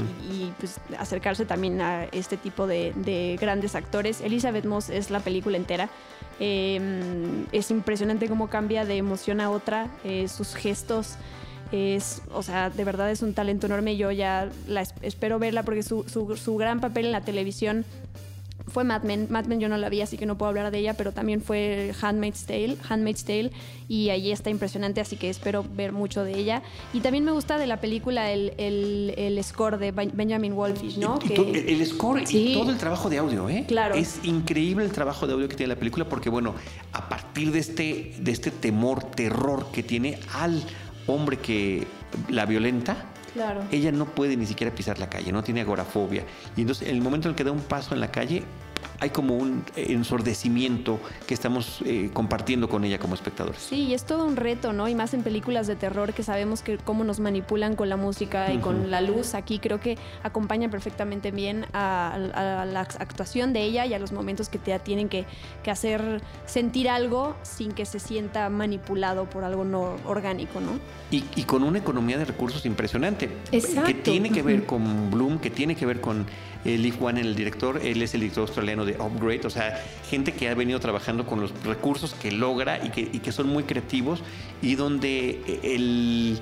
pues 0.59 0.79
acercarse 0.99 1.47
también 1.47 1.81
a 1.81 2.05
este 2.05 2.37
tipo 2.37 2.67
de, 2.67 3.39
grandes 3.41 3.75
actores. 3.75 4.21
Elizabeth 4.21 4.67
Moss 4.67 4.91
es 4.91 5.11
la 5.11 5.21
película 5.21 5.57
entera. 5.57 5.89
Em, 6.41 7.47
es 7.53 7.71
impresionante 7.71 8.29
cómo 8.29 8.49
cambia 8.49 8.85
de 8.85 8.99
emoción 8.99 9.41
a 9.41 9.51
otra, 9.51 9.89
eh, 10.05 10.29
sus 10.29 10.55
gestos. 10.55 11.17
Es, 11.73 12.23
o 12.33 12.43
sea, 12.43 12.71
de 12.71 12.85
verdad 12.85 13.11
es 13.11 13.23
un 13.23 13.33
talento 13.35 13.67
enorme. 13.67 13.97
Yo 13.97 14.11
ya 14.11 14.51
la 14.67 14.83
espero 15.03 15.39
verla 15.39 15.63
porque 15.63 15.83
su, 15.83 16.05
su, 16.09 16.37
su 16.37 16.57
gran 16.57 16.81
papel 16.81 17.07
en 17.07 17.13
la 17.13 17.23
televisión 17.23 17.85
fue 18.69 18.85
Mad 18.85 19.03
Men. 19.03 19.27
Mad 19.31 19.47
Men 19.47 19.61
yo 19.61 19.69
no 19.69 19.77
la 19.77 19.89
vi, 19.89 20.01
así 20.01 20.17
que 20.17 20.27
no 20.27 20.39
puedo 20.39 20.49
hablar 20.49 20.71
de 20.71 20.79
ella, 20.79 20.95
pero 20.95 21.13
también 21.13 21.41
fue 21.41 21.93
Handmaid's 22.01 22.45
Tale, 22.45 22.77
Handmaid's 22.89 23.25
Tale, 23.25 23.51
y 23.89 24.11
allí 24.11 24.33
está 24.33 24.51
impresionante, 24.51 25.01
así 25.01 25.17
que 25.17 25.31
espero 25.31 25.65
ver 25.75 25.93
mucho 25.93 26.25
de 26.25 26.39
ella. 26.39 26.63
Y 26.93 27.01
también 27.01 27.25
me 27.25 27.33
gusta 27.33 27.59
de 27.59 27.67
la 27.67 27.81
película 27.81 28.31
el, 28.31 28.53
el, 28.59 29.43
score 29.45 29.79
de 29.79 29.93
Benjamin 29.93 30.55
Wolfish, 30.55 30.99
¿no? 30.99 31.19
el 31.23 31.87
score 31.87 32.25
y 32.31 32.55
todo 32.55 32.71
el 32.71 32.79
trabajo 32.79 33.09
de 33.09 33.19
audio, 33.19 33.49
¿eh? 33.49 33.65
Claro. 33.67 33.95
Es 33.95 34.21
increíble 34.25 34.85
el 34.85 34.93
trabajo 34.93 35.27
de 35.27 35.35
audio 35.35 35.49
que 35.49 35.57
tiene 35.57 35.75
la 35.75 35.79
película, 35.79 36.09
porque 36.09 36.31
bueno, 36.31 36.55
a 36.93 37.09
partir 37.09 37.53
de 37.53 37.59
este, 37.59 38.15
de 38.19 38.33
este 38.33 38.51
temor, 38.51 39.05
terror 39.05 39.67
que 39.73 39.83
tiene 39.83 40.19
al 40.35 40.63
hombre 41.07 41.39
que 41.39 41.87
la 42.29 42.47
violenta, 42.47 43.07
ella 43.71 43.93
no 43.93 44.07
puede 44.07 44.37
ni 44.37 44.47
siquiera 44.47 44.75
pisar 44.75 44.99
la 44.99 45.09
calle, 45.09 45.33
no 45.33 45.43
tiene 45.43 45.61
agorafobia. 45.61 46.25
Y 46.57 46.63
entonces, 46.63 46.89
en 46.89 46.97
el 46.97 47.03
momento 47.03 47.29
en 47.29 47.35
que 47.35 47.45
da 47.45 47.53
un 47.53 47.61
paso 47.61 47.95
en 47.95 48.01
la 48.01 48.11
calle, 48.11 48.43
hay 49.01 49.11
como 49.11 49.37
un 49.37 49.65
ensordecimiento 49.77 50.99
que 51.27 51.35
estamos 51.35 51.81
eh, 51.85 52.11
compartiendo 52.13 52.69
con 52.69 52.85
ella 52.85 52.99
como 52.99 53.15
espectadores. 53.15 53.61
Sí, 53.61 53.95
es 53.95 54.05
todo 54.05 54.25
un 54.25 54.37
reto, 54.37 54.73
¿no? 54.73 54.89
Y 54.89 54.95
más 54.95 55.15
en 55.15 55.23
películas 55.23 55.67
de 55.67 55.77
terror 55.77 56.13
que 56.13 56.23
sabemos 56.23 56.63
que 56.63 56.79
cómo 56.79 57.05
nos 57.05 57.21
manipulan 57.21 57.77
con 57.77 57.89
la 57.89 57.97
música 57.97 58.53
y 58.53 58.59
con 58.59 58.91
la 58.91 59.01
luz. 59.01 59.35
Aquí 59.35 59.59
creo 59.59 59.81
que 59.81 59.97
acompaña 60.23 60.71
perfectamente 60.71 61.31
bien 61.31 61.67
a, 61.73 62.17
la 62.19 62.81
actuación 62.81 63.53
de 63.53 63.63
ella 63.63 63.87
y 63.87 63.95
a 63.95 63.99
los 63.99 64.13
momentos 64.13 64.49
que 64.49 64.59
te 64.59 64.79
tienen 64.79 65.09
que, 65.09 65.27
hacer 65.69 66.23
sentir 66.47 66.89
algo 66.89 67.37
sin 67.43 67.73
que 67.73 67.85
se 67.85 68.01
sienta 68.01 68.49
manipulado 68.49 69.29
por 69.29 69.45
algo 69.45 69.67
no 69.67 69.97
orgánico, 70.07 70.61
¿no? 70.61 70.79
Y, 71.11 71.21
con 71.45 71.63
una 71.63 71.79
economía 71.79 72.19
de 72.19 72.25
recursos 72.25 72.65
impresionante. 72.67 73.29
Exacto. 73.53 73.87
Que 73.87 73.95
tiene 73.95 74.31
que 74.31 74.43
ver 74.43 74.65
con 74.65 75.11
Bloom, 75.11 75.39
que 75.39 75.51
tiene 75.51 75.75
que 75.75 75.85
ver 75.85 76.01
con 76.01 76.27
Lee 76.65 76.93
Wan, 76.99 77.19
el 77.19 77.35
director. 77.35 77.81
Él 77.83 78.03
es 78.03 78.15
el 78.15 78.21
director 78.21 78.43
australiano 78.43 78.85
de 78.85 78.97
Upgrade, 78.99 79.43
o 79.45 79.51
sea, 79.51 79.83
gente 80.09 80.33
que 80.33 80.49
ha 80.49 80.55
venido 80.55 80.81
trabajando 80.81 81.27
con 81.27 81.41
los 81.41 81.53
recursos 81.65 82.15
que 82.15 82.33
logra 82.33 82.81
y 82.85 82.91
que, 82.91 83.33
son 83.33 83.49
muy 83.49 83.65
creativos 83.65 84.23
y 84.63 84.75
donde 84.75 85.43
eh, 85.47 85.61
el 85.63 86.41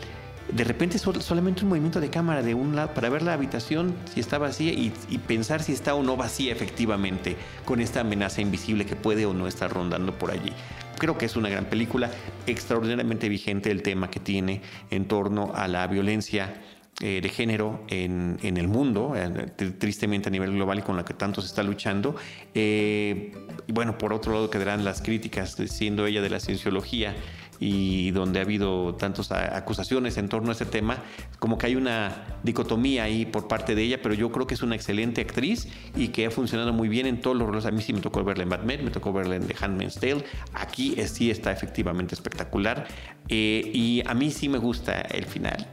de 0.52 0.64
repente 0.64 0.98
solamente 0.98 1.62
un 1.62 1.70
movimiento 1.70 2.00
de 2.00 2.08
cámara 2.08 2.42
de 2.42 2.54
un 2.54 2.76
lado 2.76 2.94
para 2.94 3.08
ver 3.08 3.22
la 3.22 3.32
habitación 3.32 3.96
si 4.12 4.20
está 4.20 4.38
vacía 4.38 4.72
y, 4.72 4.90
pensar 5.26 5.62
si 5.62 5.72
está 5.72 5.94
o 5.94 6.02
no 6.02 6.16
vacía 6.16 6.52
efectivamente 6.52 7.36
con 7.64 7.80
esta 7.80 8.00
amenaza 8.00 8.40
invisible 8.40 8.86
que 8.86 8.94
puede 8.94 9.26
o 9.26 9.34
no 9.34 9.48
estar 9.48 9.72
rondando 9.72 10.16
por 10.16 10.30
allí. 10.30 10.52
Creo 10.98 11.18
que 11.18 11.26
es 11.26 11.36
una 11.36 11.48
gran 11.48 11.66
película, 11.66 12.10
extraordinariamente 12.46 13.28
vigente 13.28 13.70
el 13.70 13.82
tema 13.82 14.08
que 14.08 14.20
tiene 14.20 14.62
en 14.90 15.06
torno 15.06 15.52
a 15.54 15.68
la 15.68 15.86
violencia 15.88 16.54
eh, 17.02 17.20
de 17.20 17.28
género 17.28 17.84
en, 17.88 18.38
el 18.42 18.68
mundo, 18.68 19.12
eh, 19.14 19.28
tristemente 19.78 20.30
a 20.30 20.32
nivel 20.32 20.52
global 20.52 20.78
y 20.78 20.82
con 20.82 20.96
la 20.96 21.04
que 21.04 21.12
tanto 21.12 21.42
se 21.42 21.48
está 21.48 21.62
luchando. 21.62 22.16
Eh, 22.54 23.32
y 23.66 23.72
bueno, 23.72 23.98
por 23.98 24.14
otro 24.14 24.32
lado 24.32 24.48
quedarán 24.48 24.82
las 24.82 25.02
críticas, 25.02 25.56
siendo 25.66 26.06
ella 26.06 26.22
de 26.22 26.30
la 26.30 26.40
cienciología 26.40 27.14
y 27.58 28.10
donde 28.12 28.38
ha 28.38 28.42
habido 28.42 28.94
tantas 28.94 29.30
acusaciones 29.30 30.16
en 30.16 30.30
torno 30.30 30.50
a 30.50 30.52
ese 30.52 30.64
tema, 30.64 31.02
como 31.38 31.58
que 31.58 31.66
hay 31.66 31.76
una 31.76 32.38
dicotomía 32.42 33.04
ahí 33.04 33.26
por 33.26 33.46
parte 33.46 33.74
de 33.74 33.82
ella, 33.82 34.00
pero 34.02 34.14
yo 34.14 34.32
creo 34.32 34.46
que 34.46 34.54
es 34.54 34.62
una 34.62 34.74
excelente 34.74 35.20
actriz 35.20 35.68
y 35.96 36.08
que 36.08 36.26
ha 36.26 36.30
funcionado 36.30 36.72
muy 36.72 36.88
bien 36.88 37.06
en 37.06 37.20
todos 37.20 37.36
los 37.36 37.46
roles. 37.46 37.66
A 37.66 37.70
mí 37.70 37.82
sí 37.82 37.92
me 37.92 38.00
tocó 38.00 38.24
verla 38.24 38.44
en 38.44 38.48
Batman, 38.48 38.84
me 38.84 38.90
tocó 38.90 39.12
verla 39.12 39.36
en 39.36 39.46
The 39.46 39.56
Handmaid's 39.60 39.96
Tale. 39.96 40.24
Aquí 40.54 40.96
sí 41.06 41.30
está 41.30 41.52
efectivamente 41.52 42.14
espectacular 42.14 42.86
eh, 43.28 43.70
y 43.72 44.02
a 44.06 44.14
mí 44.14 44.30
sí 44.30 44.48
me 44.48 44.58
gusta 44.58 45.00
el 45.00 45.24
final. 45.24 45.66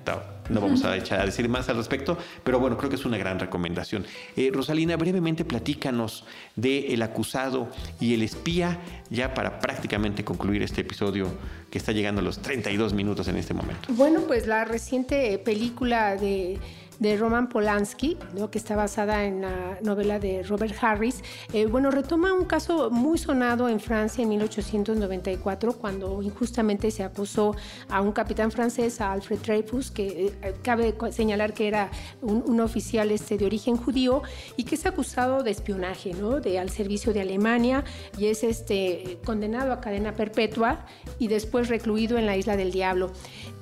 No, 0.49 0.59
vamos 0.59 0.83
a, 0.83 0.95
echar 0.97 1.21
a 1.21 1.25
decir 1.25 1.47
más 1.47 1.69
al 1.69 1.77
respecto, 1.77 2.17
pero 2.43 2.59
bueno, 2.59 2.77
creo 2.77 2.89
que 2.89 2.97
es 2.97 3.05
una 3.05 3.17
gran 3.17 3.39
recomendación. 3.39 4.05
Eh, 4.35 4.51
Rosalina, 4.53 4.97
brevemente 4.97 5.45
platícanos 5.45 6.25
de 6.55 6.93
El 6.93 7.01
acusado 7.01 7.69
y 7.99 8.13
el 8.13 8.23
espía, 8.23 8.79
ya 9.09 9.33
para 9.33 9.59
prácticamente 9.59 10.25
concluir 10.25 10.61
este 10.61 10.81
episodio 10.81 11.27
que 11.71 11.77
está 11.77 11.93
llegando 11.93 12.19
a 12.19 12.23
los 12.23 12.39
32 12.39 12.93
minutos 12.93 13.27
en 13.29 13.37
este 13.37 13.53
momento. 13.53 13.87
Bueno, 13.93 14.21
pues 14.27 14.45
la 14.45 14.65
reciente 14.65 15.37
película 15.37 16.17
de 16.17 16.59
de 16.99 17.17
Roman 17.17 17.49
Polanski, 17.49 18.17
¿no? 18.36 18.49
que 18.49 18.58
está 18.58 18.75
basada 18.75 19.25
en 19.25 19.41
la 19.41 19.77
novela 19.82 20.19
de 20.19 20.43
Robert 20.43 20.75
Harris. 20.82 21.21
Eh, 21.53 21.65
bueno, 21.65 21.91
retoma 21.91 22.34
un 22.34 22.45
caso 22.45 22.89
muy 22.89 23.17
sonado 23.17 23.69
en 23.69 23.79
Francia 23.79 24.21
en 24.23 24.29
1894, 24.29 25.73
cuando 25.73 26.21
injustamente 26.21 26.91
se 26.91 27.03
acusó 27.03 27.56
a 27.89 28.01
un 28.01 28.12
capitán 28.12 28.51
francés, 28.51 29.01
a 29.01 29.12
Alfred 29.12 29.39
Dreyfus, 29.39 29.91
que 29.91 30.34
eh, 30.41 30.56
cabe 30.62 30.95
señalar 31.12 31.53
que 31.53 31.67
era 31.67 31.89
un, 32.21 32.60
oficial 32.60 33.12
este, 33.12 33.38
de 33.38 33.45
origen 33.45 33.75
judío 33.77 34.21
y 34.56 34.63
que 34.63 34.75
es 34.75 34.86
acusado 34.86 35.43
de 35.43 35.51
espionaje, 35.51 36.13
¿no? 36.13 36.39
de, 36.39 36.60
al 36.60 36.69
servicio 36.69 37.13
de 37.13 37.21
Alemania 37.21 37.84
y 38.17 38.27
es 38.27 38.43
este, 38.43 39.17
condenado 39.25 39.73
a 39.73 39.82
cadena 39.82 40.13
perpetua 40.13 40.86
y 41.19 41.27
después 41.27 41.67
recluido 41.67 42.17
en 42.17 42.25
la 42.25 42.38
isla 42.38 42.56
del 42.56 42.71
Diablo. 42.71 43.12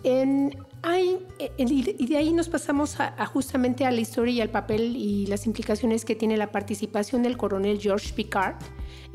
En 0.03 0.57
Hay, 0.83 1.19
eh, 1.37 1.51
y 1.57 2.07
de 2.07 2.17
ahí 2.17 2.33
nos 2.33 2.49
pasamos 2.49 2.99
a, 2.99 3.25
justamente 3.27 3.85
a 3.85 3.91
la 3.91 3.99
historia 3.99 4.33
y 4.33 4.41
al 4.41 4.49
papel 4.49 4.95
y 4.95 5.27
las 5.27 5.45
implicaciones 5.45 6.05
que 6.05 6.15
tiene 6.15 6.37
la 6.37 6.51
participación 6.51 7.21
del 7.21 7.37
coronel 7.37 7.79
George 7.79 8.13
Picard, 8.13 8.55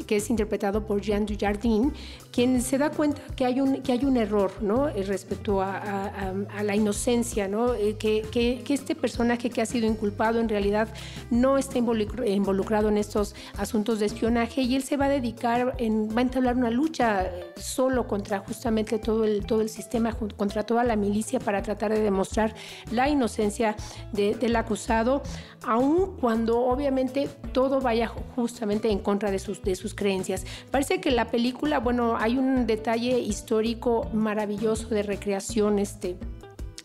que 0.07 0.17
es 0.17 0.31
interpretado 0.31 0.87
por 0.87 1.01
Jean 1.01 1.27
Dujardin, 1.27 1.93
quien 2.31 2.61
se 2.61 2.79
da 2.79 2.91
cuenta 2.91 3.23
que 3.35 3.45
hay 3.47 3.61
un, 3.61 3.83
que 3.83 3.93
hay 3.93 4.05
un 4.05 4.17
error 4.17 4.53
¿no? 4.61 4.89
Eh, 4.89 5.03
respecto 5.03 5.61
a, 5.61 6.33
la 6.63 6.77
inocencia, 6.77 7.49
¿no? 7.49 7.75
Eh, 7.75 7.97
que, 7.97 8.63
este 8.69 8.95
personaje 8.95 9.49
que 9.49 9.63
ha 9.63 9.67
sido 9.67 9.87
inculpado 9.87 10.41
en 10.41 10.49
realidad 10.49 10.89
no 11.31 11.57
está 11.57 11.79
involucrado 11.79 12.89
en 12.89 12.99
estos 12.99 13.35
asuntos 13.57 14.01
de 14.01 14.07
espionaje 14.07 14.63
y 14.63 14.77
él 14.77 14.83
se 14.83 14.97
va 14.97 15.07
a 15.07 15.09
dedicar, 15.09 15.75
en, 15.79 16.09
va 16.15 16.19
a 16.19 16.23
entablar 16.23 16.57
una 16.57 16.71
lucha 16.71 17.31
solo 17.57 18.07
contra 18.07 18.41
justamente 18.41 18.99
todo 18.99 19.25
el, 19.25 19.47
todo 19.47 19.63
el 19.63 19.69
sistema, 19.69 20.13
contra 20.13 20.63
toda 20.65 20.85
la 20.85 20.97
milicia 20.97 21.41
para 21.41 21.56
tratar 21.63 21.93
de 21.93 22.01
demostrar 22.01 22.55
la 22.91 23.09
inocencia 23.09 23.77
del 24.13 24.57
acusado, 24.57 25.23
aun 25.65 26.17
cuando 26.17 26.61
obviamente 26.61 27.29
todo 27.53 27.81
vaya 27.81 28.09
justamente 28.35 28.91
en 28.91 28.99
contra 28.99 29.31
de 29.31 29.39
sus, 29.39 29.63
de 29.63 29.75
sus 29.77 29.95
creencias. 29.95 30.45
Parece 30.71 31.01
que 31.01 31.11
la 31.11 31.27
película, 31.27 31.79
bueno, 31.79 32.17
hay 32.19 32.39
un 32.39 32.67
detalle 32.67 33.19
histórico 33.19 34.09
maravilloso 34.13 34.89
de 34.89 35.03
recreación, 35.03 35.79
este, 35.79 36.17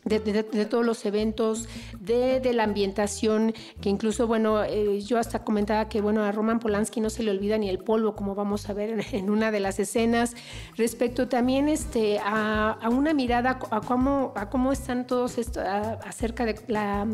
de, 0.05 0.65
todos 0.65 0.85
los 0.85 1.05
eventos, 1.05 1.67
de, 1.99 2.41
la 2.53 2.63
ambientación, 2.63 3.53
que 3.81 3.89
incluso, 3.89 4.27
bueno, 4.27 4.63
eh, 4.63 4.99
yo 5.01 5.19
hasta 5.19 5.43
comentaba 5.43 5.87
que, 5.89 6.01
bueno, 6.01 6.23
a 6.23 6.31
Roman 6.31 6.59
Polanski 6.59 7.01
no 7.01 7.09
se 7.09 7.23
le 7.23 7.31
olvida 7.31 7.57
ni 7.57 7.69
el 7.69 7.79
polvo, 7.79 8.15
como 8.15 8.35
vamos 8.35 8.69
a 8.69 8.73
ver 8.73 9.05
en, 9.11 9.29
una 9.29 9.51
de 9.51 9.59
las 9.59 9.79
escenas, 9.79 10.35
respecto 10.75 11.27
también 11.27 11.69
este, 11.69 12.19
a, 12.23 12.77
una 12.91 13.13
mirada 13.13 13.59
a 13.69 13.81
cómo, 13.81 14.33
a 14.35 14.49
cómo 14.49 14.71
están 14.71 15.05
todos 15.07 15.37
esto, 15.37 15.61
acerca 15.61 16.45
de, 16.45 16.59
la, 16.67 17.07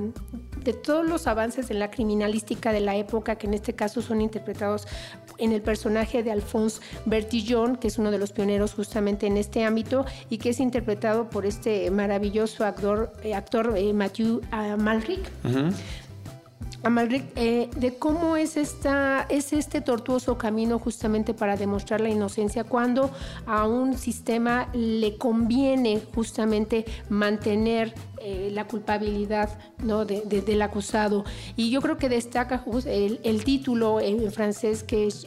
de 0.64 0.74
todos 0.74 1.06
los 1.06 1.28
avances 1.28 1.70
en 1.70 1.80
la 1.80 1.92
criminalística 1.92 2.72
de 2.72 2.80
la 2.80 2.96
época, 2.96 3.36
que 3.36 3.48
en 3.48 3.54
este 3.54 3.74
caso 3.74 4.02
son 4.02 4.22
interpretados 4.22 4.88
en 5.38 5.52
el 5.52 5.62
personaje 5.62 6.24
de 6.24 6.32
Alphonse 6.32 6.82
Bertillon, 7.06 7.76
que 7.76 7.88
es 7.90 7.98
uno 7.98 8.12
de 8.12 8.18
los 8.18 8.32
pioneros 8.32 8.74
justamente 8.74 9.28
en 9.28 9.38
este 9.38 9.64
ámbito 9.64 10.06
y 10.30 10.38
que 10.38 10.50
es 10.50 10.60
interpretado 10.60 11.30
por 11.30 11.46
este 11.46 11.92
maravilloso 11.92 12.66
actor, 12.66 12.77
eh, 13.24 13.34
actor 13.34 13.76
eh, 13.76 13.94
Matthew 13.94 14.42
Malrick. 14.78 15.30
Amalric, 16.84 17.26
eh, 17.36 17.70
de 17.76 17.98
cómo 17.98 18.38
es, 18.38 18.58
esta, 18.58 19.26
es 19.30 19.54
este 19.54 19.82
tortuoso 19.82 20.38
camino 20.38 20.80
justamente 20.80 21.34
para 21.34 21.58
demostrar 21.58 22.02
la 22.02 22.10
inocencia 22.10 22.64
cuando 22.64 23.12
a 23.46 23.68
un 23.68 23.98
sistema 23.98 24.70
le 24.74 25.18
conviene 25.18 26.02
justamente 26.14 26.86
mantener 27.10 27.94
eh, 28.20 28.50
la 28.52 28.66
culpabilidad 28.66 29.58
¿no? 29.84 30.04
del 30.04 30.62
acusado. 30.62 31.24
Y 31.56 31.70
yo 31.70 31.82
creo 31.82 31.98
que 31.98 32.10
destaca 32.10 32.64
el, 32.86 33.44
título 33.44 34.02
en 34.02 34.32
francés 34.32 34.84
que 34.84 35.08
es 35.08 35.24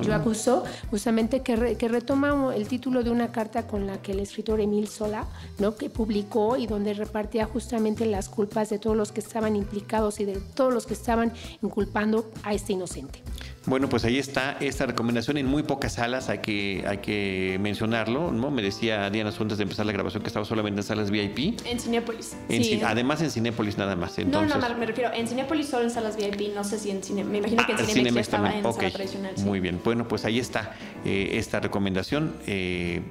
Yo 0.00 0.14
acuso, 0.14 0.64
justamente 0.90 1.40
que, 1.40 1.76
que, 1.76 1.88
retoma 1.88 2.54
el 2.54 2.68
título 2.68 3.02
de 3.02 3.10
una 3.10 3.32
carta 3.32 3.66
con 3.66 3.86
la 3.86 4.00
que 4.02 4.12
el 4.12 4.20
escritor 4.20 4.60
Emile 4.60 4.86
Sola, 4.86 5.24
¿no? 5.58 5.74
que 5.74 5.88
publicó 5.88 6.58
y 6.58 6.66
donde 6.66 6.92
repartía 6.92 7.46
justamente 7.46 8.04
las 8.04 8.28
culpas 8.28 8.68
de 8.68 8.78
todos 8.78 8.96
los 8.96 9.10
que 9.10 9.20
estaban 9.20 9.56
implicados 9.66 10.20
y 10.20 10.24
de 10.24 10.40
todos 10.54 10.72
los 10.72 10.86
que 10.86 10.94
estaban 10.94 11.32
inculpando 11.62 12.30
a 12.42 12.54
este 12.54 12.72
inocente. 12.72 13.22
Bueno, 13.66 13.88
pues 13.88 14.04
ahí 14.04 14.18
está 14.18 14.56
esta 14.60 14.86
recomendación 14.86 15.38
en 15.38 15.46
muy 15.46 15.64
pocas 15.64 15.94
salas, 15.94 16.28
hay 16.28 16.38
que, 16.38 16.84
hay 16.86 16.98
que 16.98 17.58
mencionarlo, 17.60 18.30
¿no? 18.30 18.52
Me 18.52 18.62
decía 18.62 19.10
Diana 19.10 19.32
antes 19.38 19.58
de 19.58 19.62
empezar 19.64 19.84
la 19.86 19.92
grabación 19.92 20.22
que 20.22 20.28
estaba 20.28 20.44
solamente 20.44 20.80
en 20.80 20.84
salas 20.84 21.10
VIP. 21.10 21.60
En 21.64 21.80
Cinépolis. 21.80 22.36
Además 22.84 23.22
en 23.22 23.30
Cinépolis 23.32 23.76
nada 23.76 23.96
más. 23.96 24.18
Entonces... 24.18 24.56
No, 24.56 24.68
no, 24.68 24.78
me 24.78 24.86
refiero, 24.86 25.12
en 25.12 25.26
Cinépolis 25.26 25.66
solo 25.66 25.82
en 25.82 25.90
salas 25.90 26.16
VIP, 26.16 26.54
no 26.54 26.62
sé 26.62 26.78
si 26.78 26.90
en 26.90 27.02
Cine, 27.02 27.24
me 27.24 27.38
imagino 27.38 27.66
que 27.66 27.72
en 27.72 27.78
ah, 27.78 27.84
Cinemex, 27.84 28.16
estaba 28.16 28.54
en 28.56 28.62
sala 28.62 28.90
tradicional. 28.90 29.34
Muy 29.38 29.58
bien, 29.58 29.80
bueno, 29.84 30.06
pues 30.06 30.24
ahí 30.24 30.38
está 30.38 30.76
eh, 31.04 31.30
esta 31.32 31.58
recomendación. 31.58 32.36
Eh, 32.46 33.02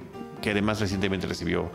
que 0.46 0.52
además 0.52 0.80
recientemente 0.80 1.26
recibió 1.26 1.72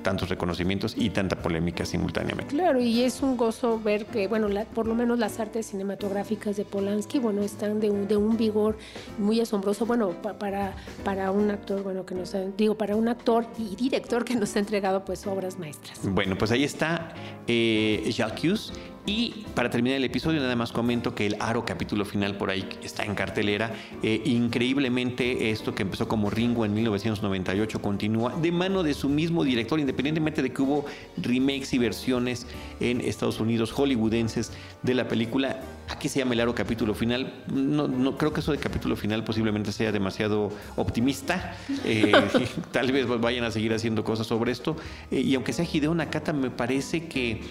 tantos 0.00 0.30
reconocimientos 0.30 0.94
y 0.96 1.10
tanta 1.10 1.36
polémica 1.36 1.84
simultáneamente. 1.84 2.56
Claro, 2.56 2.80
y 2.80 3.02
es 3.02 3.20
un 3.20 3.36
gozo 3.36 3.78
ver 3.78 4.06
que, 4.06 4.28
bueno, 4.28 4.48
por 4.74 4.86
lo 4.86 4.94
menos 4.94 5.18
las 5.18 5.38
artes 5.40 5.66
cinematográficas 5.66 6.56
de 6.56 6.64
Polanski, 6.64 7.18
bueno, 7.18 7.42
están 7.42 7.80
de 7.80 7.90
un, 7.90 8.08
de 8.08 8.16
un 8.16 8.38
vigor 8.38 8.78
muy 9.18 9.42
asombroso, 9.42 9.84
bueno, 9.84 10.12
para, 10.22 10.74
para 11.04 11.30
un 11.32 11.50
actor, 11.50 11.82
bueno, 11.82 12.06
que 12.06 12.14
nos 12.14 12.34
digo, 12.56 12.78
para 12.78 12.96
un 12.96 13.08
actor 13.08 13.46
y 13.58 13.76
director 13.76 14.24
que 14.24 14.36
nos 14.36 14.56
ha 14.56 14.60
entregado 14.60 15.04
pues 15.04 15.26
obras 15.26 15.58
maestras. 15.58 16.00
Bueno, 16.02 16.38
pues 16.38 16.50
ahí 16.50 16.64
está 16.64 17.12
eh, 17.46 18.10
Jacques 18.10 18.72
y 19.06 19.44
para 19.54 19.68
terminar 19.68 19.98
el 19.98 20.04
episodio, 20.04 20.40
nada 20.40 20.56
más 20.56 20.72
comento 20.72 21.14
que 21.14 21.26
el 21.26 21.36
Aro 21.38 21.66
capítulo 21.66 22.06
final 22.06 22.38
por 22.38 22.48
ahí 22.48 22.66
está 22.82 23.04
en 23.04 23.14
cartelera. 23.14 23.70
Eh, 24.02 24.22
increíblemente, 24.24 25.50
esto 25.50 25.74
que 25.74 25.82
empezó 25.82 26.08
como 26.08 26.30
Ringo 26.30 26.64
en 26.64 26.72
1998 26.72 27.82
continúa 27.82 28.34
de 28.34 28.50
mano 28.50 28.82
de 28.82 28.94
su 28.94 29.10
mismo 29.10 29.44
director, 29.44 29.78
independientemente 29.78 30.42
de 30.42 30.52
que 30.54 30.62
hubo 30.62 30.86
remakes 31.18 31.74
y 31.74 31.78
versiones 31.78 32.46
en 32.80 33.02
Estados 33.02 33.40
Unidos 33.40 33.72
hollywoodenses 33.72 34.52
de 34.82 34.94
la 34.94 35.06
película. 35.06 35.60
Aquí 35.88 36.08
se 36.08 36.18
llama 36.18 36.32
el 36.32 36.40
Aro 36.40 36.54
capítulo 36.54 36.94
final. 36.94 37.32
No, 37.52 37.88
no 37.88 38.16
creo 38.16 38.32
que 38.32 38.40
eso 38.40 38.52
de 38.52 38.58
capítulo 38.58 38.96
final 38.96 39.22
posiblemente 39.22 39.70
sea 39.72 39.92
demasiado 39.92 40.50
optimista. 40.76 41.56
Eh, 41.86 42.12
tal 42.72 42.92
vez 42.92 43.06
vayan 43.06 43.44
a 43.44 43.50
seguir 43.50 43.74
haciendo 43.74 44.04
cosas 44.04 44.26
sobre 44.26 44.52
esto. 44.52 44.76
Eh, 45.10 45.20
y 45.20 45.34
aunque 45.34 45.52
sea 45.52 45.66
Hideo 45.70 45.94
Nakata, 45.94 46.32
me 46.32 46.50
parece 46.50 47.08
que 47.08 47.42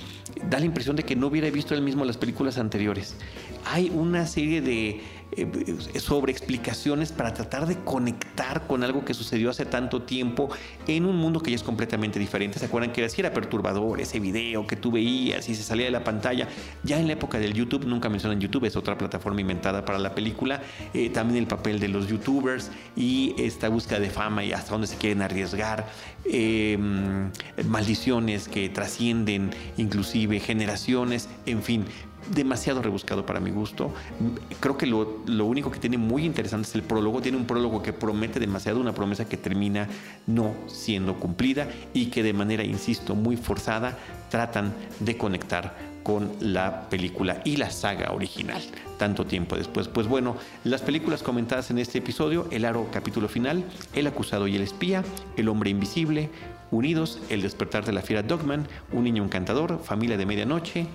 da 0.49 0.59
la 0.59 0.65
impresión 0.65 0.95
de 0.95 1.03
que 1.03 1.15
no 1.15 1.27
hubiera 1.27 1.49
visto 1.51 1.75
él 1.75 1.81
mismo 1.81 2.03
las 2.03 2.17
películas 2.17 2.57
anteriores. 2.57 3.15
Hay 3.65 3.91
una 3.93 4.25
serie 4.25 4.61
de 4.61 5.01
eh, 5.37 5.99
sobre 5.99 6.31
explicaciones 6.31 7.11
para 7.11 7.33
tratar 7.33 7.65
de 7.65 7.77
conectar 7.77 8.67
con 8.67 8.83
algo 8.83 9.05
que 9.05 9.13
sucedió 9.13 9.49
hace 9.49 9.65
tanto 9.65 10.01
tiempo 10.03 10.49
en 10.87 11.05
un 11.05 11.17
mundo 11.17 11.39
que 11.39 11.51
ya 11.51 11.55
es 11.55 11.63
completamente 11.63 12.19
diferente. 12.19 12.59
¿Se 12.59 12.65
acuerdan 12.65 12.91
que 12.91 13.03
era, 13.03 13.13
era 13.15 13.33
perturbador 13.33 14.01
ese 14.01 14.19
video 14.19 14.67
que 14.67 14.75
tú 14.75 14.91
veías 14.91 15.47
y 15.49 15.55
se 15.55 15.63
salía 15.63 15.85
de 15.85 15.91
la 15.91 16.03
pantalla? 16.03 16.47
Ya 16.83 16.99
en 16.99 17.07
la 17.07 17.13
época 17.13 17.39
del 17.39 17.53
YouTube, 17.53 17.85
nunca 17.85 18.09
mencionan 18.09 18.39
YouTube, 18.39 18.65
es 18.65 18.75
otra 18.75 18.97
plataforma 18.97 19.41
inventada 19.41 19.85
para 19.85 19.99
la 19.99 20.13
película. 20.15 20.61
Eh, 20.93 21.09
también 21.09 21.39
el 21.39 21.47
papel 21.47 21.79
de 21.79 21.87
los 21.87 22.07
YouTubers 22.07 22.71
y 22.95 23.35
esta 23.37 23.69
búsqueda 23.69 23.99
de 23.99 24.09
fama 24.09 24.43
y 24.43 24.53
hasta 24.53 24.71
dónde 24.71 24.87
se 24.87 24.97
quieren 24.97 25.21
arriesgar. 25.21 25.87
Em, 26.25 27.31
maldiciones 27.67 28.47
que 28.47 28.69
trascienden 28.69 29.51
inclusive 29.77 30.39
generaciones, 30.39 31.29
en 31.45 31.61
fin, 31.61 31.85
demasiado 32.31 32.81
rebuscado 32.81 33.25
para 33.25 33.39
mi 33.39 33.51
gusto. 33.51 33.93
Creo 34.59 34.77
que 34.77 34.85
lo, 34.85 35.45
único 35.45 35.71
que 35.71 35.79
tiene 35.79 35.97
muy 35.97 36.25
interesante 36.25 36.67
es 36.67 36.75
el 36.75 36.83
prólogo. 36.83 37.21
Tiene 37.21 37.37
un 37.37 37.45
prólogo 37.45 37.81
que 37.81 37.93
promete 37.93 38.39
demasiado, 38.39 38.79
una 38.79 38.93
promesa 38.93 39.27
que 39.27 39.37
termina 39.37 39.87
no 40.27 40.53
siendo 40.67 41.19
cumplida 41.19 41.67
y 41.93 42.07
que 42.07 42.23
de 42.23 42.33
manera, 42.33 42.63
insisto, 42.63 43.15
muy 43.15 43.37
forzada 43.37 43.97
tratan 44.29 44.73
de 44.99 45.17
conectar 45.17 45.93
con 46.03 46.31
la 46.41 46.89
película 46.89 47.41
y 47.45 47.55
la 47.55 47.71
saga 47.71 48.11
original 48.11 48.61
tanto 48.97 49.25
tiempo 49.25 49.55
después. 49.55 49.87
Pues 49.87 50.07
bueno, 50.07 50.37
las 50.63 50.81
películas 50.81 51.23
comentadas 51.23 51.71
en 51.71 51.77
este 51.77 51.97
episodio, 51.97 52.47
El 52.51 52.65
Aro 52.65 52.87
capítulo 52.91 53.27
final, 53.27 53.63
El 53.93 54.07
acusado 54.07 54.47
y 54.47 54.55
el 54.55 54.61
espía, 54.61 55.03
El 55.35 55.49
hombre 55.49 55.69
invisible, 55.69 56.29
Unidos, 56.71 57.19
El 57.29 57.41
despertar 57.41 57.85
de 57.85 57.91
la 57.91 58.01
fiera 58.01 58.23
Dogman, 58.23 58.67
Un 58.91 59.03
niño 59.03 59.23
encantador, 59.23 59.81
Familia 59.83 60.17
de 60.17 60.25
medianoche, 60.25 60.87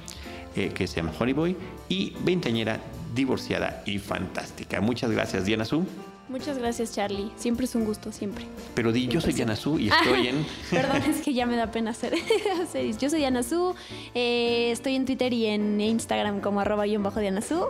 eh, 0.57 0.71
que 0.75 0.87
se 0.87 0.97
llama 0.97 1.13
Honey 1.19 1.35
Boy, 1.35 1.57
y 1.89 2.15
Veinteañera 2.25 2.81
divorciada 3.15 3.83
y 3.87 3.99
fantástica. 3.99 4.81
Muchas 4.81 5.11
gracias, 5.11 5.45
Diana 5.45 5.65
Su. 5.65 5.87
Muchas 6.29 6.59
gracias, 6.59 6.95
Charlie. 6.95 7.31
Siempre 7.37 7.65
es 7.65 7.75
un 7.75 7.85
gusto, 7.85 8.13
siempre. 8.13 8.45
Pero 8.75 8.93
di, 8.93 9.09
yo 9.09 9.21
soy 9.21 9.33
Diana 9.33 9.57
Su 9.57 9.79
y 9.79 9.89
estoy 10.03 10.29
en. 10.29 10.47
Perdón, 10.71 11.03
es 11.09 11.23
que 11.23 11.33
ya 11.33 11.47
me 11.47 11.57
da 11.57 11.71
pena 11.71 11.93
hacer. 11.93 12.15
yo 13.01 13.11
soy 13.11 13.19
Diana 13.19 13.43
Su. 13.43 13.75
Eh, 14.15 14.71
estoy 14.71 14.95
en 14.97 15.07
Twitter 15.07 15.33
y 15.33 15.47
en 15.47 15.81
Instagram 15.81 16.41
como 16.41 16.61
arroba 16.61 16.87
y 16.87 16.97
bajo 16.97 17.21
Diana 17.21 17.41
Su. 17.41 17.67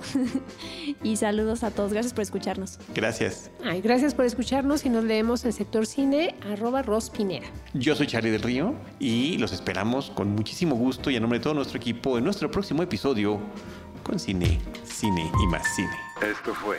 y 1.03 1.17
saludos 1.17 1.63
a 1.63 1.71
todos. 1.71 1.93
Gracias 1.93 2.13
por 2.13 2.23
escucharnos. 2.23 2.79
Gracias. 2.95 3.51
Ay, 3.65 3.81
gracias 3.81 4.15
por 4.15 4.25
escucharnos 4.25 4.85
y 4.85 4.89
nos 4.89 5.05
leemos 5.05 5.45
en 5.45 5.53
sector 5.53 5.87
cine 5.87 6.35
arroba 6.51 6.83
Rospinera. 6.83 7.47
Yo 7.75 7.95
soy 7.95 8.07
Charlie 8.07 8.31
del 8.31 8.43
Río 8.43 8.75
y 8.99 9.39
los 9.39 9.53
esperamos 9.53 10.11
con 10.11 10.35
muchísimo 10.35 10.75
gusto 10.75 11.11
y 11.11 11.17
a 11.17 11.21
nombre 11.21 11.39
de 11.39 11.43
todo 11.45 11.55
nuestro 11.55 11.79
equipo 11.79 12.19
en 12.19 12.25
nuestro 12.25 12.51
próximo 12.51 12.83
episodio 12.83 13.41
con 14.03 14.19
cine, 14.19 14.59
cine 14.85 15.31
y 15.43 15.47
más 15.47 15.63
cine. 15.77 15.91
Esto 16.23 16.55
fue 16.55 16.79